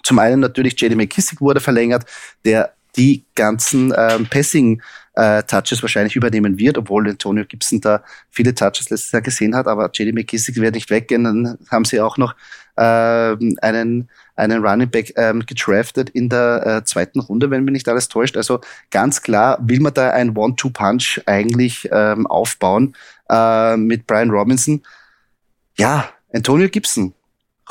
Zum 0.04 0.20
einen 0.20 0.38
natürlich 0.38 0.80
JD 0.80 0.94
McKissick 0.94 1.40
wurde 1.40 1.58
verlängert, 1.58 2.04
der 2.44 2.74
die 2.96 3.24
ganzen 3.34 3.92
ähm, 3.96 4.26
Passing 4.26 4.80
äh, 5.14 5.42
Touches 5.42 5.82
wahrscheinlich 5.82 6.14
übernehmen 6.14 6.58
wird, 6.58 6.78
obwohl 6.78 7.08
Antonio 7.08 7.44
Gibson 7.44 7.80
da 7.80 8.04
viele 8.30 8.54
Touches 8.54 8.88
letztes 8.88 9.10
Jahr 9.10 9.22
gesehen 9.22 9.56
hat, 9.56 9.66
aber 9.66 9.90
JD 9.92 10.14
McKissick 10.14 10.54
wird 10.56 10.76
nicht 10.76 10.90
weggehen. 10.90 11.24
Dann 11.24 11.58
haben 11.72 11.84
sie 11.84 12.00
auch 12.00 12.18
noch 12.18 12.36
äh, 12.78 13.36
einen, 13.60 14.08
einen 14.36 14.64
Running 14.64 14.90
Back 14.90 15.12
ähm, 15.16 15.44
gedraftet 15.44 16.10
in 16.10 16.28
der 16.28 16.62
äh, 16.64 16.84
zweiten 16.84 17.20
Runde, 17.20 17.50
wenn 17.50 17.64
mich 17.64 17.72
nicht 17.72 17.88
alles 17.88 18.08
täuscht. 18.08 18.36
Also 18.36 18.60
ganz 18.90 19.22
klar 19.22 19.58
will 19.60 19.80
man 19.80 19.94
da 19.94 20.10
ein 20.10 20.36
One-Two-Punch 20.36 21.22
eigentlich 21.26 21.88
ähm, 21.92 22.26
aufbauen 22.26 22.94
äh, 23.28 23.76
mit 23.76 24.06
Brian 24.06 24.30
Robinson. 24.30 24.82
Ja, 25.76 26.08
Antonio 26.32 26.68
Gibson, 26.68 27.14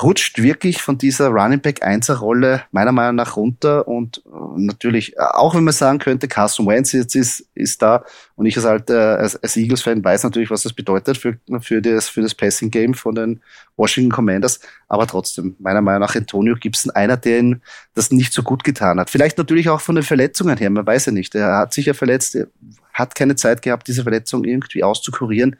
rutscht 0.02 0.40
wirklich 0.40 0.80
von 0.80 0.96
dieser 0.96 1.28
Running 1.28 1.60
Back 1.60 1.84
1er 1.84 2.14
Rolle 2.14 2.62
meiner 2.70 2.92
Meinung 2.92 3.16
nach 3.16 3.36
runter 3.36 3.88
und 3.88 4.18
äh, 4.26 4.30
natürlich, 4.56 5.16
äh, 5.16 5.20
auch 5.20 5.54
wenn 5.54 5.64
man 5.64 5.74
sagen 5.74 5.98
könnte, 5.98 6.28
Carson 6.28 6.66
Wentz 6.66 6.92
jetzt 6.92 7.16
ist, 7.16 7.48
ist 7.54 7.82
da 7.82 8.04
und 8.36 8.46
ich 8.46 8.56
als 8.56 8.66
alter, 8.66 9.18
als, 9.18 9.42
als 9.42 9.56
Eagles-Fan 9.56 10.04
weiß 10.04 10.22
natürlich, 10.22 10.50
was 10.50 10.62
das 10.62 10.72
bedeutet 10.72 11.18
für, 11.18 11.38
für 11.60 11.82
das, 11.82 12.08
für 12.08 12.22
das 12.22 12.34
Passing-Game 12.34 12.94
von 12.94 13.14
den 13.14 13.40
Washington 13.76 14.12
Commanders, 14.12 14.60
aber 14.88 15.06
trotzdem, 15.06 15.56
meiner 15.58 15.82
Meinung 15.82 16.02
nach 16.02 16.14
Antonio 16.14 16.54
Gibson, 16.54 16.90
einer, 16.92 17.16
der 17.16 17.38
ihn 17.38 17.62
das 17.94 18.10
nicht 18.10 18.32
so 18.32 18.42
gut 18.42 18.64
getan 18.64 19.00
hat. 19.00 19.10
Vielleicht 19.10 19.38
natürlich 19.38 19.68
auch 19.68 19.80
von 19.80 19.96
den 19.96 20.04
Verletzungen 20.04 20.56
her, 20.56 20.70
man 20.70 20.86
weiß 20.86 21.06
ja 21.06 21.12
nicht. 21.12 21.34
Er 21.34 21.56
hat 21.56 21.72
sich 21.72 21.86
ja 21.86 21.94
verletzt, 21.94 22.34
er 22.34 22.48
hat 22.92 23.14
keine 23.14 23.36
Zeit 23.36 23.62
gehabt, 23.62 23.88
diese 23.88 24.02
Verletzung 24.02 24.44
irgendwie 24.44 24.84
auszukurieren 24.84 25.56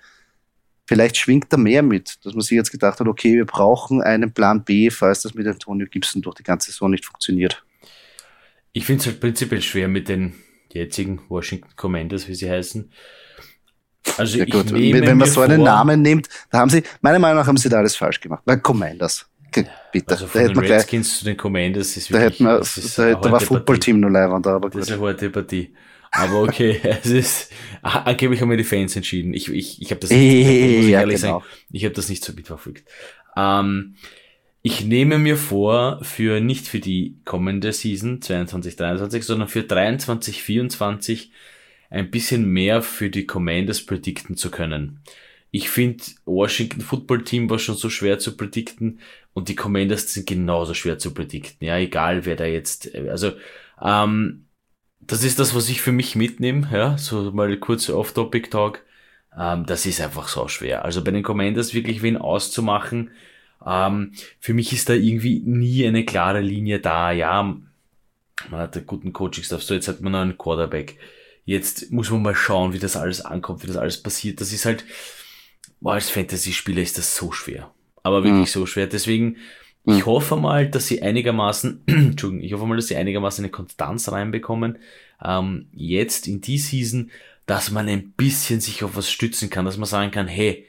vielleicht 0.89 1.19
schwingt 1.19 1.53
da 1.53 1.59
mehr 1.59 1.83
mit, 1.83 2.25
dass 2.25 2.33
man 2.33 2.41
sich 2.41 2.57
jetzt 2.57 2.71
gedacht 2.71 2.99
hat, 2.99 3.07
okay, 3.07 3.35
wir 3.35 3.45
brauchen 3.45 4.03
einen 4.03 4.33
Plan 4.33 4.65
B, 4.65 4.91
falls 4.91 5.21
das 5.21 5.35
mit 5.35 5.47
Antonio 5.47 5.87
Gibson 5.87 6.23
durch 6.23 6.37
die 6.37 6.43
ganze 6.43 6.73
Saison 6.73 6.91
nicht 6.91 7.05
funktioniert. 7.05 7.63
Ich 8.73 8.87
finde 8.87 9.01
es 9.01 9.07
halt 9.07 9.21
prinzipiell 9.21 9.61
schwer 9.61 9.87
mit 9.87 10.09
den 10.09 10.33
jetzigen 10.73 11.21
Washington 11.29 11.69
Commanders, 11.77 12.27
wie 12.27 12.35
sie 12.35 12.51
heißen. 12.51 12.91
Also 14.17 14.39
ja, 14.39 14.47
gut. 14.47 14.73
wenn, 14.73 15.07
wenn 15.07 15.19
man 15.19 15.29
so 15.29 15.43
einen 15.43 15.63
Namen 15.63 16.01
nimmt, 16.01 16.29
da 16.51 16.59
haben 16.59 16.71
sie, 16.71 16.83
meiner 17.03 17.19
Meinung 17.19 17.39
nach 17.39 17.47
haben 17.47 17.59
sie 17.59 17.69
da 17.69 17.77
alles 17.77 17.95
falsch 17.95 18.21
gemacht. 18.21 18.43
Weil 18.47 18.59
Commanders. 18.61 19.27
Bitte. 19.93 20.11
Also 20.11 20.27
von 20.27 20.41
da 20.41 20.49
den 20.49 20.59
Redskins 20.59 21.09
gleich, 21.09 21.19
zu 21.19 21.25
den 21.27 21.37
Commanders 21.37 21.97
ist 21.99 22.11
wirklich, 22.11 22.39
da, 22.39 22.61
hätten 22.61 22.97
wir, 22.97 23.15
da, 23.15 23.21
da 23.21 23.33
war 23.33 23.41
Footballteam 23.41 24.01
nur 24.01 24.11
leibend, 24.11 24.47
aber 24.47 24.71
gut. 24.71 24.81
Das 24.81 24.89
ist 24.89 24.95
eine 24.95 25.07
harte 25.07 25.29
Partie. 25.29 25.75
Aber 26.11 26.43
okay, 26.43 26.81
es 27.03 27.07
ist, 27.07 27.53
angeblich 27.83 28.41
haben 28.41 28.51
wir 28.51 28.57
die 28.57 28.65
Fans 28.65 28.97
entschieden. 28.97 29.35
Ich, 29.35 29.49
ich, 29.51 29.81
ich 29.83 29.91
habe 29.91 30.01
das, 30.01 30.11
nicht, 30.11 30.21
ja, 30.89 31.01
ehrlich 31.01 31.21
genau. 31.21 31.43
ich 31.71 31.85
habe 31.85 31.95
das 31.95 32.09
nicht 32.09 32.25
so 32.25 32.33
mitverfolgt. 32.33 32.85
Ähm, 33.37 33.97
ich 34.63 34.85
nehme 34.85 35.19
mir 35.19 35.37
vor, 35.37 36.01
für 36.03 36.41
nicht 36.41 36.67
für 36.67 36.81
die 36.81 37.17
kommende 37.25 37.73
Season 37.73 38.21
22, 38.21 38.77
23, 38.77 39.25
sondern 39.25 39.49
für 39.49 39.63
23, 39.63 40.43
24 40.43 41.31
ein 41.91 42.11
bisschen 42.11 42.51
mehr 42.51 42.83
für 42.83 43.09
die 43.09 43.27
Commanders 43.27 43.85
predikten 43.85 44.37
zu 44.37 44.51
können. 44.51 45.01
Ich 45.51 45.71
finde, 45.71 46.05
Washington 46.27 46.83
Football 46.83 47.25
Team 47.25 47.49
war 47.49 47.59
schon 47.59 47.77
so 47.77 47.89
schwer 47.89 48.19
zu 48.19 48.37
predikten 48.37 49.01
und 49.33 49.49
die 49.49 49.57
Commanders 49.57 50.13
sind 50.13 50.27
genauso 50.27 50.75
schwer 50.75 50.99
zu 50.99 51.15
predikten. 51.15 51.67
Ja, 51.67 51.79
egal 51.79 52.27
wer 52.27 52.37
da 52.37 52.45
jetzt, 52.45 52.95
also 52.95 53.33
ähm, 53.83 54.45
das 55.09 55.25
ist 55.25 55.39
das, 55.39 55.55
was 55.55 55.69
ich 55.69 55.81
für 55.81 55.93
mich 55.93 56.15
mitnehme, 56.15 56.69
ja, 56.73 56.97
so 56.99 57.33
mal 57.33 57.57
kurz 57.57 57.91
Off-Topic-Talk. 57.91 58.85
Ähm, 59.37 59.67
das 59.67 59.87
ist 59.87 60.01
einfach 60.01 60.29
so 60.29 60.49
schwer. 60.49 60.85
Also 60.85 61.03
bei 61.03 61.11
den 61.11 61.23
Commanders 61.23 61.75
wirklich 61.75 62.03
wen 62.03 62.17
auszumachen, 62.17 63.11
ähm, 63.67 64.13
für 64.39 64.55
mich 64.55 64.73
ist 64.73 64.89
da 64.89 64.93
irgendwie 64.93 65.41
nie 65.41 65.87
eine 65.87 66.05
klare 66.05 66.41
Linie 66.41 66.79
da. 66.79 67.11
Ja, 67.11 67.43
man 67.43 68.61
hat 68.61 68.77
einen 68.77 68.87
guten 68.87 69.13
Coaching-Staff, 69.13 69.63
so 69.63 69.75
jetzt 69.75 69.89
hat 69.89 70.01
man 70.01 70.13
noch 70.13 70.21
einen 70.21 70.39
Quarterback. 70.39 70.99
Jetzt 71.45 71.91
muss 71.91 72.11
man 72.11 72.23
mal 72.23 72.35
schauen, 72.35 72.75
wie 72.75 72.79
das 72.79 72.97
alles 72.97 73.23
ankommt, 73.23 73.63
wie 73.63 73.67
das 73.67 73.77
alles 73.77 74.03
passiert. 74.03 74.41
Das 74.41 74.53
ist 74.53 74.67
halt, 74.67 74.85
boah, 75.81 75.95
als 75.95 76.11
Fantasy-Spieler 76.11 76.83
ist 76.83 76.99
das 76.99 77.17
so 77.17 77.33
schwer. 77.33 77.73
Aber 78.03 78.23
wirklich 78.23 78.49
mhm. 78.49 78.61
so 78.61 78.67
schwer. 78.67 78.87
Deswegen, 78.87 79.39
ich 79.89 80.01
hm. 80.01 80.07
hoffe 80.07 80.37
mal, 80.37 80.69
dass 80.69 80.87
sie 80.87 81.03
einigermaßen, 81.03 81.83
Entschuldigung, 81.87 82.45
ich 82.45 82.53
hoffe 82.53 82.67
mal, 82.67 82.77
dass 82.77 82.89
sie 82.89 82.97
einigermaßen 82.97 83.43
eine 83.43 83.51
Konstanz 83.51 84.13
reinbekommen. 84.13 84.79
Ähm, 85.25 85.69
jetzt 85.73 86.29
in 86.29 86.43
die 86.43 86.59
Season, 86.59 87.11
dass 87.47 87.71
man 87.71 87.89
ein 87.89 88.13
bisschen 88.13 88.61
sich 88.61 88.85
auf 88.85 88.97
was 88.97 89.11
stützen 89.11 89.49
kann, 89.49 89.65
dass 89.65 89.79
man 89.79 89.87
sagen 89.87 90.11
kann, 90.11 90.29
hey, 90.29 90.67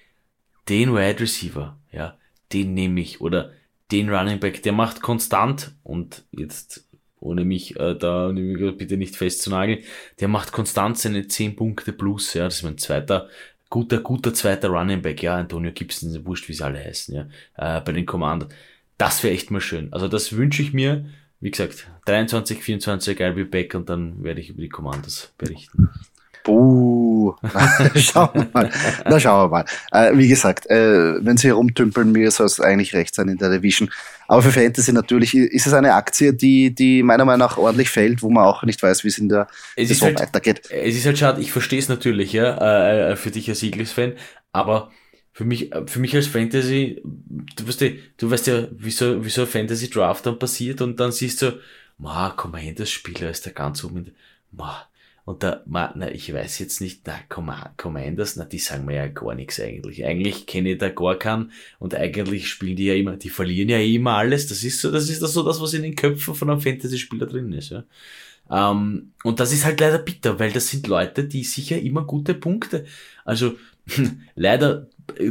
den 0.69 0.93
Wide 0.93 1.19
Receiver, 1.19 1.77
ja, 1.91 2.17
den 2.53 2.73
nehme 2.73 3.01
ich 3.01 3.19
oder 3.19 3.51
den 3.91 4.09
Running 4.09 4.39
Back, 4.39 4.63
der 4.63 4.71
macht 4.71 5.01
konstant 5.01 5.73
und 5.83 6.23
jetzt 6.31 6.85
ohne 7.19 7.43
mich 7.43 7.77
äh, 7.77 7.95
da 7.95 8.31
bitte 8.31 8.95
nicht 8.95 9.17
festzunageln, 9.17 9.83
der 10.21 10.29
macht 10.29 10.53
konstant 10.53 10.97
seine 10.97 11.27
10 11.27 11.57
Punkte 11.57 11.91
plus, 11.91 12.33
ja, 12.35 12.45
das 12.45 12.57
ist 12.57 12.63
mein 12.63 12.77
zweiter 12.77 13.27
guter, 13.69 13.99
guter 13.99 14.33
zweiter 14.33 14.69
Running 14.69 15.01
Back, 15.01 15.21
ja, 15.21 15.35
Antonio 15.35 15.73
Gibson, 15.73 16.25
wurscht, 16.25 16.47
wie 16.47 16.53
sie 16.53 16.63
alle 16.63 16.79
heißen, 16.79 17.15
ja, 17.15 17.27
äh, 17.57 17.81
bei 17.81 17.91
den 17.91 18.05
Commanders. 18.05 18.49
Das 18.99 19.23
wäre 19.23 19.33
echt 19.33 19.49
mal 19.49 19.61
schön. 19.61 19.91
Also 19.93 20.07
das 20.09 20.33
wünsche 20.33 20.61
ich 20.61 20.73
mir. 20.73 21.05
Wie 21.39 21.49
gesagt, 21.49 21.87
23, 22.05 22.61
24, 22.61 23.17
I'll 23.19 23.31
be 23.31 23.45
back 23.45 23.73
und 23.73 23.89
dann 23.89 24.21
werde 24.23 24.41
ich 24.41 24.49
über 24.49 24.61
die 24.61 24.67
Commandos 24.67 25.31
berichten. 25.37 25.89
Buh. 26.43 27.33
schauen 27.95 28.29
wir 28.33 28.49
mal. 28.53 28.69
Na, 29.05 29.17
schauen 29.17 29.49
wir 29.49 29.49
mal. 29.49 29.65
Äh, 29.93 30.17
wie 30.17 30.27
gesagt, 30.27 30.69
äh, 30.69 31.23
wenn 31.23 31.37
sie 31.37 31.47
herumtümpeln, 31.47 32.11
mir 32.11 32.29
soll 32.31 32.47
es 32.47 32.59
eigentlich 32.59 32.93
recht 32.93 33.15
sein 33.15 33.29
in 33.29 33.37
der 33.37 33.49
Division. 33.49 33.89
Aber 34.27 34.41
für 34.41 34.51
Fantasy 34.51 34.91
natürlich 34.91 35.33
ist 35.33 35.65
es 35.65 35.73
eine 35.73 35.93
Aktie, 35.93 36.33
die, 36.33 36.75
die 36.75 37.01
meiner 37.01 37.23
Meinung 37.23 37.47
nach 37.47 37.57
ordentlich 37.57 37.89
fällt, 37.89 38.21
wo 38.21 38.29
man 38.29 38.43
auch 38.43 38.63
nicht 38.63 38.83
weiß, 38.83 39.05
wie 39.05 39.07
es 39.07 39.17
in 39.17 39.29
der 39.29 39.47
es 39.77 39.87
Saison 39.87 40.09
halt, 40.09 40.19
weitergeht. 40.19 40.69
Es 40.69 40.97
ist 40.97 41.05
halt 41.05 41.17
schade, 41.17 41.39
ich 41.39 41.53
verstehe 41.53 41.79
es 41.79 41.87
natürlich, 41.87 42.33
ja, 42.33 42.57
äh, 42.57 43.11
äh 43.11 43.15
für 43.15 43.31
dich 43.31 43.47
als 43.47 43.63
Eagles-Fan, 43.63 44.13
aber 44.51 44.91
für 45.39 45.45
mich, 45.45 45.71
für 45.85 45.99
mich 45.99 46.13
als 46.17 46.27
Fantasy, 46.27 47.01
du 47.55 47.65
weißt 47.65 47.79
ja, 47.79 47.91
du 48.17 48.29
weißt 48.29 48.47
ja, 48.47 48.67
wie 48.71 48.91
so, 48.91 49.23
wie 49.23 49.29
so 49.29 49.43
ein 49.43 49.47
Fantasy 49.47 49.89
Draft 49.89 50.25
dann 50.25 50.37
passiert 50.37 50.81
und 50.81 50.99
dann 50.99 51.13
siehst 51.13 51.41
du, 51.41 51.57
ma, 51.97 52.31
Commanders 52.31 52.91
Spieler 52.91 53.29
ist 53.29 53.45
der 53.45 53.53
ganz 53.53 53.81
oben, 53.85 54.11
ma, 54.51 54.85
und 55.23 55.41
da, 55.41 55.63
ma, 55.65 55.93
na, 55.95 56.11
ich 56.11 56.33
weiß 56.33 56.59
jetzt 56.59 56.81
nicht, 56.81 57.07
na, 57.07 57.21
Commanders, 57.77 58.35
na, 58.35 58.43
die 58.43 58.59
sagen 58.59 58.83
mir 58.83 58.95
ja 58.95 59.07
gar 59.07 59.33
nichts 59.33 59.61
eigentlich. 59.61 60.03
Eigentlich 60.03 60.45
kenne 60.45 60.73
ich 60.73 60.77
da 60.77 60.89
gar 60.89 61.17
keinen 61.17 61.53
und 61.79 61.95
eigentlich 61.95 62.49
spielen 62.49 62.75
die 62.75 62.87
ja 62.87 62.95
immer, 62.95 63.15
die 63.15 63.29
verlieren 63.29 63.69
ja 63.69 63.79
immer 63.79 64.15
alles. 64.17 64.47
Das 64.47 64.65
ist 64.65 64.81
so, 64.81 64.91
das 64.91 65.09
ist 65.09 65.21
das 65.21 65.31
so 65.31 65.43
das, 65.43 65.61
was 65.61 65.73
in 65.73 65.83
den 65.83 65.95
Köpfen 65.95 66.35
von 66.35 66.49
einem 66.49 66.59
Fantasy-Spieler 66.59 67.27
drin 67.27 67.53
ist, 67.53 67.69
ja. 67.69 67.85
Um, 68.49 69.13
und 69.23 69.39
das 69.39 69.53
ist 69.53 69.63
halt 69.63 69.79
leider 69.79 69.99
bitter, 69.99 70.37
weil 70.39 70.51
das 70.51 70.67
sind 70.67 70.87
Leute, 70.87 71.23
die 71.23 71.43
sicher 71.45 71.79
immer 71.79 72.03
gute 72.03 72.33
Punkte. 72.33 72.85
Also 73.23 73.53
leider 74.35 74.87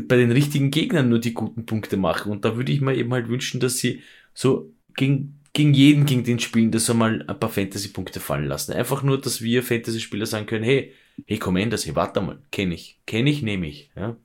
bei 0.06 0.16
den 0.16 0.32
richtigen 0.32 0.70
Gegnern 0.70 1.08
nur 1.08 1.18
die 1.18 1.34
guten 1.34 1.66
Punkte 1.66 1.96
machen. 1.96 2.32
Und 2.32 2.44
da 2.44 2.56
würde 2.56 2.72
ich 2.72 2.80
mir 2.80 2.94
eben 2.94 3.12
halt 3.12 3.28
wünschen, 3.28 3.60
dass 3.60 3.78
sie 3.78 4.02
so 4.34 4.72
gegen 4.94 5.38
gegen 5.52 5.74
jeden, 5.74 6.06
gegen 6.06 6.24
den 6.24 6.38
spielen, 6.38 6.70
dass 6.70 6.88
er 6.88 6.94
mal 6.94 7.24
ein 7.26 7.40
paar 7.40 7.50
Fantasy-Punkte 7.50 8.20
fallen 8.20 8.46
lassen. 8.46 8.74
Einfach 8.74 9.02
nur, 9.02 9.20
dass 9.20 9.42
wir 9.42 9.62
Fantasy-Spieler 9.62 10.26
sagen 10.26 10.46
können, 10.46 10.62
hey, 10.62 10.92
hey, 11.26 11.38
Commanders, 11.38 11.84
hey, 11.86 11.96
warte 11.96 12.20
mal, 12.20 12.38
kenne 12.52 12.74
ich, 12.74 13.00
kenne 13.06 13.30
ich, 13.30 13.42
nehme 13.42 13.66
ich. 13.66 13.90
Ja, 13.96 14.16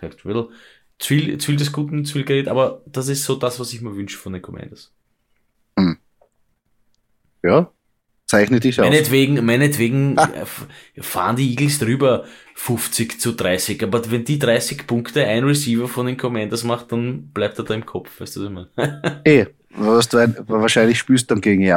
sagt 0.00 0.24
Will. 0.24 0.48
Zu 0.98 1.08
viel, 1.08 1.38
zu 1.38 1.46
viel 1.46 1.56
des 1.56 1.72
Guten, 1.72 2.04
zu 2.04 2.14
viel 2.14 2.24
Geld, 2.24 2.48
aber 2.48 2.82
das 2.86 3.08
ist 3.08 3.24
so 3.24 3.36
das, 3.36 3.58
was 3.58 3.72
ich 3.72 3.80
mir 3.80 3.96
wünsche 3.96 4.18
von 4.18 4.34
den 4.34 4.42
Commanders. 4.42 4.92
Hm. 5.78 5.96
Ja, 7.42 7.72
zeichne 8.32 8.60
dich 8.60 8.80
aus. 8.80 8.86
Meinetwegen, 8.86 9.44
meinetwegen 9.44 10.18
ah. 10.18 10.28
fahren 11.00 11.36
die 11.36 11.50
Eagles 11.50 11.78
drüber 11.78 12.24
50 12.54 13.20
zu 13.20 13.32
30, 13.32 13.82
aber 13.82 14.10
wenn 14.10 14.24
die 14.24 14.38
30 14.38 14.86
Punkte 14.86 15.26
ein 15.26 15.44
Receiver 15.44 15.86
von 15.86 16.06
den 16.06 16.16
Commanders 16.16 16.64
macht, 16.64 16.92
dann 16.92 17.28
bleibt 17.28 17.58
er 17.58 17.64
da 17.64 17.74
im 17.74 17.84
Kopf, 17.84 18.20
weißt 18.20 18.36
du, 18.36 18.40
was 18.40 18.48
ich 18.48 18.54
meine? 18.54 19.20
eh, 19.24 19.46
was 19.74 20.08
du 20.08 20.18
ein, 20.18 20.36
wahrscheinlich 20.46 20.98
spielst 20.98 21.30
dann 21.30 21.40
gegen 21.40 21.62
ihn. 21.62 21.68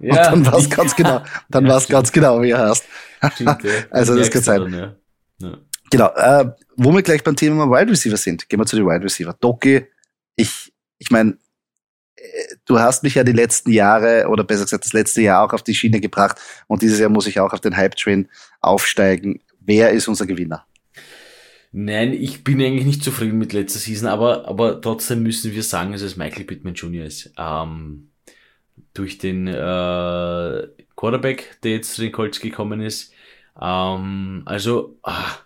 Ja, 0.00 0.32
und 0.32 0.46
dann 0.46 0.52
weiß 0.52 0.70
ganz 0.76 0.96
genau, 0.96 1.22
dann 1.50 1.66
ja, 1.66 1.74
weiß 1.74 1.88
ganz 1.88 2.10
genau, 2.10 2.40
wie 2.42 2.50
er 2.50 2.68
heißt. 2.70 2.84
Stimmt, 3.34 3.64
ja. 3.64 3.70
also 3.90 4.16
das 4.16 4.30
kann 4.30 4.42
sein. 4.42 4.60
Dann, 4.62 4.72
ja. 4.72 4.96
Ja. 5.42 5.58
Genau, 5.90 6.10
äh, 6.14 6.50
wo 6.76 6.92
wir 6.92 7.02
gleich 7.02 7.22
beim 7.22 7.36
Thema 7.36 7.66
Wide 7.66 7.90
Receiver 7.90 8.16
sind, 8.16 8.48
gehen 8.48 8.58
wir 8.58 8.66
zu 8.66 8.76
den 8.76 8.86
Wide 8.86 9.04
Receiver. 9.04 9.34
Doki, 9.38 9.86
ich, 10.36 10.72
ich 10.98 11.10
meine, 11.10 11.32
äh, 11.32 11.34
du 12.66 12.78
hast 12.78 13.02
mich 13.02 13.14
ja 13.14 13.24
die 13.24 13.32
letzten 13.32 13.70
Jahre 13.70 14.28
oder 14.28 14.44
besser 14.44 14.64
gesagt 14.64 14.84
das 14.84 14.92
letzte 14.92 15.22
Jahr 15.22 15.44
auch 15.44 15.52
auf 15.52 15.62
die 15.62 15.74
Schiene 15.74 16.00
gebracht 16.00 16.38
und 16.66 16.82
dieses 16.82 16.98
Jahr 16.98 17.10
muss 17.10 17.26
ich 17.26 17.40
auch 17.40 17.52
auf 17.52 17.60
den 17.60 17.76
Hype-Train 17.76 18.28
aufsteigen. 18.60 19.40
Wer 19.60 19.90
ist 19.90 20.08
unser 20.08 20.26
Gewinner? 20.26 20.64
Nein, 21.72 22.12
ich 22.12 22.42
bin 22.42 22.60
eigentlich 22.60 22.86
nicht 22.86 23.04
zufrieden 23.04 23.38
mit 23.38 23.52
letzter 23.52 23.78
Season, 23.78 24.08
aber, 24.08 24.48
aber 24.48 24.80
trotzdem 24.80 25.22
müssen 25.22 25.52
wir 25.52 25.62
sagen, 25.62 25.92
dass 25.92 26.02
es 26.02 26.16
Michael 26.16 26.44
Pittman 26.44 26.74
Jr. 26.74 27.04
ist. 27.04 27.32
Ähm, 27.38 28.10
durch 28.92 29.18
den 29.18 29.46
äh, 29.46 30.68
Quarterback, 30.96 31.58
der 31.62 31.72
jetzt 31.72 31.94
zu 31.94 32.02
den 32.02 32.10
Colts 32.10 32.40
gekommen 32.40 32.80
ist. 32.80 33.12
Ähm, 33.60 34.42
also, 34.46 34.98
ah, 35.02 35.36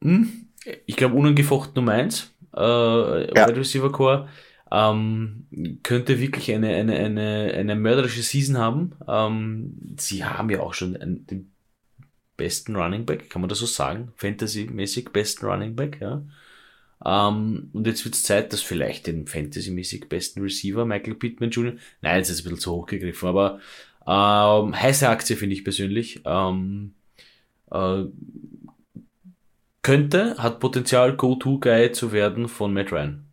hm, 0.00 0.48
ich 0.86 0.96
glaube, 0.96 1.16
unangefochten 1.16 1.74
Nummer 1.74 1.92
eins 1.92 2.32
äh, 2.56 2.60
ja. 3.34 3.48
Wide 3.48 3.56
Receiver 3.56 3.90
Core. 3.90 4.28
Ähm, 4.70 5.46
könnte 5.82 6.20
wirklich 6.20 6.52
eine, 6.52 6.74
eine, 6.74 6.96
eine, 6.96 7.54
eine 7.54 7.76
mörderische 7.76 8.22
Season 8.22 8.58
haben. 8.58 8.92
Ähm, 9.06 9.96
sie 9.98 10.24
haben 10.24 10.50
ja 10.50 10.60
auch 10.60 10.74
schon 10.74 10.96
einen, 10.96 11.26
den 11.26 11.52
besten 12.36 12.76
Running 12.76 13.06
Back, 13.06 13.30
kann 13.30 13.40
man 13.40 13.48
das 13.48 13.58
so 13.58 13.66
sagen? 13.66 14.12
Fantasy-mäßig 14.16 15.10
besten 15.10 15.46
Running 15.46 15.76
Back, 15.76 16.00
ja. 16.00 16.24
Ähm, 17.04 17.70
und 17.72 17.86
jetzt 17.86 18.04
wird 18.04 18.14
es 18.14 18.22
Zeit, 18.22 18.52
dass 18.52 18.62
vielleicht 18.62 19.06
den 19.06 19.26
Fantasy-mäßig 19.26 20.08
besten 20.08 20.40
Receiver, 20.40 20.84
Michael 20.84 21.14
Pittman 21.14 21.50
Jr., 21.50 21.74
nein, 22.00 22.18
jetzt 22.18 22.30
ist 22.30 22.40
es 22.40 22.40
ein 22.40 22.44
bisschen 22.44 22.60
zu 22.60 22.72
hoch 22.72 22.86
gegriffen, 22.86 23.28
aber 23.28 23.60
ähm, 24.06 24.74
heiße 24.80 25.08
Aktie 25.08 25.36
finde 25.36 25.54
ich 25.54 25.64
persönlich. 25.64 26.22
Ähm, 26.24 26.94
äh, 27.70 28.04
könnte, 29.82 30.36
hat 30.38 30.60
Potenzial, 30.60 31.16
Go-To-Guy 31.16 31.92
zu 31.92 32.12
werden 32.12 32.48
von 32.48 32.72
Matt 32.72 32.90
Ryan. 32.90 33.26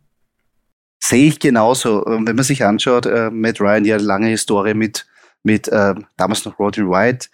Sehe 1.04 1.26
ich 1.26 1.40
genauso. 1.40 2.06
Ähm, 2.06 2.28
wenn 2.28 2.36
man 2.36 2.44
sich 2.44 2.64
anschaut, 2.64 3.06
äh, 3.06 3.28
Matt 3.28 3.60
Ryan, 3.60 3.84
ja 3.84 3.96
lange 3.96 4.28
Historie 4.28 4.72
mit, 4.72 5.04
mit 5.42 5.66
äh, 5.66 5.94
damals 6.16 6.44
noch 6.44 6.60
Roddy 6.60 6.82
White, 6.82 7.28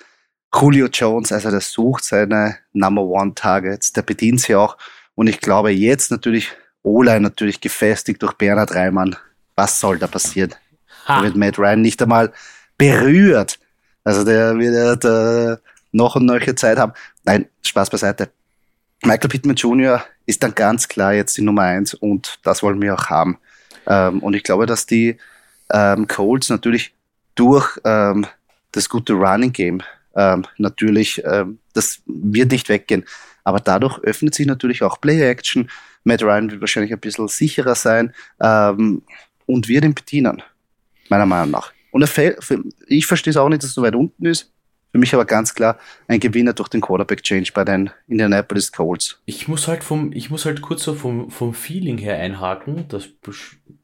Julio 0.54 0.86
Jones, 0.86 1.32
also 1.32 1.50
der 1.50 1.60
sucht 1.60 2.04
seine 2.04 2.56
Number 2.72 3.02
One 3.02 3.34
Targets, 3.34 3.92
der 3.92 4.00
bedient 4.00 4.40
sie 4.40 4.54
auch. 4.54 4.78
Und 5.14 5.26
ich 5.26 5.42
glaube 5.42 5.70
jetzt 5.70 6.10
natürlich, 6.10 6.50
Ola 6.82 7.20
natürlich 7.20 7.60
gefestigt 7.60 8.22
durch 8.22 8.32
Bernhard 8.32 8.74
Reimann. 8.74 9.16
Was 9.54 9.78
soll 9.78 9.98
da 9.98 10.06
passieren? 10.06 10.54
Ha. 11.06 11.18
Da 11.18 11.24
wird 11.24 11.36
Matt 11.36 11.58
Ryan 11.58 11.82
nicht 11.82 12.00
einmal 12.00 12.32
berührt. 12.78 13.58
Also 14.02 14.24
der 14.24 14.56
wird 14.58 15.04
äh, 15.04 15.60
noch 15.92 16.16
und 16.16 16.24
neue 16.24 16.54
Zeit 16.54 16.78
haben. 16.78 16.94
Nein, 17.24 17.46
Spaß 17.62 17.90
beiseite. 17.90 18.30
Michael 19.02 19.28
Pittman 19.28 19.56
Jr. 19.56 20.02
ist 20.24 20.42
dann 20.42 20.54
ganz 20.54 20.88
klar 20.88 21.12
jetzt 21.12 21.36
die 21.36 21.42
Nummer 21.42 21.62
eins 21.62 21.92
und 21.92 22.38
das 22.44 22.62
wollen 22.62 22.80
wir 22.80 22.94
auch 22.94 23.10
haben. 23.10 23.38
Ähm, 23.88 24.20
und 24.20 24.34
ich 24.34 24.44
glaube, 24.44 24.66
dass 24.66 24.86
die 24.86 25.16
ähm, 25.72 26.06
Colts 26.06 26.50
natürlich 26.50 26.94
durch 27.34 27.80
ähm, 27.84 28.26
das 28.72 28.88
gute 28.88 29.14
Running 29.14 29.52
Game 29.52 29.82
ähm, 30.14 30.44
natürlich, 30.58 31.22
ähm, 31.24 31.58
das 31.72 32.02
wird 32.06 32.52
nicht 32.52 32.68
weggehen. 32.68 33.04
Aber 33.44 33.60
dadurch 33.60 33.98
öffnet 34.00 34.34
sich 34.34 34.46
natürlich 34.46 34.82
auch 34.82 35.00
Play-Action. 35.00 35.70
Matt 36.04 36.22
Ryan 36.22 36.50
wird 36.50 36.60
wahrscheinlich 36.60 36.92
ein 36.92 37.00
bisschen 37.00 37.28
sicherer 37.28 37.74
sein 37.74 38.12
ähm, 38.40 39.02
und 39.46 39.68
wird 39.68 39.84
ihn 39.84 39.94
bedienen, 39.94 40.42
meiner 41.08 41.26
Meinung 41.26 41.52
nach. 41.52 41.72
Und 41.90 42.02
ich 42.86 43.06
verstehe 43.06 43.30
es 43.30 43.36
auch 43.36 43.48
nicht, 43.48 43.62
dass 43.62 43.70
es 43.70 43.74
so 43.74 43.82
weit 43.82 43.94
unten 43.94 44.26
ist. 44.26 44.52
Für 44.92 44.98
mich 44.98 45.12
aber 45.14 45.26
ganz 45.26 45.54
klar 45.54 45.78
ein 46.06 46.18
Gewinner 46.18 46.54
durch 46.54 46.68
den 46.68 46.80
Quarterback-Change 46.80 47.52
bei 47.52 47.64
den 47.64 47.90
Indianapolis 48.08 48.72
Colts. 48.72 49.20
Ich 49.26 49.46
muss 49.46 49.68
halt 49.68 49.84
vom, 49.84 50.12
ich 50.12 50.30
muss 50.30 50.46
halt 50.46 50.62
kurz 50.62 50.82
so 50.82 50.94
vom, 50.94 51.30
vom 51.30 51.52
Feeling 51.52 51.98
her 51.98 52.18
einhaken. 52.18 52.86
Das 52.88 53.06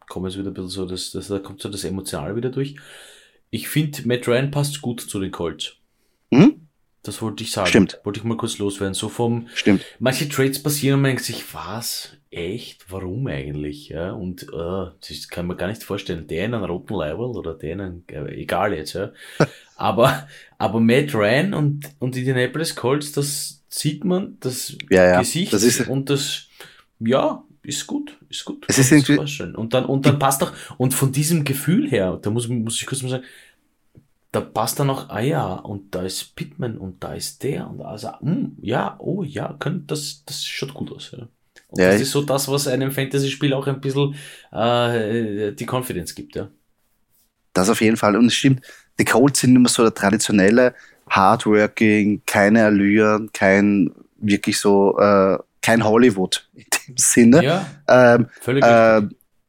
kommt 0.09 0.27
jetzt 0.27 0.39
wieder 0.39 0.51
ein 0.51 0.55
bisschen 0.55 0.71
so, 0.71 0.87
das, 0.87 1.11
das, 1.13 1.29
da 1.29 1.39
kommt 1.39 1.61
so 1.61 1.69
das 1.69 1.85
Emotionale 1.85 2.37
wieder 2.37 2.51
durch. 2.51 2.77
Ich 3.51 3.69
finde, 3.69 4.07
Matt 4.07 4.27
Ryan 4.27 4.51
passt 4.51 4.81
gut 4.83 5.01
zu 5.01 5.21
den 5.21 5.31
Colts. 5.31 5.77
Mhm. 6.31 6.65
Das 7.05 7.21
wollte 7.21 7.45
ich 7.45 7.53
sagen. 7.53 7.69
Stimmt. 7.69 8.01
Wollte 8.03 8.19
ich 8.19 8.25
mal 8.25 8.37
kurz 8.37 8.57
loswerden. 8.59 8.95
So 8.95 9.11
vom. 9.11 9.47
Stimmt. 9.55 9.85
Manche 9.99 10.29
Trades 10.29 10.63
passieren 10.63 10.97
und 10.97 11.03
man 11.03 11.11
denkt 11.11 11.25
sich, 11.25 11.55
was? 11.55 12.17
Echt? 12.31 12.91
Warum 12.91 13.27
eigentlich? 13.27 13.91
Ja, 13.91 14.13
und 14.13 14.51
uh, 14.53 14.89
das 15.07 15.29
kann 15.29 15.47
man 15.47 15.59
gar 15.59 15.69
nicht 15.69 15.85
vorstellen. 15.85 16.27
Der 16.27 16.47
in 16.47 16.55
einem 16.55 16.65
roten 16.65 16.95
Level 16.95 17.27
oder 17.27 17.55
der 17.55 17.73
in 17.75 17.81
einem, 17.81 18.05
äh, 18.09 18.41
egal 18.41 18.73
jetzt, 18.73 18.95
ja. 18.95 19.13
aber, 19.77 20.27
aber 20.57 20.81
Matt 20.81 21.15
Ryan 21.15 21.53
und, 21.53 21.91
und 21.99 22.17
Indianapolis 22.17 22.75
Colts, 22.75 23.13
das 23.13 23.63
sieht 23.69 24.05
man, 24.05 24.39
das 24.41 24.77
ja, 24.91 25.05
ja. 25.05 25.19
Gesicht 25.21 25.53
das 25.53 25.63
ist, 25.63 25.87
und 25.87 26.09
das, 26.09 26.49
ja, 27.01 27.45
ist 27.65 27.87
gut, 27.87 28.17
ist 28.29 28.45
gut. 28.45 28.65
Es 28.69 28.79
ist 28.79 28.93
irgendwie, 28.93 29.19
und 29.57 29.75
dann, 29.75 29.85
und 29.87 30.07
dann 30.07 30.19
passt 30.19 30.43
doch, 30.43 30.53
und 30.79 30.95
von 30.95 31.13
diesem 31.13 31.45
Gefühl 31.45 31.91
her, 31.91 32.19
da 32.21 32.31
muss, 32.31 32.49
muss 32.49 32.81
ich 32.81 32.87
kurz 32.87 33.03
mal 33.03 33.09
sagen, 33.09 33.25
da 34.33 34.41
passt 34.41 34.81
dann 34.81 34.89
noch, 34.89 35.11
ah 35.11 35.21
ja, 35.21 35.55
und 35.55 35.95
da 35.95 36.03
ist 36.03 36.35
Pittman 36.35 36.77
und 36.77 37.03
da 37.05 37.15
ist 37.15 37.43
der 37.43 37.69
und 37.71 37.81
also, 37.81 38.09
mh, 38.09 38.19
hm, 38.21 38.57
ja, 38.61 38.97
oh 38.99 39.23
ja, 39.23 39.55
könnte 39.59 39.85
das, 39.87 40.25
das 40.27 40.45
schaut 40.45 40.75
gut 40.75 40.93
aus. 40.93 41.13
Ja. 41.13 41.29
Und 41.69 41.81
ja, 41.81 41.93
das 41.93 42.01
ist 42.01 42.11
so 42.11 42.23
das, 42.23 42.49
was 42.49 42.67
einem 42.67 42.91
Fantasy-Spiel 42.91 43.55
auch 43.55 43.67
ein 43.67 43.81
bisschen 43.81 44.15
äh, 44.53 45.53
die 45.53 45.67
Confidence 45.67 46.15
gibt, 46.15 46.37
ja. 46.37 46.49
Das 47.53 47.69
auf 47.69 47.81
jeden 47.81 47.97
Fall. 47.97 48.17
Und 48.17 48.27
es 48.27 48.35
stimmt, 48.35 48.63
die 48.99 49.05
Colts 49.05 49.41
sind 49.41 49.55
immer 49.55 49.69
so 49.69 49.83
der 49.83 49.95
traditionelle 49.95 50.75
Hardworking, 51.09 52.23
keine 52.27 52.65
Allüren, 52.65 53.31
kein 53.33 53.93
wirklich 54.17 54.59
so, 54.59 54.99
äh, 54.99 55.39
kein 55.65 55.85
Hollywood 55.85 56.49
in 56.55 56.67
dem 56.87 56.97
Sinne. 56.97 57.43
Ja, 57.43 57.67
ähm, 57.89 58.29
völlig 58.41 58.63
äh, 58.65 58.99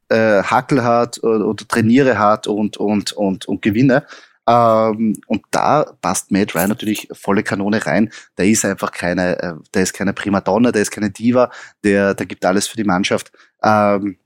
äh, 0.08 0.42
Hackel 0.42 0.82
hat 0.82 1.22
oder, 1.22 1.46
oder 1.46 1.68
trainiere 1.68 2.18
hat 2.18 2.46
und, 2.46 2.76
und, 2.78 3.12
und, 3.12 3.46
und 3.46 3.60
gewinne. 3.60 4.06
Ähm, 4.48 5.20
und 5.26 5.42
da 5.50 5.84
passt 6.00 6.30
Matt 6.30 6.54
Ryan 6.54 6.70
natürlich 6.70 7.08
volle 7.12 7.42
Kanone 7.42 7.84
rein. 7.84 8.10
Der 8.38 8.46
ist 8.46 8.64
einfach 8.64 8.92
keine, 8.92 9.38
äh, 9.42 9.54
der 9.74 9.82
ist 9.82 9.92
keine 9.92 10.14
Primadonna, 10.14 10.72
der 10.72 10.82
ist 10.82 10.90
keine 10.90 11.10
Diva, 11.10 11.50
der, 11.84 12.14
der 12.14 12.26
gibt 12.26 12.44
alles 12.44 12.66
für 12.66 12.76
die 12.76 12.84
Mannschaft. 12.84 13.32
Ähm, 13.62 14.18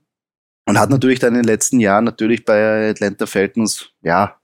und 0.65 0.79
hat 0.79 0.91
natürlich 0.91 1.19
dann 1.19 1.35
in 1.35 1.41
den 1.41 1.47
letzten 1.47 1.79
Jahren 1.79 2.05
natürlich 2.05 2.45
bei 2.45 2.91
Atlanta 2.91 3.25
Falcons, 3.25 3.89
ja, 4.01 4.37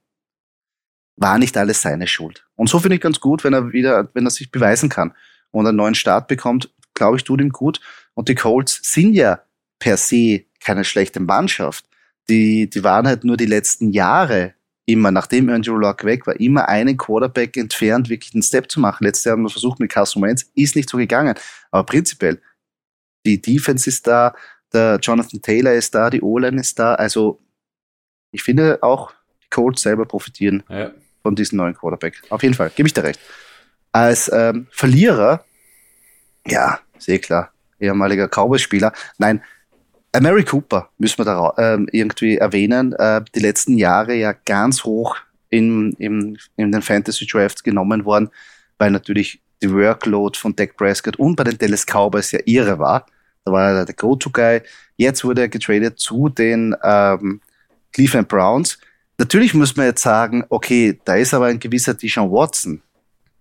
war 1.15 1.37
nicht 1.37 1.55
alles 1.55 1.81
seine 1.81 2.07
Schuld. 2.07 2.45
Und 2.55 2.69
so 2.69 2.79
finde 2.79 2.95
ich 2.95 3.01
ganz 3.01 3.19
gut, 3.19 3.43
wenn 3.43 3.53
er 3.53 3.71
wieder, 3.71 4.09
wenn 4.13 4.25
er 4.25 4.31
sich 4.31 4.51
beweisen 4.51 4.89
kann 4.89 5.13
und 5.51 5.67
einen 5.67 5.77
neuen 5.77 5.95
Start 5.95 6.27
bekommt, 6.27 6.71
glaube 6.97 7.17
ich, 7.17 7.23
tut 7.23 7.41
ihm 7.41 7.49
gut. 7.49 7.79
Und 8.13 8.29
die 8.29 8.35
Colts 8.35 8.79
sind 8.83 9.13
ja 9.13 9.41
per 9.79 9.97
se 9.97 10.43
keine 10.59 10.83
schlechte 10.83 11.19
Mannschaft. 11.19 11.85
Die, 12.29 12.69
die 12.69 12.83
waren 12.83 13.07
halt 13.07 13.23
nur 13.23 13.37
die 13.37 13.45
letzten 13.45 13.91
Jahre 13.91 14.53
immer, 14.85 15.11
nachdem 15.11 15.49
Andrew 15.49 15.77
Luck 15.77 16.03
weg 16.05 16.25
war, 16.27 16.39
immer 16.39 16.67
einen 16.67 16.97
Quarterback 16.97 17.57
entfernt, 17.57 18.09
wirklich 18.09 18.33
einen 18.33 18.41
Step 18.41 18.71
zu 18.71 18.79
machen. 18.79 19.03
Letztes 19.03 19.25
Jahr 19.25 19.33
haben 19.33 19.43
wir 19.43 19.49
versucht 19.49 19.79
mit 19.79 19.91
Carson 19.91 20.23
Wentz, 20.23 20.49
ist 20.55 20.75
nicht 20.75 20.89
so 20.89 20.97
gegangen. 20.97 21.35
Aber 21.71 21.85
prinzipiell, 21.85 22.41
die 23.25 23.41
Defense 23.41 23.89
ist 23.89 24.07
da, 24.07 24.33
der 24.73 24.99
Jonathan 25.01 25.41
Taylor 25.41 25.73
ist 25.73 25.93
da, 25.93 26.09
die 26.09 26.21
O-Line 26.21 26.59
ist 26.59 26.79
da. 26.79 26.95
Also, 26.95 27.41
ich 28.31 28.43
finde 28.43 28.79
auch, 28.81 29.11
die 29.43 29.49
Colts 29.49 29.81
selber 29.81 30.05
profitieren 30.05 30.63
ja. 30.69 30.91
von 31.21 31.35
diesem 31.35 31.57
neuen 31.57 31.73
Quarterback. 31.73 32.21
Auf 32.29 32.43
jeden 32.43 32.55
Fall, 32.55 32.71
gebe 32.73 32.87
ich 32.87 32.93
dir 32.93 33.03
recht. 33.03 33.19
Als 33.91 34.31
ähm, 34.33 34.67
Verlierer, 34.71 35.43
ja, 36.45 36.79
sehr 36.99 37.19
klar, 37.19 37.51
ehemaliger 37.79 38.27
Cowboys-Spieler. 38.27 38.93
Nein, 39.17 39.41
äh, 40.11 40.21
Mary 40.21 40.43
Cooper 40.43 40.89
müssen 40.97 41.19
wir 41.19 41.25
da 41.25 41.53
ähm, 41.57 41.87
irgendwie 41.91 42.37
erwähnen. 42.37 42.93
Äh, 42.93 43.21
die 43.35 43.39
letzten 43.39 43.77
Jahre 43.77 44.15
ja 44.15 44.33
ganz 44.33 44.83
hoch 44.83 45.17
in, 45.49 45.93
in, 45.93 46.37
in 46.55 46.71
den 46.71 46.81
Fantasy 46.81 47.25
Drafts 47.25 47.63
genommen 47.63 48.05
worden, 48.05 48.29
weil 48.77 48.91
natürlich 48.91 49.41
die 49.61 49.71
Workload 49.71 50.37
von 50.37 50.55
Dak 50.55 50.77
Prescott 50.77 51.17
und 51.17 51.35
bei 51.35 51.43
den 51.43 51.57
Dallas 51.57 51.85
Cowboys 51.85 52.31
ja 52.31 52.39
irre 52.45 52.77
war. 52.79 53.05
Da 53.45 53.51
war 53.51 53.71
er 53.71 53.85
der 53.85 53.95
Go-To-Guy. 53.95 54.61
Jetzt 54.97 55.23
wurde 55.23 55.41
er 55.41 55.47
getradet 55.47 55.99
zu 55.99 56.29
den, 56.29 56.75
ähm, 56.83 57.41
Cleveland 57.97 58.27
Browns. 58.27 58.77
Natürlich 59.17 59.53
muss 59.55 59.75
man 59.75 59.87
jetzt 59.87 60.03
sagen, 60.03 60.45
okay, 60.49 60.99
da 61.03 61.15
ist 61.15 61.33
aber 61.33 61.47
ein 61.47 61.59
gewisser 61.59 61.95
Deshaun 61.95 62.31
Watson. 62.31 62.81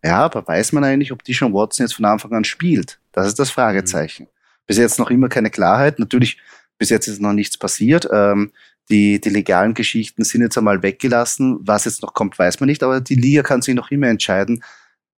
Ja, 0.02 0.24
aber 0.24 0.46
weiß 0.46 0.72
man 0.72 0.84
eigentlich, 0.84 1.12
ob 1.12 1.22
Deshaun 1.24 1.52
Watson 1.52 1.84
jetzt 1.84 1.94
von 1.94 2.06
Anfang 2.06 2.32
an 2.32 2.44
spielt? 2.44 2.98
Das 3.16 3.26
ist 3.26 3.38
das 3.38 3.50
Fragezeichen. 3.50 4.24
Mhm. 4.24 4.28
Bis 4.66 4.76
jetzt 4.76 4.98
noch 4.98 5.10
immer 5.10 5.28
keine 5.28 5.50
Klarheit. 5.50 5.98
Natürlich, 5.98 6.38
bis 6.78 6.90
jetzt 6.90 7.08
ist 7.08 7.20
noch 7.20 7.32
nichts 7.32 7.56
passiert. 7.56 8.06
Ähm, 8.12 8.52
die, 8.90 9.20
die 9.20 9.30
legalen 9.30 9.74
Geschichten 9.74 10.22
sind 10.22 10.42
jetzt 10.42 10.58
einmal 10.58 10.82
weggelassen. 10.82 11.58
Was 11.62 11.86
jetzt 11.86 12.02
noch 12.02 12.14
kommt, 12.14 12.38
weiß 12.38 12.60
man 12.60 12.68
nicht. 12.68 12.82
Aber 12.82 13.00
die 13.00 13.14
Liga 13.14 13.42
kann 13.42 13.62
sich 13.62 13.74
noch 13.74 13.90
immer 13.90 14.08
entscheiden, 14.08 14.62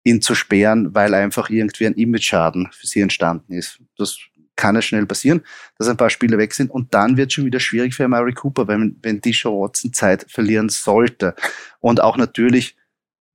ihn 0.05 0.21
zu 0.23 0.35
sperren, 0.35 0.95
weil 0.95 1.15
einfach 1.15 1.51
irgendwie 1.51 1.87
ein 1.87 1.95
Image-Schaden 1.95 2.69
für 2.71 2.87
sie 2.87 3.01
entstanden 3.01 3.55
ist. 3.55 3.81
Das 3.97 4.19
kann 4.57 4.77
es 4.77 4.85
schnell 4.85 5.07
passieren, 5.07 5.43
dass 5.79 5.89
ein 5.89 5.97
paar 5.97 6.11
Spieler 6.11 6.39
weg 6.39 6.55
sind 6.55 6.71
und 6.71 6.95
dann 6.95 7.17
wird 7.17 7.33
schon 7.33 7.45
wieder 7.45 7.61
schwierig 7.61 7.95
für 7.95 8.09
Mary 8.09 8.33
Cooper, 8.33 8.69
wenn, 8.69 8.97
wenn 9.03 9.21
Deshaun 9.21 9.61
Watson 9.61 9.93
Zeit 9.93 10.27
verlieren 10.29 10.69
sollte. 10.69 11.35
Und 11.81 12.01
auch 12.01 12.17
natürlich, 12.17 12.77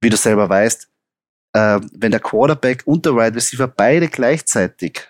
wie 0.01 0.09
du 0.09 0.18
selber 0.18 0.49
weißt, 0.49 0.90
äh, 1.53 1.79
wenn 1.93 2.11
der 2.11 2.19
Quarterback 2.19 2.83
und 2.85 3.05
der 3.05 3.15
Wide 3.15 3.35
Receiver 3.35 3.67
beide 3.67 4.07
gleichzeitig 4.07 5.07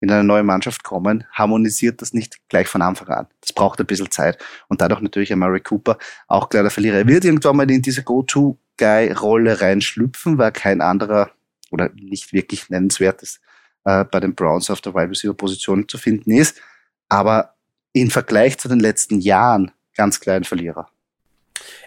in 0.00 0.10
eine 0.10 0.24
neue 0.24 0.42
Mannschaft 0.42 0.84
kommen, 0.84 1.24
harmonisiert 1.32 2.02
das 2.02 2.12
nicht 2.12 2.36
gleich 2.48 2.68
von 2.68 2.82
Anfang 2.82 3.08
an. 3.08 3.26
Das 3.40 3.52
braucht 3.52 3.80
ein 3.80 3.86
bisschen 3.86 4.10
Zeit. 4.10 4.38
Und 4.68 4.80
dadurch 4.80 5.00
natürlich 5.00 5.32
ein 5.32 5.38
Mary 5.38 5.60
Cooper 5.60 5.98
auch 6.28 6.48
klar 6.48 6.62
der 6.62 6.70
Verlierer. 6.70 6.98
Er 6.98 7.08
wird 7.08 7.24
irgendwann 7.24 7.56
mal 7.56 7.70
in 7.70 7.82
diese 7.82 8.02
Go-To 8.02 8.58
Guy-Rolle 8.76 9.60
reinschlüpfen, 9.60 10.36
weil 10.36 10.52
kein 10.52 10.80
anderer 10.80 11.30
oder 11.70 11.90
nicht 11.94 12.32
wirklich 12.32 12.68
nennenswertes 12.68 13.40
äh, 13.84 14.04
bei 14.04 14.20
den 14.20 14.34
Browns 14.34 14.68
auf 14.70 14.80
der 14.80 14.94
Wide 14.94 15.10
Receiver 15.10 15.34
Position 15.34 15.88
zu 15.88 15.96
finden 15.96 16.32
ist. 16.32 16.60
Aber 17.08 17.54
im 17.92 18.10
Vergleich 18.10 18.58
zu 18.58 18.68
den 18.68 18.80
letzten 18.80 19.20
Jahren 19.20 19.70
ganz 19.96 20.20
klein 20.20 20.44
Verlierer. 20.44 20.88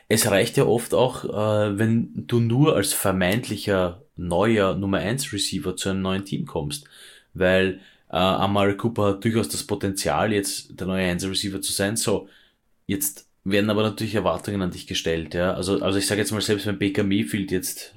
Es 0.08 0.30
reicht 0.30 0.58
ja 0.58 0.66
oft 0.66 0.94
auch, 0.94 1.26
äh, 1.26 1.78
wenn 1.78 2.12
du 2.28 2.40
nur 2.40 2.76
als 2.76 2.94
vermeintlicher 2.94 4.02
neuer 4.16 4.76
Nummer 4.76 5.00
1 5.00 5.32
Receiver 5.34 5.76
zu 5.76 5.90
einem 5.90 6.02
neuen 6.02 6.26
Team 6.26 6.46
kommst, 6.46 6.86
weil 7.34 7.80
äh, 8.10 8.16
Amari 8.16 8.78
Cooper 8.78 9.08
hat 9.08 9.24
durchaus 9.24 9.50
das 9.50 9.64
Potenzial, 9.64 10.34
jetzt 10.34 10.80
der 10.80 10.88
neue 10.88 11.06
1 11.06 11.26
Receiver 11.26 11.62
zu 11.62 11.72
sein. 11.72 11.98
So, 11.98 12.30
jetzt 12.86 13.28
werden 13.44 13.70
aber 13.70 13.84
natürlich 13.84 14.16
Erwartungen 14.16 14.62
an 14.62 14.72
dich 14.72 14.88
gestellt. 14.88 15.34
Ja? 15.34 15.54
Also, 15.54 15.82
also 15.82 15.98
ich 15.98 16.08
sage 16.08 16.22
jetzt 16.22 16.32
mal, 16.32 16.42
selbst 16.42 16.66
wenn 16.66 16.80
Baker 16.80 17.04
Mayfield 17.04 17.52
jetzt 17.52 17.96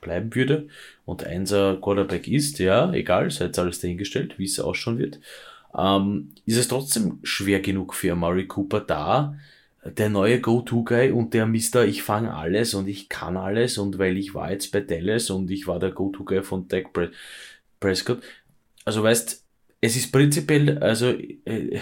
bleiben 0.00 0.34
würde 0.34 0.68
und 1.04 1.24
einser 1.24 1.76
Quarterback 1.80 2.28
ist, 2.28 2.58
ja, 2.58 2.92
egal, 2.92 3.30
sei 3.30 3.46
jetzt 3.46 3.58
alles 3.58 3.80
dahingestellt, 3.80 4.38
wie 4.38 4.44
es 4.44 4.60
ausschauen 4.60 4.98
wird, 4.98 5.20
ähm, 5.76 6.32
ist 6.46 6.56
es 6.56 6.68
trotzdem 6.68 7.18
schwer 7.22 7.60
genug 7.60 7.92
für 7.94 8.14
Murray 8.14 8.46
Cooper 8.46 8.80
da, 8.80 9.36
der 9.90 10.08
neue 10.08 10.40
Go-To-Guy 10.40 11.10
und 11.10 11.34
der 11.34 11.46
Mister, 11.46 11.86
ich 11.86 12.02
fange 12.02 12.34
alles 12.34 12.74
und 12.74 12.88
ich 12.88 13.08
kann 13.08 13.36
alles 13.36 13.78
und 13.78 13.98
weil 13.98 14.16
ich 14.16 14.34
war 14.34 14.50
jetzt 14.50 14.72
bei 14.72 14.80
Dallas 14.80 15.30
und 15.30 15.50
ich 15.50 15.66
war 15.66 15.78
der 15.78 15.90
Go-To-Guy 15.90 16.42
von 16.42 16.68
Dak 16.68 16.86
Prescott. 17.80 18.22
Also 18.84 19.02
weißt, 19.02 19.44
es 19.80 19.96
ist 19.96 20.12
prinzipiell, 20.12 20.78
also 20.78 21.08
äh, 21.44 21.80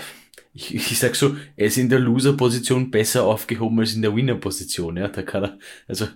ich, 0.52 0.74
ich 0.74 0.98
sag 0.98 1.14
so, 1.14 1.36
er 1.56 1.66
ist 1.66 1.78
in 1.78 1.88
der 1.88 2.00
Loser-Position 2.00 2.90
besser 2.90 3.24
aufgehoben 3.24 3.80
als 3.80 3.94
in 3.94 4.02
der 4.02 4.14
Winner-Position. 4.14 4.96
Ja, 4.96 5.08
da 5.08 5.22
kann 5.22 5.44
er, 5.44 5.58
also 5.86 6.06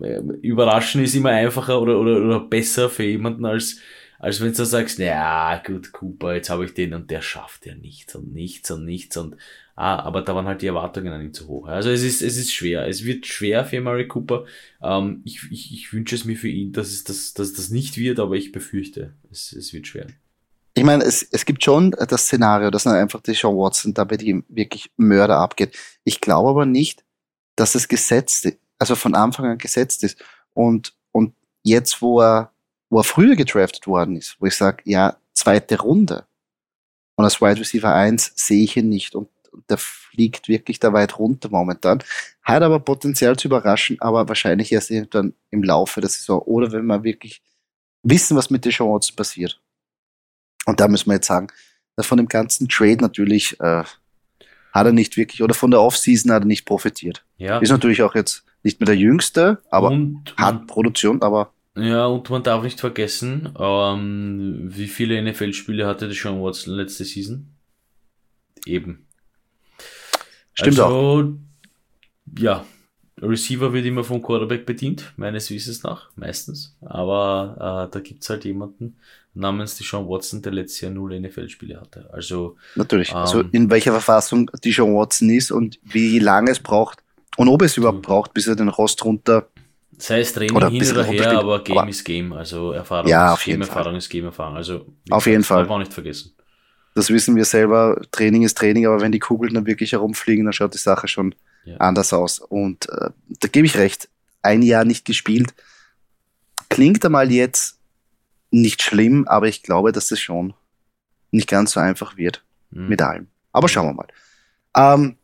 äh, 0.00 0.20
überraschen 0.42 1.02
ist 1.02 1.14
immer 1.14 1.30
einfacher 1.30 1.80
oder, 1.80 1.98
oder, 1.98 2.16
oder 2.24 2.40
besser 2.40 2.90
für 2.90 3.04
jemanden 3.04 3.44
als, 3.44 3.80
als 4.24 4.40
wenn 4.40 4.54
du 4.54 4.64
sagst, 4.64 4.98
ja 4.98 5.62
gut, 5.64 5.92
Cooper, 5.92 6.34
jetzt 6.34 6.50
habe 6.50 6.64
ich 6.64 6.74
den 6.74 6.94
und 6.94 7.10
der 7.10 7.20
schafft 7.20 7.66
ja 7.66 7.74
nichts 7.74 8.14
und 8.14 8.32
nichts 8.32 8.70
und 8.70 8.84
nichts 8.84 9.16
und 9.16 9.36
ah, 9.76 9.98
aber 9.98 10.22
da 10.22 10.34
waren 10.34 10.46
halt 10.46 10.62
die 10.62 10.66
Erwartungen 10.66 11.12
an 11.12 11.20
ihn 11.20 11.34
zu 11.34 11.46
hoch. 11.46 11.66
Also 11.66 11.90
es 11.90 12.02
ist, 12.02 12.22
es 12.22 12.36
ist 12.36 12.52
schwer. 12.52 12.86
Es 12.86 13.04
wird 13.04 13.26
schwer 13.26 13.64
für 13.64 13.80
Murray 13.80 14.08
Cooper. 14.08 14.46
Ähm, 14.82 15.20
ich, 15.24 15.42
ich, 15.50 15.72
ich 15.74 15.92
wünsche 15.92 16.14
es 16.14 16.24
mir 16.24 16.36
für 16.36 16.48
ihn, 16.48 16.72
dass 16.72 16.88
es 16.88 17.04
das, 17.04 17.34
dass 17.34 17.52
das 17.52 17.68
nicht 17.68 17.98
wird, 17.98 18.18
aber 18.18 18.34
ich 18.34 18.50
befürchte, 18.50 19.12
es, 19.30 19.52
es 19.52 19.72
wird 19.72 19.86
schwer 19.86 20.06
ich 20.76 20.82
meine, 20.82 21.04
es, 21.04 21.22
es 21.30 21.44
gibt 21.44 21.62
schon 21.62 21.92
das 21.92 22.22
Szenario, 22.22 22.70
dass 22.70 22.82
dann 22.82 22.96
einfach 22.96 23.20
die 23.20 23.34
Sean 23.34 23.56
Watson 23.56 23.94
da 23.94 24.02
bei 24.02 24.16
ihm 24.16 24.44
wirklich 24.48 24.90
Mörder 24.96 25.38
abgeht. 25.38 25.78
Ich 26.02 26.20
glaube 26.20 26.50
aber 26.50 26.66
nicht, 26.66 27.04
dass 27.54 27.76
es 27.76 27.86
gesetzt 27.86 28.48
also 28.78 28.96
von 28.96 29.14
Anfang 29.14 29.46
an 29.46 29.58
gesetzt 29.58 30.04
ist. 30.04 30.22
Und, 30.52 30.94
und 31.12 31.34
jetzt, 31.62 32.02
wo 32.02 32.20
er, 32.20 32.52
wo 32.90 32.98
er 33.00 33.04
früher 33.04 33.36
gedraftet 33.36 33.86
worden 33.86 34.16
ist, 34.16 34.36
wo 34.40 34.46
ich 34.46 34.56
sage, 34.56 34.82
ja, 34.84 35.16
zweite 35.32 35.80
Runde. 35.80 36.26
Und 37.16 37.24
als 37.24 37.40
Wide 37.40 37.60
Receiver 37.60 37.94
1 37.94 38.32
sehe 38.34 38.64
ich 38.64 38.76
ihn 38.76 38.88
nicht. 38.88 39.14
Und, 39.14 39.28
und 39.50 39.68
der 39.70 39.78
fliegt 39.78 40.48
wirklich 40.48 40.80
da 40.80 40.92
weit 40.92 41.18
runter 41.18 41.48
momentan. 41.48 42.02
Hat 42.42 42.62
aber 42.62 42.80
Potenzial 42.80 43.36
zu 43.36 43.48
überraschen, 43.48 44.00
aber 44.00 44.28
wahrscheinlich 44.28 44.72
erst 44.72 44.92
dann 45.10 45.34
im 45.50 45.62
Laufe 45.62 46.00
der 46.00 46.10
Saison. 46.10 46.40
Oder 46.40 46.72
wenn 46.72 46.86
wir 46.86 47.04
wirklich 47.04 47.42
wissen, 48.02 48.36
was 48.36 48.50
mit 48.50 48.64
der 48.64 48.72
Watson 48.72 49.16
passiert. 49.16 49.60
Und 50.66 50.80
da 50.80 50.88
müssen 50.88 51.08
wir 51.08 51.14
jetzt 51.14 51.26
sagen, 51.26 51.48
von 52.00 52.18
dem 52.18 52.28
ganzen 52.28 52.68
Trade 52.68 52.98
natürlich 53.00 53.60
äh, 53.60 53.84
hat 54.72 54.86
er 54.86 54.92
nicht 54.92 55.16
wirklich, 55.16 55.42
oder 55.42 55.54
von 55.54 55.70
der 55.70 55.80
Offseason 55.80 56.32
hat 56.32 56.42
er 56.42 56.46
nicht 56.46 56.64
profitiert. 56.64 57.24
Ja. 57.36 57.58
Ist 57.58 57.70
natürlich 57.70 58.02
auch 58.02 58.14
jetzt 58.14 58.44
nicht 58.64 58.80
mehr 58.80 58.86
der 58.86 58.96
Jüngste, 58.96 59.62
aber 59.70 59.88
und 59.88 60.34
hat 60.36 60.66
Produktion, 60.66 61.22
aber. 61.22 61.52
Ja, 61.76 62.06
und 62.06 62.30
man 62.30 62.42
darf 62.42 62.62
nicht 62.62 62.80
vergessen, 62.80 63.52
ähm, 63.58 64.58
wie 64.62 64.86
viele 64.86 65.20
NFL-Spiele 65.20 65.86
hatte 65.86 66.06
der 66.06 66.14
Sean 66.14 66.40
Watson 66.40 66.74
letzte 66.74 67.04
Season? 67.04 67.48
Eben. 68.64 69.06
Stimmt 70.52 70.78
also, 70.78 70.84
auch. 70.84 71.24
Ja, 72.38 72.64
Receiver 73.20 73.72
wird 73.72 73.86
immer 73.86 74.04
vom 74.04 74.22
Quarterback 74.22 74.66
bedient, 74.66 75.12
meines 75.16 75.50
Wissens 75.50 75.82
nach, 75.82 76.10
meistens. 76.16 76.76
Aber 76.80 77.88
äh, 77.88 77.92
da 77.92 78.00
gibt's 78.00 78.30
halt 78.30 78.44
jemanden 78.44 78.96
namens 79.34 79.76
Deshaun 79.76 80.08
Watson, 80.08 80.42
der 80.42 80.52
letztes 80.52 80.80
Jahr 80.80 80.92
null 80.92 81.18
NFL-Spiele 81.18 81.80
hatte. 81.80 82.08
Also 82.12 82.56
Natürlich. 82.76 83.10
Ähm, 83.10 83.16
also 83.16 83.40
in 83.40 83.70
welcher 83.70 83.92
Verfassung 83.92 84.50
Deshaun 84.64 84.94
Watson 84.94 85.30
ist 85.30 85.50
und 85.50 85.78
wie 85.82 86.18
lange 86.18 86.50
es 86.50 86.60
braucht 86.60 87.02
und 87.36 87.48
ob 87.48 87.62
es 87.62 87.76
überhaupt 87.76 88.02
braucht, 88.02 88.32
bis 88.32 88.46
er 88.46 88.56
den 88.56 88.68
Rost 88.68 89.04
runter 89.04 89.48
Sei 89.98 90.20
es 90.20 90.32
Training 90.32 90.56
oder 90.56 90.68
hin 90.68 90.90
oder 90.90 91.04
her, 91.04 91.38
aber 91.38 91.62
Game 91.62 91.78
aber, 91.78 91.88
ist 91.88 92.04
Game. 92.04 92.32
Also 92.32 92.72
Erfahrung, 92.72 93.08
ja, 93.08 93.32
auf 93.32 93.46
jeden 93.46 93.62
Erfahrung 93.62 93.84
Fall. 93.84 93.96
ist 93.96 94.08
Game 94.08 94.24
Erfahrung. 94.24 94.56
Also 94.56 94.86
auf 95.10 95.26
jeden 95.26 95.44
Fall. 95.44 95.68
Auch 95.68 95.78
nicht 95.78 95.92
vergessen. 95.92 96.34
Das 96.94 97.10
wissen 97.10 97.34
wir 97.36 97.44
selber. 97.44 98.00
Training 98.12 98.42
ist 98.42 98.56
Training, 98.56 98.86
aber 98.86 99.00
wenn 99.00 99.12
die 99.12 99.18
Kugeln 99.18 99.54
dann 99.54 99.66
wirklich 99.66 99.92
herumfliegen, 99.92 100.44
dann 100.44 100.52
schaut 100.52 100.74
die 100.74 100.78
Sache 100.78 101.08
schon 101.08 101.34
ja. 101.64 101.76
anders 101.78 102.12
aus. 102.12 102.38
Und 102.38 102.88
äh, 102.88 103.10
da 103.40 103.48
gebe 103.48 103.66
ich 103.66 103.76
recht. 103.76 104.08
Ein 104.42 104.62
Jahr 104.62 104.84
nicht 104.84 105.04
gespielt. 105.04 105.54
Klingt 106.68 107.04
einmal 107.04 107.32
jetzt 107.32 107.78
nicht 108.50 108.82
schlimm, 108.82 109.26
aber 109.26 109.48
ich 109.48 109.62
glaube, 109.62 109.90
dass 109.90 110.08
das 110.08 110.20
schon 110.20 110.54
nicht 111.30 111.48
ganz 111.48 111.72
so 111.72 111.80
einfach 111.80 112.16
wird 112.16 112.44
mhm. 112.70 112.88
mit 112.88 113.02
allem. 113.02 113.26
Aber 113.52 113.68
schauen 113.68 113.88
wir 113.88 113.94
mal. 113.94 114.08
Ähm, 114.76 115.16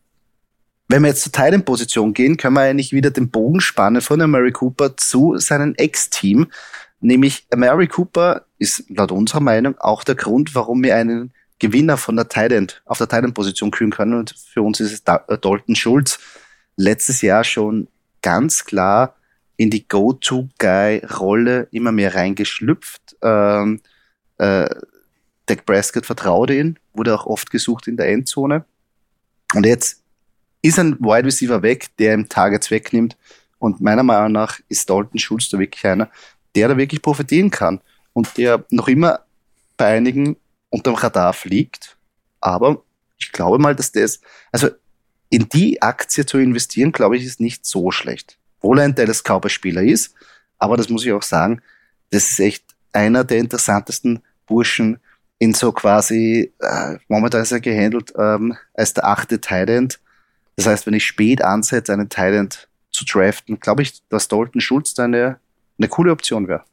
wenn 0.90 1.02
wir 1.02 1.08
jetzt 1.08 1.22
zur 1.22 1.32
Titan-Position 1.32 2.14
gehen, 2.14 2.36
können 2.36 2.54
wir 2.54 2.62
eigentlich 2.62 2.92
wieder 2.92 3.10
den 3.10 3.30
Bogen 3.30 3.60
spannen 3.60 4.02
von 4.02 4.18
Mary 4.28 4.50
Cooper 4.50 4.96
zu 4.96 5.38
seinem 5.38 5.74
Ex-Team. 5.76 6.50
Nämlich 7.00 7.46
Mary 7.54 7.86
Cooper 7.86 8.44
ist 8.58 8.84
laut 8.90 9.12
unserer 9.12 9.40
Meinung 9.40 9.78
auch 9.78 10.02
der 10.02 10.16
Grund, 10.16 10.54
warum 10.56 10.82
wir 10.82 10.96
einen 10.96 11.32
Gewinner 11.60 11.96
von 11.96 12.16
der 12.16 12.28
Titan 12.28 12.66
auf 12.86 12.98
der 12.98 13.08
Titan-Position 13.08 13.70
küren 13.70 13.92
können. 13.92 14.14
Und 14.14 14.34
für 14.34 14.62
uns 14.62 14.80
ist 14.80 14.92
es 14.92 15.00
äh, 15.06 15.38
Dalton 15.38 15.76
Schulz. 15.76 16.18
Letztes 16.76 17.22
Jahr 17.22 17.44
schon 17.44 17.86
ganz 18.20 18.64
klar 18.64 19.14
in 19.56 19.70
die 19.70 19.86
Go-To-Guy-Rolle 19.86 21.68
immer 21.70 21.92
mehr 21.92 22.16
reingeschlüpft. 22.16 23.16
Ähm, 23.22 23.80
äh, 24.38 24.68
Dak 25.46 25.66
Prescott 25.66 26.06
vertraute 26.06 26.54
ihn, 26.54 26.78
wurde 26.94 27.14
auch 27.14 27.26
oft 27.26 27.50
gesucht 27.50 27.86
in 27.86 27.96
der 27.96 28.08
Endzone. 28.08 28.64
Und 29.54 29.66
jetzt 29.66 29.99
ist 30.62 30.78
ein 30.78 30.98
Wide 31.00 31.26
Receiver 31.26 31.62
weg, 31.62 31.88
der 31.98 32.14
ihm 32.14 32.28
Targets 32.28 32.70
wegnimmt. 32.70 33.16
Und 33.58 33.80
meiner 33.80 34.02
Meinung 34.02 34.32
nach 34.32 34.60
ist 34.68 34.88
Dalton 34.88 35.18
Schulz 35.18 35.48
da 35.50 35.58
wirklich 35.58 35.84
einer, 35.86 36.10
der 36.54 36.68
da 36.68 36.76
wirklich 36.76 37.02
profitieren 37.02 37.50
kann. 37.50 37.80
Und 38.12 38.36
der 38.36 38.64
noch 38.70 38.88
immer 38.88 39.20
bei 39.76 39.86
einigen 39.96 40.36
unterm 40.70 40.94
Radar 40.94 41.32
fliegt. 41.32 41.96
Aber 42.40 42.82
ich 43.18 43.32
glaube 43.32 43.58
mal, 43.58 43.74
dass 43.74 43.92
das, 43.92 44.20
also 44.52 44.68
in 45.28 45.48
die 45.48 45.80
Aktie 45.80 46.26
zu 46.26 46.38
investieren, 46.38 46.92
glaube 46.92 47.16
ich, 47.16 47.24
ist 47.24 47.40
nicht 47.40 47.64
so 47.64 47.90
schlecht. 47.90 48.38
Obwohl 48.58 48.78
er 48.78 48.84
ein 48.84 48.94
Dallas 48.94 49.22
Cowboys 49.22 49.52
Spieler 49.52 49.82
ist, 49.82 50.14
aber 50.58 50.76
das 50.76 50.88
muss 50.88 51.04
ich 51.04 51.12
auch 51.12 51.22
sagen, 51.22 51.62
das 52.10 52.30
ist 52.30 52.40
echt 52.40 52.64
einer 52.92 53.24
der 53.24 53.38
interessantesten 53.38 54.22
Burschen 54.46 54.98
in 55.38 55.54
so 55.54 55.72
quasi, 55.72 56.52
äh, 56.58 56.98
momentan 57.08 57.42
ist 57.42 57.52
er 57.52 57.60
gehandelt 57.60 58.12
ähm, 58.18 58.56
als 58.74 58.92
der 58.92 59.06
achte 59.06 59.40
Tident. 59.40 60.00
Das 60.60 60.66
heißt, 60.66 60.86
wenn 60.86 60.92
ich 60.92 61.06
spät 61.06 61.42
ansetze, 61.42 61.90
einen 61.90 62.10
Tident 62.10 62.68
zu 62.90 63.06
draften, 63.06 63.60
glaube 63.60 63.80
ich, 63.80 64.06
dass 64.10 64.28
Dalton 64.28 64.60
Schulz 64.60 64.92
da 64.92 65.04
eine, 65.04 65.38
eine 65.78 65.88
coole 65.88 66.12
Option 66.12 66.48
wäre. 66.48 66.64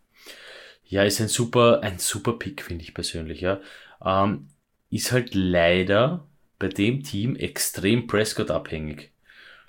Ja, 0.83 1.03
ist 1.03 1.21
ein 1.21 1.29
super, 1.29 1.79
ein 1.83 1.97
super 1.97 2.33
Pick, 2.33 2.61
finde 2.61 2.83
ich 2.83 2.93
persönlich, 2.93 3.39
ja. 3.39 3.61
Ähm, 4.03 4.49
ist 4.89 5.13
halt 5.13 5.33
leider 5.33 6.27
bei 6.59 6.67
dem 6.67 7.03
Team 7.03 7.37
extrem 7.37 8.07
Prescott 8.07 8.51
abhängig. 8.51 9.11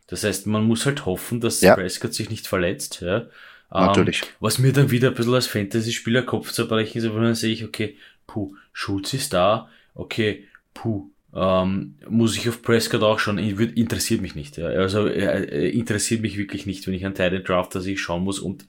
Das 0.09 0.25
heißt, 0.25 0.49
man 0.49 0.65
muss 0.65 0.85
halt 0.85 1.07
hoffen, 1.07 1.41
dass 1.41 1.61
Ja. 1.61 1.77
Prescott 1.77 2.13
sich 2.13 2.29
nicht 2.29 2.49
verletzt. 2.49 3.01
Ja. 3.01 3.27
Natürlich. 3.71 4.23
Ähm, 4.23 4.29
was 4.41 4.59
mir 4.59 4.73
dann 4.73 4.91
wieder 4.91 5.11
ein 5.11 5.15
bisschen 5.15 5.35
als 5.35 5.47
Fantasy-Spieler 5.47 6.23
Kopf 6.23 6.51
zerbrechen 6.51 6.99
ist, 6.99 7.05
aber 7.05 7.21
dann 7.21 7.37
sehe 7.37 7.53
ich, 7.53 7.65
okay, 7.65 7.97
puh, 8.27 8.57
Schulz 8.73 9.13
ist 9.15 9.33
da, 9.33 9.69
okay, 9.95 10.49
puh, 10.75 11.09
ähm, 11.35 11.97
muss 12.09 12.37
ich 12.37 12.49
auf 12.49 12.63
Prescott 12.63 13.03
auch 13.03 13.19
schon, 13.19 13.39
interessiert 13.39 14.21
mich 14.21 14.35
nicht. 14.35 14.57
Ja. 14.57 14.69
Also 14.69 15.07
äh, 15.07 15.45
äh, 15.45 15.71
interessiert 15.71 16.23
mich 16.23 16.39
wirklich 16.39 16.67
nicht, 16.67 16.87
wenn 16.87 16.95
ich 16.95 17.05
einen 17.05 17.15
Titan 17.15 17.45
Draft, 17.45 17.75
dass 17.75 17.87
ich 17.87 18.01
schauen 18.01 18.25
muss 18.25 18.39
und 18.39 18.67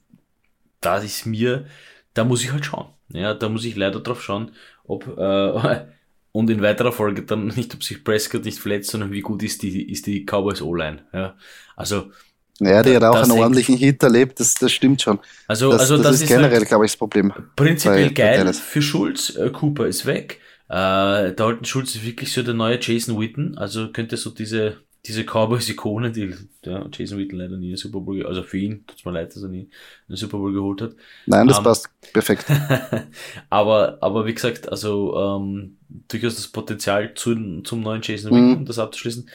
da 0.81 0.97
ist 0.97 1.25
mir, 1.25 1.65
da 2.13 2.23
muss 2.23 2.43
ich 2.43 2.51
halt 2.51 2.65
schauen. 2.65 2.87
Ja, 3.09 3.33
da 3.33 3.49
muss 3.49 3.65
ich 3.65 3.75
leider 3.75 3.99
drauf 3.99 4.21
schauen, 4.21 4.51
ob 4.83 5.07
äh, 5.17 5.85
und 6.31 6.49
in 6.49 6.61
weiterer 6.61 6.91
Folge 6.91 7.23
dann 7.23 7.47
nicht, 7.55 7.73
ob 7.73 7.83
sich 7.83 8.03
Prescott 8.03 8.45
nicht 8.45 8.59
verletzt, 8.59 8.91
sondern 8.91 9.11
wie 9.11 9.21
gut 9.21 9.41
ist 9.43 9.63
die, 9.63 9.89
ist 9.89 10.05
die 10.05 10.25
Cowboys 10.25 10.61
O-Line. 10.61 11.05
Ja. 11.13 11.35
Also, 11.75 12.11
Ja, 12.59 12.83
die 12.83 12.95
hat 12.95 13.03
auch 13.03 13.15
das 13.15 13.29
einen 13.29 13.39
ordentlichen 13.39 13.77
Hit 13.77 14.03
erlebt, 14.03 14.39
das, 14.39 14.53
das 14.53 14.71
stimmt 14.71 15.01
schon. 15.01 15.19
also, 15.47 15.71
Das, 15.71 15.81
also 15.81 15.95
das, 15.97 16.05
das, 16.05 16.15
ist 16.17 16.21
ist 16.23 16.27
generell, 16.27 16.57
halt 16.57 16.67
glaube 16.67 16.85
ich, 16.85 16.91
das 16.91 16.97
Problem. 16.97 17.33
prinzipiell 17.55 18.11
geil 18.11 18.53
für 18.53 18.81
Schulz. 18.81 19.35
Äh, 19.35 19.49
Cooper 19.49 19.87
ist 19.87 20.05
weg. 20.05 20.41
Äh, 20.69 21.33
Dalton 21.35 21.65
Schulz 21.65 21.95
ist 21.95 22.05
wirklich 22.05 22.31
so 22.33 22.43
der 22.43 22.53
neue 22.55 22.79
Jason 22.81 23.19
Witten. 23.19 23.57
Also 23.57 23.91
könnte 23.91 24.17
so 24.17 24.31
diese, 24.31 24.77
diese 25.05 25.23
Cowboys-Ikone, 25.25 26.11
die 26.11 26.35
ja, 26.65 26.87
Jason 26.93 27.17
Witten 27.19 27.37
leider 27.39 27.57
nie 27.57 27.69
einen 27.69 27.77
Super 27.77 28.01
Bowl, 28.01 28.25
also 28.25 28.43
für 28.43 28.59
ihn, 28.59 28.85
tut's 28.87 29.05
mir 29.05 29.11
leid, 29.11 29.35
dass 29.35 29.43
er 29.43 29.49
nie 29.49 29.69
einen 30.07 30.17
Super 30.17 30.37
Bowl 30.39 30.53
geholt 30.53 30.81
hat. 30.81 30.95
Nein, 31.25 31.47
das 31.47 31.59
Ähm, 31.59 31.63
passt 31.63 31.89
perfekt. 32.13 32.45
aber, 33.49 33.97
aber 34.01 34.25
wie 34.25 34.33
gesagt, 34.33 34.69
also 34.69 35.15
ähm, 35.17 35.77
durchaus 36.07 36.35
das 36.35 36.47
Potenzial 36.49 37.13
zu, 37.15 37.61
zum 37.63 37.81
neuen 37.81 38.01
Jason 38.03 38.31
Mhm. 38.31 38.35
Witten, 38.35 38.55
um 38.57 38.65
das 38.65 38.79
abzuschließen. 38.79 39.29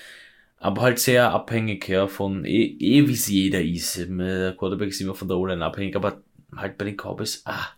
Aber 0.59 0.83
halt 0.83 0.99
sehr 0.99 1.33
abhängig 1.33 1.89
ja, 1.89 2.09
von, 2.09 2.45
eh, 2.45 2.65
eh 2.79 3.09
wie 3.09 3.13
es 3.13 3.29
jeder 3.29 3.63
ist. 3.63 3.99
Der 3.99 4.57
Quarterback 4.57 4.91
ist 4.91 5.01
immer 5.01 5.15
von 5.15 5.29
der 5.29 5.37
O-Line 5.39 5.65
abhängig, 5.65 5.97
aber 5.97 6.23
halt 6.57 6.79
bei 6.79 6.87
den 6.87 6.97
Cowboys, 6.97 7.43
ah, 7.47 7.69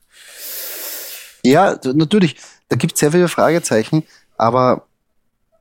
Ja, 1.51 1.79
natürlich, 1.95 2.37
da 2.69 2.77
gibt 2.77 2.95
es 2.95 3.01
sehr 3.01 3.13
viele 3.13 3.29
Fragezeichen, 3.29 4.05
aber 4.37 4.87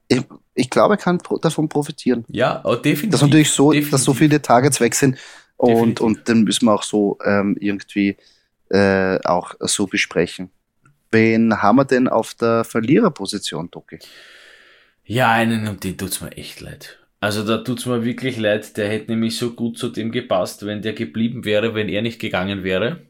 ich, 0.08 0.24
ich 0.54 0.70
glaube, 0.70 0.96
er 0.96 0.98
kann 0.98 1.20
davon 1.42 1.70
profitieren. 1.70 2.26
ja, 2.28 2.60
aber 2.64 2.78
definitiv. 2.78 3.10
Das 3.12 3.22
ist 3.22 3.28
natürlich 3.28 3.52
so, 3.52 3.72
dass 3.72 3.82
so 3.84 4.12
definitiv. 4.14 4.18
viele 4.18 4.42
Targets 4.42 4.80
weg 4.80 4.96
sind 4.96 5.18
und, 5.58 5.70
Definitiv. 5.70 6.02
und 6.06 6.28
den 6.28 6.44
müssen 6.44 6.66
wir 6.66 6.74
auch 6.74 6.84
so 6.84 7.18
ähm, 7.24 7.56
irgendwie 7.60 8.18
äh, 8.70 9.20
auch 9.24 9.54
so 9.60 9.88
besprechen. 9.88 10.50
Wen 11.12 11.62
haben 11.62 11.78
wir 11.78 11.86
denn 11.86 12.08
auf 12.08 12.34
der 12.34 12.64
Verliererposition, 12.64 13.70
Doki? 13.72 14.00
Ja, 15.06 15.32
einen, 15.32 15.68
und 15.68 15.84
den 15.84 15.98
tut's 15.98 16.22
mir 16.22 16.32
echt 16.32 16.62
leid. 16.62 16.98
Also 17.20 17.46
da 17.46 17.58
tut's 17.58 17.86
mir 17.86 18.04
wirklich 18.04 18.38
leid. 18.38 18.76
Der 18.78 18.90
hätte 18.90 19.12
nämlich 19.12 19.38
so 19.38 19.52
gut 19.52 19.78
zu 19.78 19.90
dem 19.90 20.12
gepasst, 20.12 20.66
wenn 20.66 20.82
der 20.82 20.94
geblieben 20.94 21.46
wäre, 21.46 21.74
wenn 21.74 21.90
er 21.90 22.02
nicht 22.02 22.20
gegangen 22.20 22.64
wäre. 22.64 23.02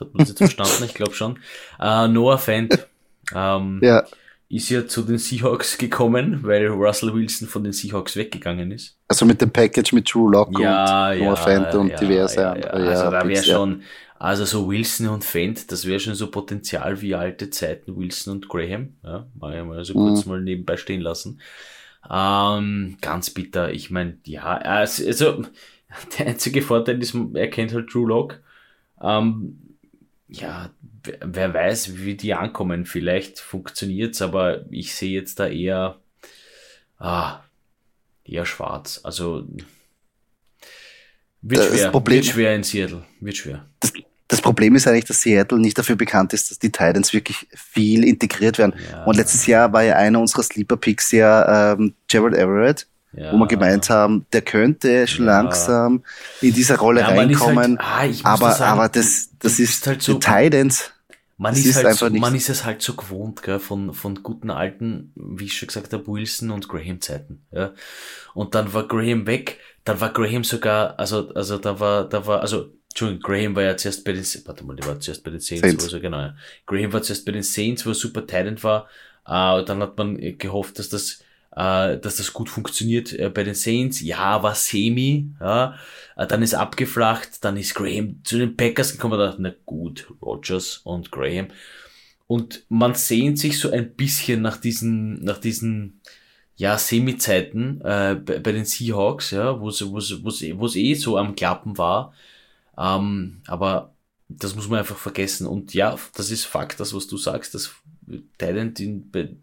Hat 0.00 0.14
man 0.14 0.18
das 0.18 0.28
jetzt 0.28 0.38
verstanden? 0.38 0.84
Ich 0.84 0.94
glaube 0.94 1.14
schon. 1.14 1.38
Äh, 1.80 2.08
Noah 2.08 2.38
Fant 2.38 2.86
ähm, 3.34 3.80
Ja, 3.82 4.04
ist 4.52 4.68
ja 4.68 4.86
zu 4.86 5.02
den 5.02 5.16
Seahawks 5.16 5.78
gekommen, 5.78 6.40
weil 6.42 6.66
Russell 6.66 7.14
Wilson 7.14 7.48
von 7.48 7.64
den 7.64 7.72
Seahawks 7.72 8.16
weggegangen 8.16 8.70
ist. 8.70 8.98
also 9.08 9.24
mit 9.24 9.40
dem 9.40 9.50
Package 9.50 9.92
mit 9.94 10.12
Drew 10.12 10.28
Lock 10.28 10.48
und 10.48 10.60
Noah 10.60 11.36
Fant 11.36 11.74
und 11.74 11.88
ja, 11.88 11.96
diverse 11.96 12.40
ja, 12.40 12.52
andere. 12.52 12.84
Ja. 12.84 12.90
Also 12.90 13.10
da 13.10 13.26
wäre 13.26 13.44
ja. 13.44 13.54
schon, 13.54 13.82
also 14.18 14.44
so 14.44 14.70
Wilson 14.70 15.08
und 15.08 15.24
Fent, 15.24 15.72
das 15.72 15.86
wäre 15.86 15.98
schon 16.00 16.14
so 16.14 16.30
Potenzial 16.30 17.00
wie 17.00 17.14
alte 17.14 17.48
Zeiten 17.48 17.96
Wilson 17.96 18.34
und 18.34 18.48
Graham. 18.48 18.94
Ja, 19.02 19.26
mal 19.38 19.54
ja 19.54 19.64
mal 19.64 19.84
so 19.84 19.94
kurz 19.94 20.26
mal 20.26 20.40
nebenbei 20.40 20.76
stehen 20.76 21.00
lassen. 21.00 21.40
Ähm, 22.10 22.98
ganz 23.00 23.30
bitter. 23.30 23.72
Ich 23.72 23.90
meine, 23.90 24.18
ja, 24.26 24.44
also, 24.44 25.06
also 25.06 25.44
der 26.18 26.26
einzige 26.26 26.60
Vorteil 26.60 27.00
ist, 27.00 27.16
er 27.34 27.48
kennt 27.48 27.72
halt 27.72 27.92
Drew 27.92 28.06
Lock. 28.06 28.40
Ähm, 29.00 29.61
ja, 30.32 30.70
wer- 31.24 31.54
weiß, 31.54 31.96
wie 31.98 32.14
die 32.16 32.34
ankommen. 32.34 32.86
Vielleicht 32.86 33.38
funktioniert's, 33.38 34.22
aber 34.22 34.64
ich 34.70 34.94
sehe 34.94 35.12
jetzt 35.12 35.38
da 35.40 35.46
eher, 35.48 35.98
ah, 36.98 37.40
eher 38.24 38.46
schwarz. 38.46 39.00
Also 39.02 39.46
wird 41.42 41.60
Das 41.60 41.68
schwer, 41.76 41.90
Problem- 41.90 42.16
wird 42.16 42.26
schwer 42.26 42.54
in 42.54 42.62
Seattle, 42.62 43.02
wird 43.20 43.36
schwer. 43.36 43.66
Das 44.28 44.40
Problem 44.40 44.74
ist 44.74 44.86
eigentlich, 44.86 45.04
dass 45.04 45.20
Seattle 45.20 45.58
nicht 45.58 45.76
dafür 45.76 45.94
bekannt 45.96 46.32
ist, 46.32 46.50
dass 46.50 46.58
die 46.58 46.72
Titans 46.72 47.12
wirklich 47.12 47.46
viel 47.54 48.02
integriert 48.04 48.56
werden. 48.56 48.74
Ja. 48.90 49.04
Und 49.04 49.16
letztes 49.16 49.46
Jahr 49.46 49.70
war 49.74 49.82
ja 49.82 49.96
einer 49.96 50.18
unserer 50.20 50.42
Sleeper-Picks 50.42 51.12
ja 51.12 51.72
ähm, 51.74 51.92
Gerald 52.08 52.34
Everett, 52.34 52.86
Ja. 53.14 53.32
wo 53.32 53.36
wir 53.38 53.46
gemeint 53.46 53.90
haben, 53.90 54.24
der 54.32 54.42
könnte 54.42 55.06
schon 55.06 55.26
Ja. 55.26 55.42
langsam 55.42 56.02
in 56.40 56.54
diese 56.54 56.78
Rolle 56.78 57.00
Ja, 57.02 57.10
ist 57.10 57.18
reinkommen. 57.18 57.78
Halt, 57.78 58.20
ah, 58.24 58.34
aber, 58.34 58.46
da 58.48 58.52
sagen, 58.54 58.72
aber 58.78 58.88
das, 58.88 59.30
das 59.38 59.58
ist 59.58 59.86
halt 59.86 60.02
so- 60.02 60.14
Titans. 60.14 60.90
Man 61.38 61.54
Das 61.54 61.64
ist, 61.64 61.76
ist 61.76 61.84
halt 61.84 61.96
so, 61.96 62.08
man 62.10 62.34
ist 62.36 62.48
es 62.48 62.64
halt 62.64 62.82
so 62.82 62.94
gewohnt, 62.94 63.42
gell, 63.42 63.58
von, 63.58 63.92
von 63.94 64.22
guten 64.22 64.48
alten, 64.50 65.12
wie 65.16 65.46
ich 65.46 65.56
schon 65.58 65.66
gesagt 65.66 65.92
habe, 65.92 66.06
Wilson 66.06 66.50
und 66.52 66.68
Graham 66.68 67.00
Zeiten, 67.00 67.42
ja. 67.50 67.72
Und 68.34 68.54
dann 68.54 68.72
war 68.72 68.86
Graham 68.86 69.26
weg, 69.26 69.58
dann 69.84 70.00
war 70.00 70.12
Graham 70.12 70.44
sogar, 70.44 70.98
also, 71.00 71.30
also 71.34 71.58
da 71.58 71.80
war, 71.80 72.08
da 72.08 72.26
war, 72.26 72.42
also, 72.42 72.68
Entschuldigung, 72.90 73.22
Graham 73.22 73.56
war 73.56 73.62
ja 73.64 73.76
zuerst 73.76 74.04
bei 74.04 74.12
den, 74.12 74.24
warte 74.44 74.64
mal, 74.64 74.76
der 74.76 74.86
war 74.86 75.00
zuerst 75.00 75.24
bei 75.24 75.30
den 75.32 75.40
Saints, 75.40 75.62
Saints. 75.62 75.84
wo 75.84 75.88
so, 75.88 76.00
genau, 76.00 76.18
ja. 76.20 76.34
Graham 76.66 76.92
war 76.92 77.02
zuerst 77.02 77.24
bei 77.26 77.32
den 77.32 77.42
Saints, 77.42 77.84
wo 77.86 77.90
er 77.90 77.94
super 77.94 78.24
Talent 78.26 78.62
war, 78.62 78.86
äh, 79.26 79.58
und 79.58 79.68
dann 79.68 79.82
hat 79.82 79.98
man 79.98 80.18
äh, 80.20 80.34
gehofft, 80.34 80.78
dass 80.78 80.90
das, 80.90 81.24
äh, 81.56 81.98
dass 81.98 82.16
das 82.16 82.32
gut 82.32 82.48
funktioniert 82.50 83.12
äh, 83.12 83.30
bei 83.30 83.44
den 83.44 83.54
Saints. 83.54 84.00
Ja, 84.00 84.42
war 84.42 84.54
semi, 84.54 85.30
ja. 85.40 85.76
Äh, 86.16 86.26
dann 86.26 86.42
ist 86.42 86.54
abgeflacht, 86.54 87.44
dann 87.44 87.56
ist 87.56 87.74
Graham 87.74 88.20
zu 88.24 88.38
den 88.38 88.56
Packers 88.56 88.92
gekommen 88.92 89.14
und 89.14 89.20
dachte, 89.20 89.42
na 89.42 89.52
gut, 89.66 90.08
Rogers 90.22 90.78
und 90.84 91.10
Graham. 91.10 91.48
Und 92.26 92.64
man 92.68 92.94
sehnt 92.94 93.38
sich 93.38 93.58
so 93.58 93.70
ein 93.70 93.94
bisschen 93.94 94.42
nach 94.42 94.56
diesen, 94.56 95.22
nach 95.24 95.38
diesen, 95.38 96.00
ja, 96.56 96.78
Semi-Zeiten 96.78 97.80
äh, 97.82 98.16
bei, 98.24 98.38
bei 98.38 98.52
den 98.52 98.64
Seahawks, 98.64 99.32
ja, 99.32 99.60
wo 99.60 99.68
es 99.68 99.84
wo 99.90 99.98
es- 99.98 100.22
wo 100.24 100.28
es 100.28 100.42
wo 100.58 100.66
es 100.66 100.76
eh 100.76 100.94
so 100.94 101.18
am 101.18 101.34
Klappen 101.36 101.78
war. 101.78 102.14
Ähm, 102.78 103.42
aber 103.46 103.94
das 104.28 104.54
muss 104.56 104.68
man 104.68 104.78
einfach 104.80 104.96
vergessen. 104.98 105.46
Und 105.46 105.74
ja, 105.74 105.98
das 106.14 106.30
ist 106.30 106.46
Fakt, 106.46 106.80
das, 106.80 106.94
was 106.94 107.06
du 107.06 107.16
sagst, 107.18 107.54
das 107.54 107.72
Talent 108.38 108.80
in, 108.80 109.10
bei, 109.10 109.36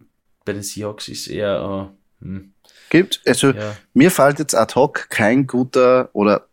bei 0.46 0.54
den 0.54 0.64
Seahawks 0.64 1.08
ist 1.10 1.28
eher, 1.28 1.92
äh, 1.94 1.99
hm, 2.22 2.54
Gibt, 2.90 3.22
also 3.26 3.52
ja, 3.52 3.76
mir 3.94 4.12
fällt 4.12 4.40
jetzt 4.40 4.56
ad 4.56 4.74
hoc 4.76 5.10
kein 5.10 5.46
guter 5.46 6.10
oder 6.14 6.48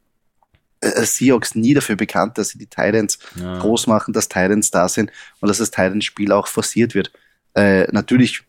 äh, 0.80 1.04
Seahawks 1.04 1.54
nie 1.54 1.74
dafür 1.74 1.96
bekannt, 1.96 2.38
dass 2.38 2.50
sie 2.50 2.58
die 2.58 2.66
Titans 2.66 3.18
ja. 3.36 3.58
groß 3.58 3.86
machen, 3.86 4.12
dass 4.12 4.28
Titans 4.28 4.70
da 4.70 4.88
sind 4.88 5.10
und 5.40 5.48
dass 5.48 5.58
das 5.58 5.70
Titans-Spiel 5.70 6.32
auch 6.32 6.46
forciert 6.46 6.94
wird. 6.94 7.10
Äh, 7.54 7.90
natürlich, 7.92 8.42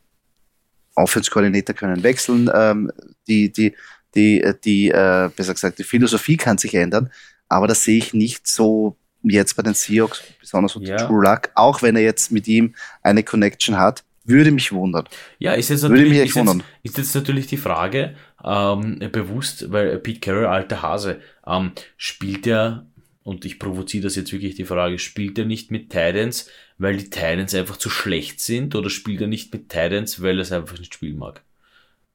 Offense-Koordinator 0.95 1.76
können 1.76 2.03
wechseln, 2.03 2.49
ähm, 2.53 2.91
die, 3.28 3.51
die, 3.51 3.76
die, 4.15 4.41
äh, 4.41 4.53
die, 4.63 4.89
äh, 4.89 5.30
besser 5.36 5.53
gesagt, 5.53 5.80
die 5.80 5.84
Philosophie 5.84 6.38
kann 6.38 6.57
sich 6.57 6.76
ändern, 6.76 7.11
aber 7.47 7.68
das 7.68 7.84
sehe 7.84 7.97
ich 7.97 8.13
nicht 8.13 8.47
so 8.47 8.97
jetzt 9.24 9.55
bei 9.55 9.63
den 9.63 9.74
Seahawks, 9.74 10.24
besonders 10.39 10.76
unter 10.76 10.89
Ja. 10.89 11.07
Drew 11.07 11.22
Luck, 11.22 11.49
auch 11.55 11.82
wenn 11.82 11.95
er 11.95 12.01
jetzt 12.01 12.32
mit 12.32 12.47
ihm 12.47 12.76
eine 13.01 13.24
Connection 13.24 13.78
hat, 13.78 14.03
würde 14.28 14.51
mich 14.51 14.71
wundern. 14.71 15.05
Ja, 15.39 15.53
ist 15.53 15.69
jetzt 15.69 15.84
natürlich, 15.84 16.17
ist 16.19 16.36
jetzt, 16.36 16.55
ist 16.84 16.97
jetzt 16.97 17.15
natürlich 17.15 17.47
die 17.47 17.57
Frage, 17.57 18.15
ähm, 18.43 18.99
bewusst, 19.11 19.71
weil 19.71 19.97
Pete 19.99 20.19
Carroll, 20.19 20.45
alter 20.45 20.82
Hase, 20.82 21.19
ähm, 21.45 21.71
spielt 21.97 22.45
er, 22.47 22.86
und 23.23 23.43
ich 23.45 23.59
provoziere 23.59 24.03
das 24.03 24.15
jetzt 24.15 24.32
wirklich 24.32 24.55
die 24.55 24.65
Frage, 24.65 24.99
spielt 24.99 25.38
er 25.38 25.45
nicht 25.45 25.71
mit 25.71 25.89
Titans, 25.89 26.49
weil 26.78 26.97
die 26.97 27.09
Titans 27.09 27.53
einfach 27.55 27.78
zu 27.78 27.89
schlecht 27.89 28.39
sind, 28.39 28.75
oder 28.75 28.89
spielt 28.89 29.21
er 29.21 29.28
nicht 29.28 29.51
mit 29.53 29.69
Titans, 29.69 30.21
weil 30.21 30.38
er 30.38 30.43
es 30.43 30.51
einfach 30.51 30.78
nicht 30.80 30.93
spielen 30.93 31.17
mag? 31.17 31.41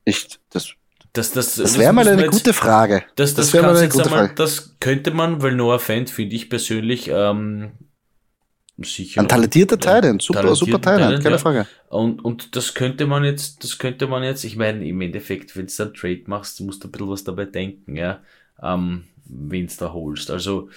Ich, 0.05 0.29
das 0.51 0.73
Das, 1.13 1.33
das, 1.33 1.57
das 1.57 1.79
wäre 1.79 1.93
mal 1.93 2.09
eine 2.09 2.23
jetzt- 2.23 2.33
gute 2.33 2.55
Frage. 2.55 3.05
Das, 3.17 3.35
das, 3.35 3.47
das 3.47 3.53
wäre 3.53 3.67
mal 3.67 3.77
eine 3.77 3.89
gute 3.91 4.05
einmal, 4.05 4.19
Frage. 4.21 4.35
das 4.37 4.77
könnte 4.81 5.11
man, 5.11 5.43
weil 5.43 5.53
Noah 5.55 5.79
Fant 5.79 6.09
finde 6.09 6.35
ich 6.35 6.49
persönlich 6.49 7.09
ähm, 7.13 7.73
sicher. 8.85 9.21
Ein 9.21 9.29
talentierter 9.29 9.79
Ja, 9.83 10.01
Titan, 10.01 10.19
super, 10.21 10.55
super 10.55 10.79
Titan, 10.81 11.21
keine 11.21 11.31
ja. 11.31 11.39
Frage. 11.39 11.67
Und, 11.89 12.25
und 12.25 12.57
das 12.57 12.75
könnte 12.75 13.07
man 13.07 13.25
jetzt, 13.25 13.63
das 13.65 13.79
könnte 13.79 14.07
man 14.07 14.23
jetzt, 14.23 14.45
ich 14.45 14.57
meine, 14.57 14.87
im 14.87 15.01
Endeffekt, 15.01 15.57
wenn 15.57 15.67
du 15.67 15.73
dann 15.77 15.95
Trade 15.95 16.23
machst, 16.27 16.61
musst 16.61 16.83
du 16.83 16.89
ein 16.89 16.93
bisschen 16.93 17.09
was 17.11 17.25
dabei 17.25 17.45
denken, 17.45 17.97
ja, 17.97 18.23
ähm, 18.63 19.05
wen 19.25 19.67
du 19.67 19.73
da 19.79 19.93
holst. 19.93 20.31
Also, 20.31 20.69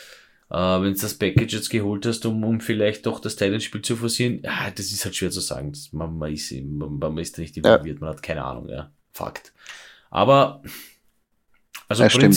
äh, 0.49 0.55
wenn 0.55 0.93
du 0.93 0.99
das 0.99 1.13
Package 1.15 1.55
jetzt 1.55 1.69
geholt 1.69 2.05
hast, 2.05 2.25
um, 2.25 2.43
um 2.43 2.59
vielleicht 2.61 3.05
doch 3.05 3.19
das 3.19 3.35
Talentspiel 3.35 3.81
zu 3.81 3.95
forcieren, 3.95 4.41
ja, 4.43 4.69
das 4.75 4.91
ist 4.91 5.03
halt 5.05 5.15
schwer 5.15 5.31
zu 5.31 5.41
sagen. 5.41 5.71
Das, 5.71 5.91
man, 5.93 6.17
man, 6.17 6.31
ist, 6.33 6.51
man, 6.51 6.99
man 6.99 7.17
ist 7.17 7.37
da 7.37 7.41
nicht 7.41 7.57
involviert, 7.57 8.01
man 8.01 8.11
hat 8.11 8.23
keine 8.23 8.43
Ahnung, 8.43 8.69
ja. 8.69 8.91
Fakt. 9.11 9.53
Aber, 10.09 10.61
also 11.87 12.03
Ja, 12.03 12.09
stimmt. 12.09 12.35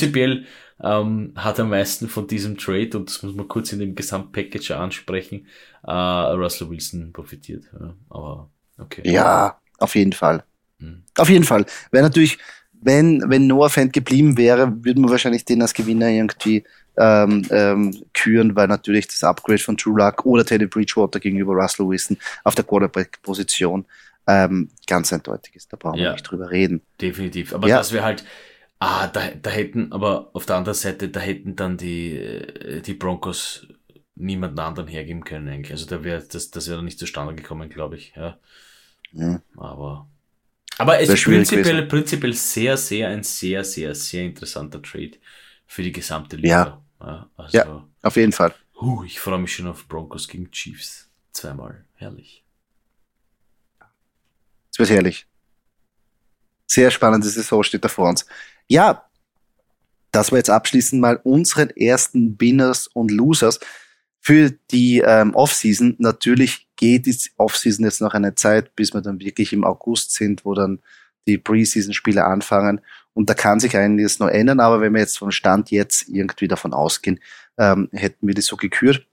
Ähm, 0.82 1.32
hat 1.36 1.58
am 1.60 1.70
meisten 1.70 2.08
von 2.08 2.26
diesem 2.26 2.56
Trade, 2.56 2.96
und 2.98 3.08
das 3.08 3.22
muss 3.22 3.34
man 3.34 3.48
kurz 3.48 3.72
in 3.72 3.80
dem 3.80 3.94
Gesamtpackage 3.94 4.72
ansprechen, 4.72 5.46
äh, 5.86 5.92
Russell 5.92 6.70
Wilson 6.70 7.12
profitiert. 7.12 7.64
Ja. 7.72 7.94
Aber 8.10 8.50
okay. 8.78 9.02
Ja, 9.04 9.58
auf 9.78 9.94
jeden 9.94 10.12
Fall. 10.12 10.44
Hm. 10.80 11.02
Auf 11.16 11.28
jeden 11.28 11.44
Fall. 11.44 11.66
Wäre 11.90 12.04
natürlich, 12.04 12.38
wenn, 12.80 13.24
wenn 13.28 13.46
Noah 13.46 13.70
Fan 13.70 13.90
geblieben 13.90 14.36
wäre, 14.36 14.72
würde 14.84 15.00
man 15.00 15.10
wahrscheinlich 15.10 15.44
den 15.44 15.62
als 15.62 15.74
Gewinner 15.74 16.08
irgendwie 16.08 16.64
ähm, 16.96 17.44
ähm, 17.50 18.04
küren, 18.12 18.54
weil 18.56 18.68
natürlich 18.68 19.06
das 19.08 19.24
Upgrade 19.24 19.58
von 19.58 19.76
True 19.76 19.98
Luck 19.98 20.24
oder 20.26 20.44
Teddy 20.44 20.66
Bridgewater 20.66 21.20
gegenüber 21.20 21.54
Russell 21.54 21.88
Wilson 21.88 22.16
auf 22.44 22.54
der 22.54 22.64
Quarterback-Position 22.64 23.84
ähm, 24.26 24.68
ganz 24.86 25.12
eindeutig 25.12 25.56
ist. 25.56 25.72
Da 25.72 25.76
brauchen 25.76 25.98
ja, 25.98 26.06
wir 26.06 26.12
nicht 26.12 26.24
drüber 26.24 26.50
reden. 26.50 26.82
Definitiv. 27.00 27.54
Aber 27.54 27.66
ja. 27.66 27.78
das 27.78 27.92
wäre 27.92 28.04
halt, 28.04 28.24
ah, 28.78 29.06
da, 29.08 29.30
da 29.30 29.50
hätten, 29.50 29.92
aber 29.92 30.30
auf 30.34 30.46
der 30.46 30.56
anderen 30.56 30.74
Seite, 30.74 31.08
da 31.08 31.20
hätten 31.20 31.56
dann 31.56 31.76
die, 31.76 32.16
äh, 32.16 32.80
die 32.82 32.94
Broncos 32.94 33.66
niemanden 34.14 34.58
anderen 34.58 34.88
hergeben 34.88 35.24
können 35.24 35.48
eigentlich. 35.48 35.72
Also 35.72 35.86
da 35.86 36.02
wäre 36.02 36.22
das, 36.22 36.50
das 36.50 36.68
wäre 36.68 36.82
nicht 36.82 36.98
zustande 36.98 37.34
gekommen, 37.34 37.68
glaube 37.68 37.96
ich. 37.96 38.14
Ja. 38.16 38.38
ja. 39.12 39.40
Aber 39.56 40.08
aber 40.78 41.00
es 41.00 41.08
ist 41.08 41.24
prinzipiell, 41.24 41.86
prinzipiell 41.86 42.32
sehr, 42.32 42.76
sehr, 42.76 43.08
ein 43.08 43.24
sehr, 43.24 43.64
sehr, 43.64 43.94
sehr 43.96 44.24
interessanter 44.24 44.80
Trade 44.80 45.12
für 45.66 45.82
die 45.82 45.90
gesamte 45.90 46.36
Liga. 46.36 46.82
Ja, 47.00 47.06
ja, 47.06 47.30
also, 47.36 47.58
ja 47.58 47.88
auf 48.02 48.16
jeden 48.16 48.32
Fall. 48.32 48.54
Huh, 48.80 49.02
ich 49.02 49.18
freue 49.18 49.38
mich 49.38 49.54
schon 49.54 49.66
auf 49.66 49.88
Broncos 49.88 50.28
gegen 50.28 50.50
Chiefs. 50.52 51.10
Zweimal. 51.32 51.84
Herrlich. 51.94 52.44
Es 54.70 54.78
wird 54.78 54.90
herrlich. 54.90 55.26
Sehr 56.66 56.90
spannende 56.92 57.28
Saison 57.28 57.62
steht 57.64 57.84
da 57.84 57.88
vor 57.88 58.08
uns. 58.08 58.24
Ja, 58.68 59.08
das 60.12 60.30
war 60.30 60.38
jetzt 60.38 60.50
abschließend 60.50 61.00
mal 61.00 61.20
unseren 61.24 61.70
ersten 61.70 62.40
Winners 62.40 62.86
und 62.86 63.10
Losers 63.10 63.60
für 64.20 64.50
die 64.70 65.02
ähm, 65.04 65.34
Offseason. 65.34 65.96
Natürlich 65.98 66.68
geht 66.76 67.06
die 67.06 67.16
Offseason 67.36 67.84
jetzt 67.84 68.00
noch 68.00 68.14
eine 68.14 68.34
Zeit, 68.34 68.74
bis 68.76 68.94
wir 68.94 69.00
dann 69.00 69.20
wirklich 69.20 69.52
im 69.52 69.64
August 69.64 70.12
sind, 70.12 70.44
wo 70.44 70.54
dann 70.54 70.80
die 71.26 71.38
Preseason-Spiele 71.38 72.24
anfangen. 72.24 72.80
Und 73.14 73.28
da 73.28 73.34
kann 73.34 73.60
sich 73.60 73.76
einiges 73.76 74.18
noch 74.18 74.28
ändern, 74.28 74.60
aber 74.60 74.80
wenn 74.80 74.92
wir 74.94 75.00
jetzt 75.00 75.18
vom 75.18 75.30
Stand 75.30 75.70
jetzt 75.70 76.08
irgendwie 76.08 76.48
davon 76.48 76.72
ausgehen, 76.72 77.20
ähm, 77.58 77.88
hätten 77.92 78.26
wir 78.26 78.34
das 78.34 78.46
so 78.46 78.56
gekürt. 78.56 79.06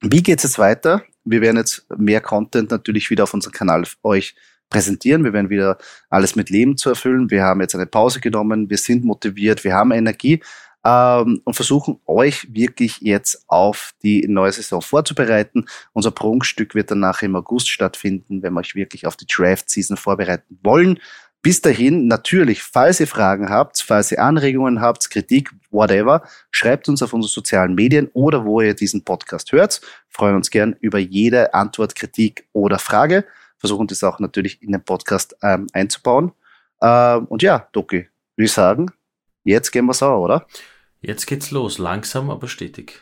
Wie 0.00 0.22
geht 0.22 0.38
es 0.38 0.44
jetzt 0.44 0.58
weiter? 0.58 1.02
Wir 1.24 1.40
werden 1.40 1.56
jetzt 1.58 1.86
mehr 1.96 2.20
Content 2.20 2.70
natürlich 2.70 3.10
wieder 3.10 3.24
auf 3.24 3.34
unserem 3.34 3.52
Kanal 3.52 3.84
euch 4.02 4.34
präsentieren. 4.72 5.22
Wir 5.22 5.34
werden 5.34 5.50
wieder 5.50 5.76
alles 6.08 6.34
mit 6.34 6.48
Leben 6.48 6.76
zu 6.76 6.88
erfüllen. 6.88 7.30
Wir 7.30 7.42
haben 7.42 7.60
jetzt 7.60 7.74
eine 7.74 7.86
Pause 7.86 8.20
genommen. 8.20 8.70
Wir 8.70 8.78
sind 8.78 9.04
motiviert. 9.04 9.64
Wir 9.64 9.74
haben 9.74 9.92
Energie 9.92 10.40
ähm, 10.84 11.42
und 11.44 11.54
versuchen 11.54 12.00
euch 12.06 12.48
wirklich 12.52 13.00
jetzt 13.00 13.44
auf 13.48 13.92
die 14.02 14.26
neue 14.26 14.52
Saison 14.52 14.80
vorzubereiten. 14.80 15.66
Unser 15.92 16.10
Prunkstück 16.10 16.74
wird 16.74 16.90
dann 16.90 17.00
nachher 17.00 17.26
im 17.26 17.36
August 17.36 17.68
stattfinden, 17.70 18.42
wenn 18.42 18.54
wir 18.54 18.60
euch 18.60 18.74
wirklich 18.74 19.06
auf 19.06 19.16
die 19.16 19.26
Draft-Season 19.26 19.96
vorbereiten 19.96 20.58
wollen. 20.62 20.98
Bis 21.42 21.60
dahin, 21.60 22.06
natürlich, 22.06 22.62
falls 22.62 23.00
ihr 23.00 23.08
Fragen 23.08 23.50
habt, 23.50 23.82
falls 23.82 24.12
ihr 24.12 24.22
Anregungen 24.22 24.80
habt, 24.80 25.10
Kritik, 25.10 25.50
whatever, 25.70 26.22
schreibt 26.52 26.88
uns 26.88 27.02
auf 27.02 27.12
unseren 27.12 27.32
sozialen 27.32 27.74
Medien 27.74 28.08
oder 28.12 28.44
wo 28.44 28.60
ihr 28.60 28.74
diesen 28.74 29.02
Podcast 29.02 29.50
hört. 29.50 29.80
Freuen 30.08 30.36
uns 30.36 30.50
gern 30.50 30.76
über 30.80 30.98
jede 30.98 31.52
Antwort, 31.52 31.96
Kritik 31.96 32.46
oder 32.52 32.78
Frage. 32.78 33.24
Versuchen 33.62 33.86
das 33.86 34.02
auch 34.02 34.18
natürlich 34.18 34.60
in 34.60 34.72
den 34.72 34.82
Podcast 34.82 35.36
ähm, 35.40 35.68
einzubauen. 35.72 36.32
Ähm, 36.82 37.26
und 37.26 37.42
ja, 37.42 37.68
Doki, 37.70 38.08
würde 38.34 38.44
ich 38.46 38.52
sagen, 38.52 38.90
jetzt 39.44 39.70
gehen 39.70 39.86
wir 39.86 39.94
sauer, 39.94 40.20
oder? 40.20 40.46
Jetzt 41.00 41.26
geht's 41.26 41.52
los, 41.52 41.78
langsam 41.78 42.28
aber 42.28 42.48
stetig. 42.48 43.00